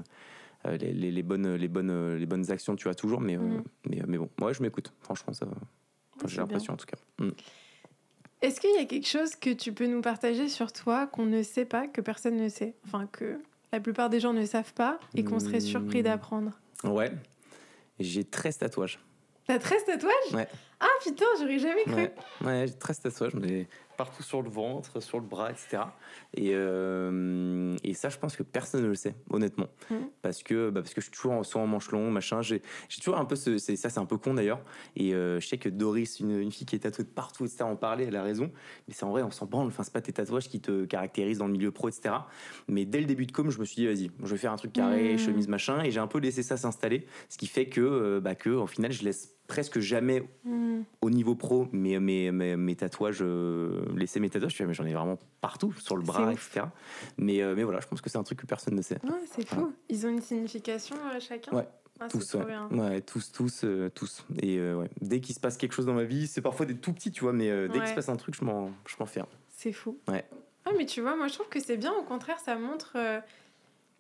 [0.64, 3.20] les, les- les bonnes, les, bonnes, les bonnes actions, tu as toujours.
[3.20, 3.62] Mais, Mhm.
[3.88, 4.92] mais, mais bon, moi, je m'écoute.
[5.02, 5.46] Franchement, ça.
[6.16, 6.96] enfin, J'ai l'impression, en tout cas.
[7.18, 7.30] Mm.
[8.40, 11.42] est-ce qu'il y a quelque chose que tu peux nous partager sur toi qu'on ne
[11.42, 13.38] sait pas que personne ne sait enfin que
[13.72, 16.04] la plupart des gens ne savent pas et qu'on serait surpris Hmm.
[16.04, 16.52] d'apprendre?
[16.84, 17.10] Ouais.
[18.00, 18.98] J'ai 13 tatouages.
[19.46, 20.32] T'as 13 tatouages?
[20.34, 20.48] Ouais.
[20.80, 21.94] Ah putain, j'aurais jamais cru.
[21.94, 22.14] Ouais,
[22.44, 23.66] ouais j'ai 13 tatouages, mais
[23.96, 25.78] partout sur le ventre, sur le bras, etc.
[26.34, 29.66] Et, euh, et ça, je pense que personne ne le sait, honnêtement.
[29.90, 30.08] Mhm.
[30.22, 32.42] Parce, que, bah, parce que je suis toujours en, soit en manche long, machin.
[32.42, 32.62] J'ai
[33.00, 33.58] toujours un peu ce.
[33.58, 34.60] c'est- Ça, c'est un peu con d'ailleurs.
[34.94, 37.64] Et euh, je sais que Doris, une, une fille qui est tatouée de partout, etc.,
[37.64, 38.52] en parlait, elle a raison.
[38.86, 39.66] Mais c'est en vrai, on s'en branle.
[39.66, 42.14] Enfin, c'est pas tes tatouages qui te caractérisent dans le milieu pro, etc.
[42.68, 44.56] Mais dès le début de com, je me suis dit, vas-y, je vais faire un
[44.56, 45.18] truc carré, Mhm.
[45.18, 45.82] chemise, machin.
[45.82, 47.04] Et j'ai un peu laissé ça s'installer.
[47.28, 50.82] Ce qui fait que, euh, bah, que, au final, je laisse presque jamais Hmm.
[51.00, 55.18] au niveau pro, mes, mes, mes, mes tatouages, euh, laisser mes tatouages, j'en ai vraiment
[55.40, 56.66] partout, sur le bras, etc.
[57.16, 58.98] Mais, euh, mais voilà, je pense que c'est un truc que personne ne sait.
[59.02, 59.72] Ouais, c'est fou.
[59.88, 61.66] Ils ont une signification euh, chacun Ouais,
[62.00, 62.36] Ah, Tous,
[62.70, 63.00] ouais.
[63.00, 64.24] tous, tous, euh, tous.
[64.40, 64.88] Et ouais.
[65.00, 67.22] dès qu'il se passe quelque chose dans ma vie, c'est parfois des tout petits, tu
[67.24, 67.78] vois, mais dès Ouais.
[67.80, 69.26] qu'il se passe un truc, je m'en, je m'en ferme.
[69.48, 69.98] C'est fou.
[70.06, 70.24] Ouais.
[70.64, 72.96] Ah, mais tu vois, moi je trouve que c'est bien, au contraire, ça montre.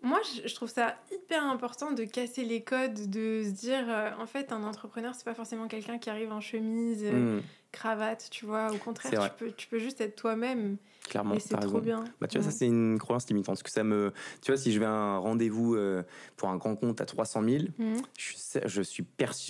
[0.02, 4.26] Moi, je- trouve ça hyper important de casser les codes, de se dire, euh, en
[4.26, 7.42] fait, un entrepreneur, c'est pas forcément quelqu'un qui arrive en chemise, euh, Mm.
[7.72, 8.72] Cravate, tu vois.
[8.72, 10.76] Au contraire, tu peux, tu peux juste être toi-même.
[11.08, 12.04] Clairement, et c'est trop bien.
[12.20, 13.54] Bah, tu vois, ça, c'est une croyance limitante.
[13.54, 14.12] Parce que ça me.
[14.42, 16.02] Tu vois, si je vais à un rendez-vous euh,
[16.36, 18.02] pour un grand compte à 300 000, mhm.
[18.18, 19.06] je, je, suis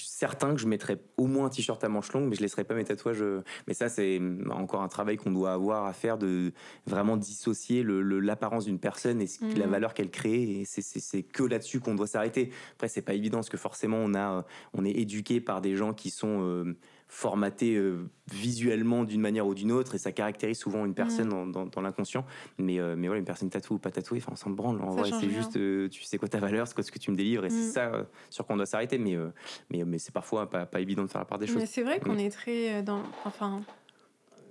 [0.07, 2.75] certain que je mettrais au moins un t-shirt à manches longues, mais je laisserai pas
[2.75, 3.23] mes tatouages.
[3.23, 3.43] Euh.
[3.67, 6.53] Mais ça, c'est encore un travail qu'on doit avoir à faire de
[6.87, 9.73] vraiment dissocier l'apparence d'une personne et la mhm.
[9.73, 10.61] valeur qu'elle crée.
[10.61, 12.51] Et c'est que là-dessus qu'on doit s'arrêter.
[12.75, 14.45] Après, c'est pas évident parce que forcément, on, a,
[14.75, 16.43] on est éduqué par des gens qui sont.
[16.43, 16.77] Euh,
[17.09, 21.71] formaté euh, visuellement d'une manière ou d'une autre et ça caractérise souvent une personne mm.
[21.71, 22.25] dans, l'inconscient.
[22.59, 24.81] Mais, euh, mais voilà, une personne tatouée ou pas tatouée, on s'en branle.
[24.83, 27.11] En vrai, c'est juste, euh, tu sais quoi ta valeur, c'est quoi ce que tu
[27.11, 27.73] me délivres et c'est mm.
[27.73, 28.99] ça sur quoi on doit s'arrêter.
[28.99, 29.17] Mais,
[29.71, 31.57] mais, mais c'est parfois pas, pas, évident de faire la part des choses.
[31.57, 32.21] Mais c'est vrai qu'on mm.
[32.21, 33.03] est très dans.
[33.25, 33.63] Enfin,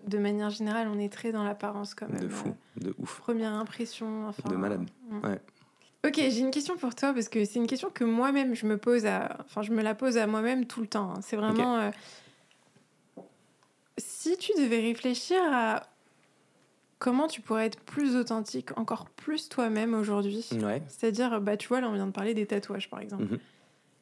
[0.08, 2.22] de manière générale, on est très dans l'apparence quand même.
[2.22, 3.20] De fou, de ouf.
[3.20, 4.28] Première impression.
[4.30, 4.86] Enfin, de malade.
[5.24, 5.40] Ouais.
[6.06, 8.78] Ok, j'ai une question pour toi parce que c'est une question que moi-même je me
[8.78, 11.12] pose à, enfin je me la pose à moi-même tout le temps.
[11.12, 11.20] Hein.
[11.22, 11.92] C'est vraiment,
[13.98, 15.84] si tu devais réfléchir à
[17.00, 21.90] comment tu pourrais être plus authentique, encore plus toi-même aujourd'hui, c'est-à-dire, bah, tu vois, là,
[21.90, 23.24] on vient de parler des tatouages, par exemple.
[23.24, 23.40] Mhm.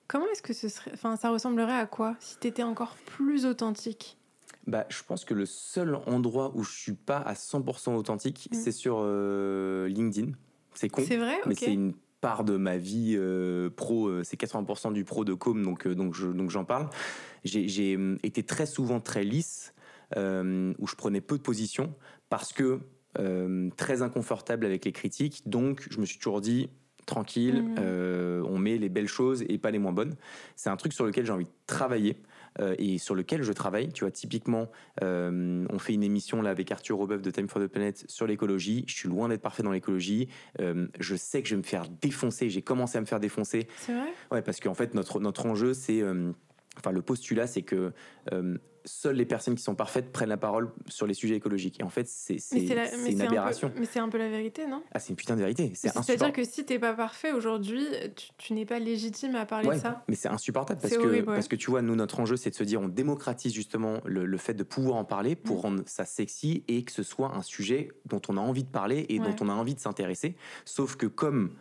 [0.08, 3.46] Comment est-ce que ce serait, enfin, ça ressemblerait à quoi si tu étais encore plus
[3.46, 4.18] authentique?
[4.68, 8.56] Bah, je pense que le seul endroit où je suis pas à 100% authentique, mm.
[8.56, 10.32] c'est sur euh, LinkedIn.
[10.74, 11.04] C'est con.
[11.08, 14.08] C'est vrai, mais c'est une part de ma vie euh, pro.
[14.08, 16.90] Euh, c'est 80% du pro de com, donc donc donc j'en parle.
[17.44, 19.75] J'ai été très souvent très lisse
[20.18, 21.94] euh, où je prenais peu de position
[22.30, 22.80] parce que
[23.20, 25.44] euh, très inconfortable avec les critiques.
[25.46, 26.70] Donc, je me suis toujours dit,
[27.06, 27.76] tranquille, mmh.
[27.80, 30.16] euh, on met les belles choses et pas les moins bonnes.
[30.56, 32.18] C'est un truc sur lequel j'ai envie de travailler.
[32.78, 33.92] et sur lequel je travaille.
[33.92, 34.70] Tu vois, typiquement,
[35.02, 38.86] on fait une émission là avec Arthur Robeuf de Time for the Planet sur l'écologie.
[38.88, 40.30] Je suis loin d'être parfait dans l'écologie.
[40.58, 42.50] je sais que je vais me faire défoncer.
[42.50, 43.68] J'ai commencé à me faire défoncer.
[43.80, 44.14] C'est vrai?
[44.32, 46.02] Ouais, parce qu'en fait, notre notre enjeu, c'est,
[46.78, 47.94] enfin, le postulat, c'est que
[48.86, 51.80] seules les personnes qui sont parfaites prennent la parole sur les sujets écologiques.
[51.80, 53.72] Et en fait, c'est une aberration.
[53.78, 54.84] mais c'est un peu la vérité, non?
[54.94, 55.72] Ah, c'est une putain de vérité.
[55.74, 57.86] C'est-à-dire que si t'es pas parfait aujourd'hui,
[58.38, 60.04] tu, n'es pas légitime à parler de ça.
[60.08, 62.64] Mais c'est insupportable parce que, parce que tu vois, nous, notre enjeu, c'est de se
[62.64, 65.62] dire on démocratise justement le, fait de pouvoir en parler pour mm.
[65.62, 69.06] rendre ça sexy et que ce soit un sujet dont on a envie de parler
[69.10, 70.36] et dont on a envie de s'intéresser.
[70.66, 71.56] Sauf que comme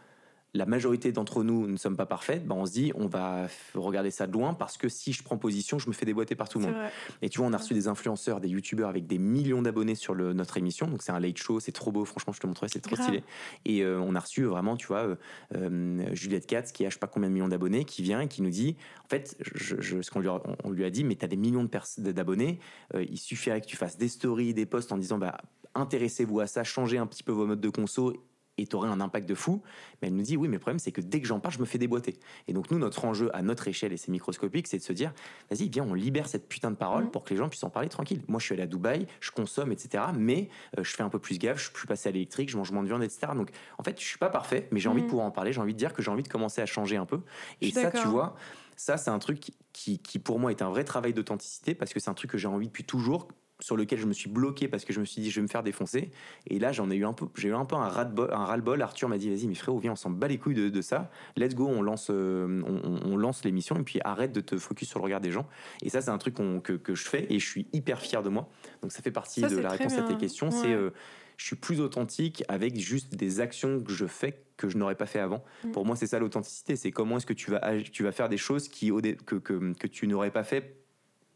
[0.55, 4.13] la majorité d'entre nous ne sommes pas parfaites, ben on se dit on va regarder
[4.13, 6.61] ça de loin parce que si je prends position, je me fais déboîter par tout
[6.61, 6.77] le monde.
[7.23, 10.15] Et tu vois, on a reçu des influenceurs, des youtubeurs avec des millions d'abonnés sur
[10.15, 10.87] le, notre émission.
[10.87, 13.25] Donc c'est un late show, c'est trop beau, franchement, je te montrerai, c'est trop stylé.
[13.65, 15.17] Et euh, on a reçu vraiment, tu vois, euh,
[15.57, 18.29] euh, Juliette Katz qui a je sais pas combien de millions d'abonnés, qui vient et
[18.29, 21.17] qui nous dit en fait, je, ce qu'on lui, a, on lui a dit, mais
[21.17, 22.61] tu as des millions d'abonnés,
[22.95, 25.37] il suffirait que tu fasses des stories, des posts en disant bah
[25.75, 28.15] intéressez-vous à ça, changez un petit peu vos modes de conso
[28.59, 29.63] et tu aurais un impact de fou.
[30.01, 31.61] Mais elle nous dit oui, mais le problème c'est que dès que j'en parle, je
[31.61, 32.19] me fais déboîter.
[32.49, 35.13] Et donc nous, notre enjeu à notre échelle, et c'est microscopique, c'est de se dire
[35.51, 37.11] vas-y, viens, on libère cette putain de parole mm.
[37.11, 38.23] pour que les gens puissent en parler tranquille.
[38.29, 40.05] Moi, je suis allé à Dubaï, je consomme, etc.
[40.17, 40.49] Mais
[40.79, 42.83] euh, je fais un peu plus gaffe, je suis passé à l'électrique, je mange moins
[42.83, 43.33] de viande, etc.
[43.35, 45.11] Donc en fait, je suis pas parfait, mais j'ai envie de mm.
[45.11, 47.07] pouvoir en parler, j'ai envie de dire que j'ai envie de commencer à changer un
[47.07, 47.21] peu.
[47.61, 48.37] Et ça, tu vois,
[48.77, 52.01] ça, c'est un truc qui, qui, pour moi, est un vrai travail d'authenticité parce que
[52.01, 53.29] c'est un truc que j'ai envie depuis toujours
[53.65, 55.49] sur lequel je me suis bloqué parce que je me suis dit je vais me
[55.49, 56.11] faire défoncer.
[56.47, 58.45] Et là j'en ai eu un peu j'ai eu un peu un ras bol un
[58.45, 60.83] ras bol Arthur m'a dit vas-y mais frérot viens on s'en bat les couilles de,
[60.83, 61.11] ça.
[61.39, 62.63] Let's go on lance euh,
[63.07, 65.49] on, lance l'émission et puis arrête de te focus sur le regard des gens.
[65.81, 68.29] Et ça c'est un truc que, que, je fais et je suis hyper fier de
[68.29, 68.51] moi.
[68.83, 70.51] Donc ça fait partie de la réponse à tes questions.
[70.51, 70.91] C'est euh,
[71.39, 75.07] je suis plus authentique avec juste des actions que je fais que je n'aurais pas
[75.07, 75.43] fait avant.
[75.65, 75.71] Mm.
[75.73, 76.77] Pour moi, c'est ça l'authenticité.
[76.77, 78.93] C'est comment est-ce que tu vas, tu vas faire des choses qui,
[79.27, 80.84] que, que, que tu n'aurais pas fait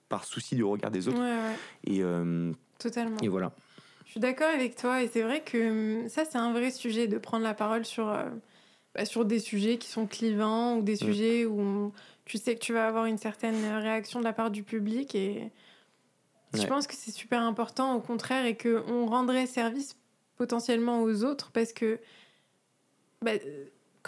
[0.09, 1.23] par souci du regard des autres.
[1.85, 3.17] Et, euh, Totalement.
[3.23, 3.53] Et voilà.
[4.07, 7.09] Je suis d'accord avec toi et c'est vrai que hum, ça c'est un vrai sujet
[7.09, 8.25] de prendre la parole sur, euh,
[8.95, 10.97] bah, sur des sujets qui sont clivants ou des mm.
[10.97, 11.93] sujets où
[12.25, 15.51] tu sais que tu vas avoir une certaine réaction de la part du public et
[16.55, 19.97] je pense que c'est super important au contraire et qu'on rendrait service
[20.37, 22.01] potentiellement aux autres parce que
[23.21, 23.33] bah,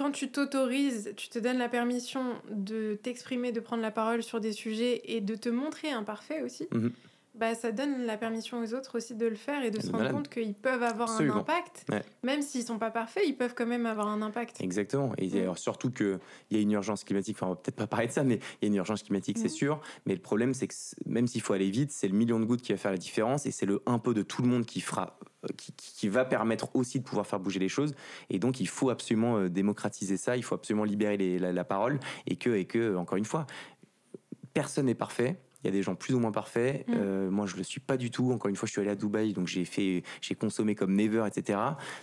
[0.00, 4.40] quand tu t'autorises, tu te donnes la permission de t'exprimer, de prendre la parole sur
[4.40, 6.90] des sujets et de te montrer imparfait aussi, mhm.
[7.40, 10.10] Bah, ça donne la permission aux autres aussi de le faire et de se rendre
[10.10, 11.86] compte qu'ils peuvent avoir un impact.
[12.22, 14.60] Même s'ils sont pas parfaits, ils peuvent quand même avoir un impact.
[14.60, 15.12] Exactement.
[15.16, 15.56] Et mm.
[15.56, 16.18] surtout qu'il
[16.50, 18.64] y a une urgence climatique, enfin on va peut-être pas parler de ça, mais il
[18.64, 19.48] y a une urgence climatique, c'est mm.
[19.48, 19.80] sûr.
[20.04, 20.74] Mais le problème, c'est que
[21.06, 23.46] même s'il faut aller vite, c'est le million de gouttes qui va faire la différence
[23.46, 26.68] et c'est le un peu de tout le monde qui fera euh, qui, va permettre
[26.76, 27.94] aussi de pouvoir faire bouger les choses.
[28.28, 32.00] Et donc, il faut absolument euh, démocratiser ça, il faut absolument libérer la, parole.
[32.26, 33.46] Et que, et que, encore une fois,
[34.52, 35.40] personne n'est parfait.
[35.62, 36.86] Il y a des gens plus ou moins parfaits.
[36.88, 36.92] Mm.
[36.96, 38.32] Euh, moi, je le suis pas du tout.
[38.32, 41.24] Encore une fois, je suis allé à Dubaï, donc j'ai fait, j'ai consommé comme never,
[41.26, 41.58] etc.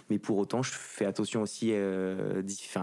[0.10, 1.74] Mais pour autant, je fais attention aussi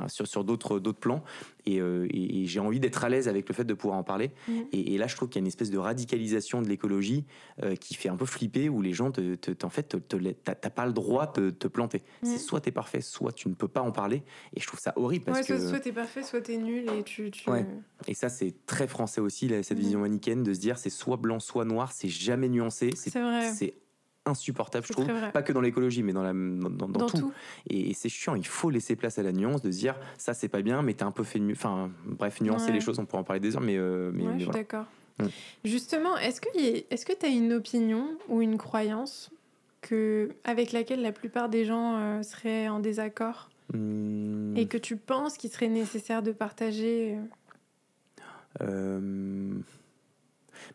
[0.08, 1.22] sur, sur d'autres, d'autres plans.
[1.66, 4.02] Et, euh, et- et j'ai envie d'être à l'aise avec le fait de pouvoir en
[4.02, 4.30] parler.
[4.48, 4.52] Mm.
[4.72, 7.24] Et, et là, je trouve qu'il y a une espèce de radicalisation de l'écologie
[7.62, 9.96] euh, qui fait un peu flipper, où les gens, te, te- en fait,
[10.44, 11.98] t'as pas le droit de te planter.
[12.22, 12.26] Mm.
[12.26, 14.22] C'est soit t'es parfait, soit tu ne peux pas en parler.
[14.54, 15.68] Et je trouve ça horrible parce Ouais, que.
[15.68, 17.30] soit, t'es parfait, soit t'es nul et tu.
[17.30, 17.48] tu...
[17.48, 17.64] Ouais.
[18.06, 19.84] Et ça, c'est très français aussi, là, cette Mhm.
[19.84, 22.90] vision manichéenne de se dire c'est soit blanc, soit noir, c'est jamais nuancé.
[22.94, 23.50] C'est vrai.
[23.52, 23.74] C'est
[24.26, 25.06] insupportable, je trouve.
[25.32, 27.18] Pas que dans l'écologie, mais dans, la, dans, dans- tout.
[27.18, 27.32] tout.
[27.68, 30.32] Et, et c'est chiant, il faut laisser place à la nuance, de se dire ça,
[30.34, 31.52] c'est pas bien, mais t'as un peu fait mieux.
[31.54, 32.72] Enfin, bref, nuancer Ouais.
[32.72, 34.44] les choses, on pourra en parler des heures, mais, euh, mais, Ouais, mais je suis
[34.46, 34.60] voilà.
[34.60, 34.86] d'accord.
[35.20, 35.26] Mm.
[35.64, 39.30] Justement, est-ce que est-ce que tu as une opinion ou une croyance
[39.82, 44.96] que avec laquelle la plupart des gens euh, seraient en désaccord Hum, et que tu
[44.96, 47.16] penses qu'il serait nécessaire de partager
[48.60, 49.50] euh, euh,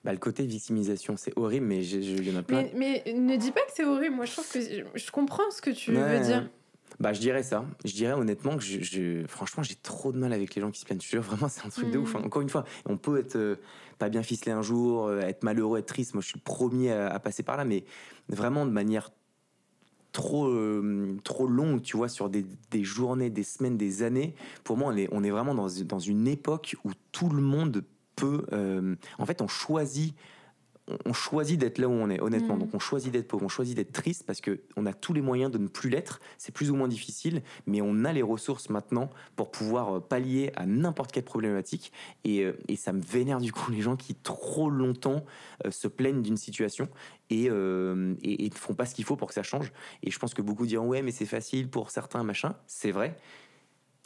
[0.04, 2.64] bah, le côté victimisation, c'est horrible, mais j'ai- il y en a plein.
[2.76, 4.16] mais, mais ne dis pas que c'est horrible.
[4.16, 6.20] Moi, je trouve que je, je comprends ce que tu Ouais.
[6.20, 6.50] veux dire.
[7.00, 7.66] Bah, je dirais ça.
[7.86, 10.82] Je dirais honnêtement que je, je- franchement, j'ai trop de mal avec les gens qui
[10.82, 11.00] se plaignent.
[11.02, 12.04] Je jure, vraiment, c'est un truc de Mhm.
[12.04, 12.16] ouf.
[12.16, 12.22] hein.
[12.26, 13.56] Encore une fois, on peut être euh,
[14.00, 16.14] pas bien ficelé un jour, euh, être malheureux, être triste.
[16.14, 17.86] Moi, je suis le premier à, à passer par là, mais
[18.28, 19.12] vraiment de manière
[20.12, 24.34] trop, euh, trop longue, tu vois, sur des, des journées, des semaines, des années.
[24.64, 27.84] Pour moi, on est, on est vraiment dans, dans une époque où tout le monde
[28.20, 28.46] peut.
[28.54, 30.16] euh, en fait, on choisit
[31.06, 32.56] on- choisit d'être là où on est, honnêtement.
[32.56, 32.62] Mhm.
[32.62, 35.22] Donc on choisit d'être pauvre, on choisit d'être triste parce que on a tous les
[35.22, 36.20] moyens de ne plus l'être.
[36.40, 40.52] C'est plus ou moins difficile, mais on a les ressources maintenant pour pouvoir euh, pallier
[40.56, 41.92] à n'importe quelle problématique.
[42.24, 45.24] Et, euh, et ça me vénère du coup les gens qui trop longtemps
[45.70, 46.90] se plaignent d'une situation
[47.30, 49.72] et, euh, et, et ne font pas ce qu'il faut pour que ça change.
[50.02, 52.56] Et je pense que beaucoup diront ouais mais c'est facile pour certains machin.
[52.66, 53.16] C'est vrai.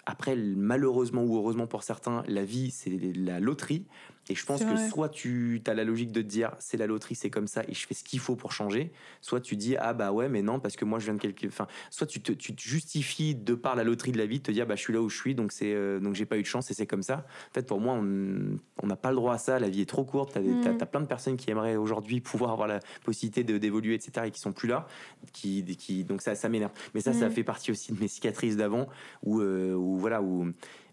[0.05, 3.85] Après, malheureusement ou heureusement pour certains, la vie, c'est la loterie.
[4.29, 4.89] Et je pense que vrai.
[4.89, 7.73] soit tu as la logique de te dire c'est la loterie, c'est comme ça et
[7.73, 10.61] je fais ce qu'il faut pour changer, soit tu dis ah bah ouais, mais non,
[10.61, 11.45] parce que moi je viens de quelque.
[11.47, 14.43] Enfin, soit tu te, tu te justifies de par la loterie de la vie de
[14.43, 16.37] te dire bah je suis là où je suis, donc, c'est, euh, donc j'ai pas
[16.37, 17.25] eu de chance et c'est comme ça.
[17.51, 20.05] En fait, pour moi, on n'a pas le droit à ça, la vie est trop
[20.05, 20.31] courte.
[20.33, 20.77] T'as, des- Mm.
[20.89, 24.53] plein de personnes qui aimeraient aujourd'hui pouvoir avoir la possibilité d'évoluer, etc., et qui sont
[24.53, 24.87] plus là.
[25.33, 26.71] Qui, qui, donc ça, ça m'énerve.
[26.93, 27.31] Mais ça, ça Mm.
[27.31, 28.87] fait partie aussi de mes cicatrices d'avant
[29.23, 30.47] où, euh, où voilà, où.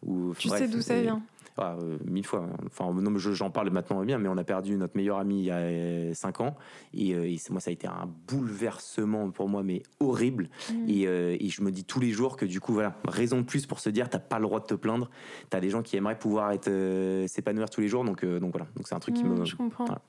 [0.05, 1.23] où Tu bref, sais d'où ça vient.
[1.57, 2.47] Ah, euh, mille fois.
[2.67, 5.51] Enfin, non, j'en parle maintenant bien, mais on a perdu notre meilleur ami il y
[5.51, 6.57] a 5 ans.
[6.95, 10.49] Et, euh, et moi, ça a été un bouleversement pour moi, mais horrible.
[10.73, 10.89] Mm.
[10.89, 13.45] Et, euh, et je me dis tous les jours que du coup, voilà, raison de
[13.45, 15.11] plus pour se dire, t'as pas le droit de te plaindre.
[15.51, 18.05] T'as des gens qui aimeraient pouvoir être euh, s'épanouir tous les jours.
[18.05, 18.67] Donc, euh, donc voilà.
[18.77, 19.45] Donc c'est un truc qui Mm, me.
[19.45, 19.85] Je comprends.
[19.85, 20.03] voilà.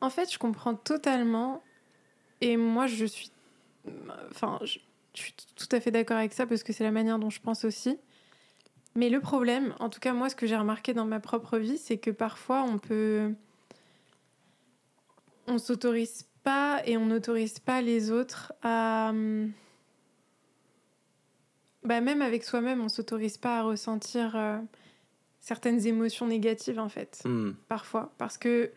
[0.00, 1.62] En fait, je comprends totalement.
[2.40, 3.30] Et moi, je suis.
[4.30, 4.78] Enfin, je,
[5.14, 7.40] je suis tout à fait d'accord avec ça parce que c'est la manière dont je
[7.40, 7.98] pense aussi.
[8.96, 11.78] Mais le problème, en tout cas, moi, ce que j'ai remarqué dans ma propre vie,
[11.78, 13.32] c'est que parfois, on peut.
[15.46, 19.12] On s'autorise pas et on n'autorise pas les autres à.
[21.82, 24.58] Bah, même avec soi-même, on s'autorise pas à ressentir euh,
[25.40, 27.52] certaines émotions négatives, en fait Hmm.
[27.68, 28.70] parfois parce que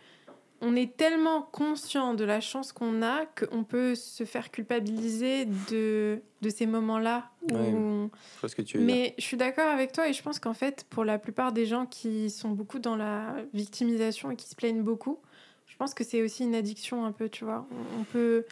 [0.62, 6.22] on est tellement conscient de la chance qu'on a qu'on peut se faire culpabiliser de,
[6.42, 7.30] de ces moments-là.
[7.44, 7.74] où Ouais.
[7.74, 8.96] on- Je vois ce que tu veux dire.
[8.96, 11.66] Mais je suis d'accord avec toi et je pense qu'en fait, pour la plupart des
[11.66, 15.20] gens qui sont beaucoup dans la victimisation et qui se plaignent beaucoup,
[15.68, 17.68] je pense que c'est aussi une addiction un peu, tu vois.
[18.00, 18.46] On- peut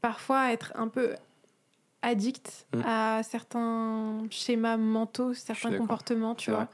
[0.00, 1.14] parfois être un peu
[2.02, 2.82] addict Mm.
[2.86, 6.60] à certains schémas mentaux, certains comportements, tu vrai.
[6.62, 6.68] vois.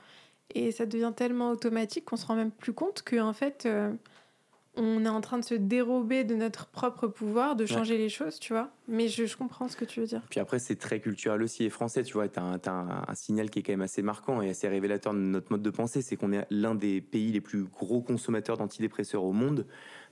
[0.54, 3.92] Et ça devient tellement automatique qu'on se rend même plus compte qu'en fait, euh,
[4.78, 8.38] on est en train de se dérober de notre propre pouvoir, de changer les choses,
[8.38, 8.70] tu vois.
[8.88, 10.22] Mais je, je comprends ce que tu veux dire.
[10.30, 12.28] Puis après, c'est très culturel aussi et français, tu vois.
[12.28, 15.12] T'as un, t'as un, un signal qui est quand même assez marquant et assez révélateur
[15.12, 16.00] de notre mode de pensée.
[16.00, 19.66] C'est qu'on est l'un des pays les plus gros consommateurs d'antidépresseurs au monde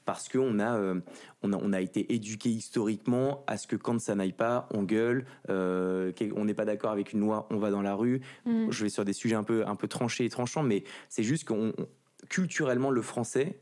[0.05, 1.01] parce qu'on a, euh,
[1.43, 4.84] on a, on a été éduqué historiquement à ce que quand ça n'aille pas, on
[4.84, 8.20] gueule, euh, qu'on n'est pas d'accord avec une loi, on va dans la rue.
[8.44, 8.70] Mm.
[8.70, 11.48] Je vais sur des sujets un peu, un peu tranchés et tranchants, mais c'est juste
[11.48, 11.86] qu'on on-
[12.28, 13.59] culturellement, le français,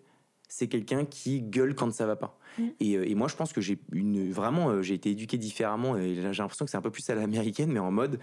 [0.48, 2.38] c'est quelqu'un qui gueule quand ça va pas.
[2.58, 2.62] Mm.
[2.80, 5.96] Et, euh, et moi, je pense que j'ai une vraiment, euh, j'ai été éduqué différemment.
[5.96, 8.18] Et j'ai l'impression que c'est un peu plus à l'américaine, mais en mode,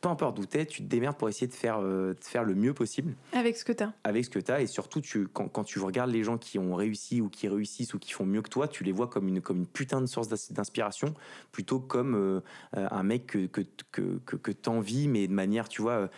[0.00, 2.54] peu importe d'où t'es, tu te démerdes pour essayer de faire, euh, de faire le
[2.54, 3.92] mieux possible Avec ce que tu as.
[4.04, 4.62] avec ce que tu as.
[4.62, 7.94] Et surtout, tu, quand, quand tu regardes les gens qui ont réussi ou qui réussissent
[7.94, 10.06] ou qui font mieux que toi, tu les vois comme une, comme une putain de
[10.06, 11.14] source d'inspiration,
[11.52, 12.40] plutôt comme euh,
[12.72, 13.62] un mec que, que,
[13.92, 16.10] que, que, t'envies, mais de manière, tu vois,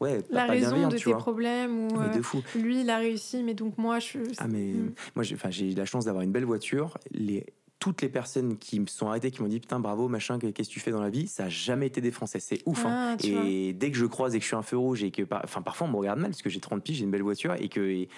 [0.00, 1.18] ouais, La raison de tes vois.
[1.18, 2.42] problèmes ou Mais euh, de fou.
[2.54, 4.18] lui, il a réussi, mais donc moi, je.
[4.38, 4.92] Ah mais Mm.
[5.14, 6.98] moi j'ai enfin j'ai la chance d'avoir une belle voiture.
[7.10, 7.46] Les
[7.78, 10.70] toutes les personnes qui me sont arrêtées qui m'ont dit putain bravo machin que- qu'est-ce
[10.70, 13.12] que tu fais dans la vie ça a jamais été des Français c'est ouf hein.
[13.12, 15.10] Ah, tu et dès que je croise et que je suis un feu rouge et
[15.10, 17.10] que par- enfin parfois on me regarde mal parce que j'ai 30 piges j'ai une
[17.10, 18.08] belle voiture et que et,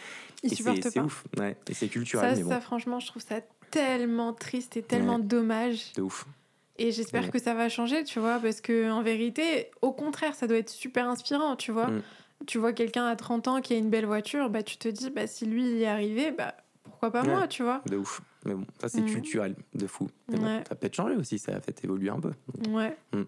[0.45, 3.41] et c'est ouf ouais et c'est culturel Ça, mais bon ça, franchement, je trouve ça
[3.73, 5.93] tellement triste et tellement dommage.
[5.95, 6.25] de ouf
[6.79, 7.31] Et j'espère Ouais.
[7.31, 10.71] que ça va changer, tu vois, parce que en vérité, au contraire, ça doit être
[10.71, 11.89] super inspirant, tu vois.
[11.89, 12.03] Mm.
[12.47, 15.11] tu vois quelqu'un à 30 ans qui a une belle voiture, bah, tu te dis,
[15.11, 17.29] bah, si lui y est arrivé, bah, pourquoi pas Ouais.
[17.35, 18.21] moi, tu vois De ouf.
[18.47, 19.09] Mais bon, ça c'est Mhm.
[19.11, 20.07] culturel, de fou.
[20.29, 20.63] Mais bon, Ouais.
[20.69, 22.31] ça a peut-être changé aussi, ça a peut-être évolué un peu.
[22.69, 22.97] Ouais.
[23.13, 23.23] Mm.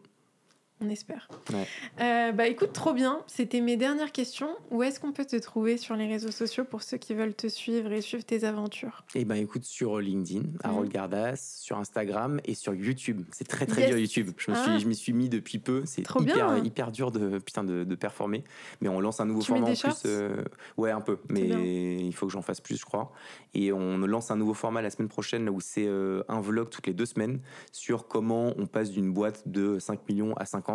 [0.82, 1.28] On espère.
[1.52, 1.66] Ouais.
[2.00, 3.20] Euh, bah écoute, trop bien.
[3.26, 4.48] C'était mes dernières questions.
[4.70, 7.48] Où est-ce qu'on peut te trouver sur les réseaux sociaux pour ceux qui veulent te
[7.48, 9.04] suivre et suivre tes aventures?
[9.14, 13.22] Et ben écoute, sur LinkedIn, Harold Gardas, sur Instagram et sur YouTube.
[13.30, 13.90] C'est très très Yes.
[13.90, 14.30] dur YouTube.
[14.38, 14.78] Je me suis, Ah.
[14.78, 15.82] je m'y suis mis depuis peu.
[15.84, 16.64] C'est Trop hyper, bien.
[16.64, 18.42] hyper dur de, putain, de, de performer.
[18.80, 20.02] Mais on lance un nouveau Tu mets format des en plus.
[20.06, 20.42] euh,
[20.78, 21.18] ouais, un peu.
[21.28, 23.12] Mais il faut que j'en fasse plus, je crois.
[23.52, 26.70] Et on lance un nouveau format la semaine prochaine là, où c'est euh, un vlog
[26.70, 27.40] toutes les deux semaines
[27.70, 30.69] sur comment on passe d'une boîte de 5 millions à 50.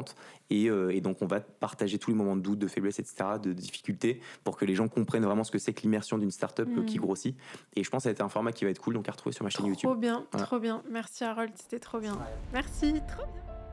[0.49, 3.15] Et, euh, et donc on va partager tous les moments de doute, de faiblesse, etc.,
[3.41, 6.67] de difficulté pour que les gens comprennent vraiment ce que c'est que l'immersion d'une startup
[6.77, 7.35] euh, qui grossit.
[7.75, 9.11] Et je pense que ça va être un format qui va être cool, donc à
[9.11, 9.89] retrouver sur ma chaîne YouTube.
[9.89, 10.45] Trop bien, Voilà.
[10.45, 10.83] trop bien.
[10.89, 12.17] Merci Harold, c'était trop bien.
[12.53, 13.64] Merci, trop bien.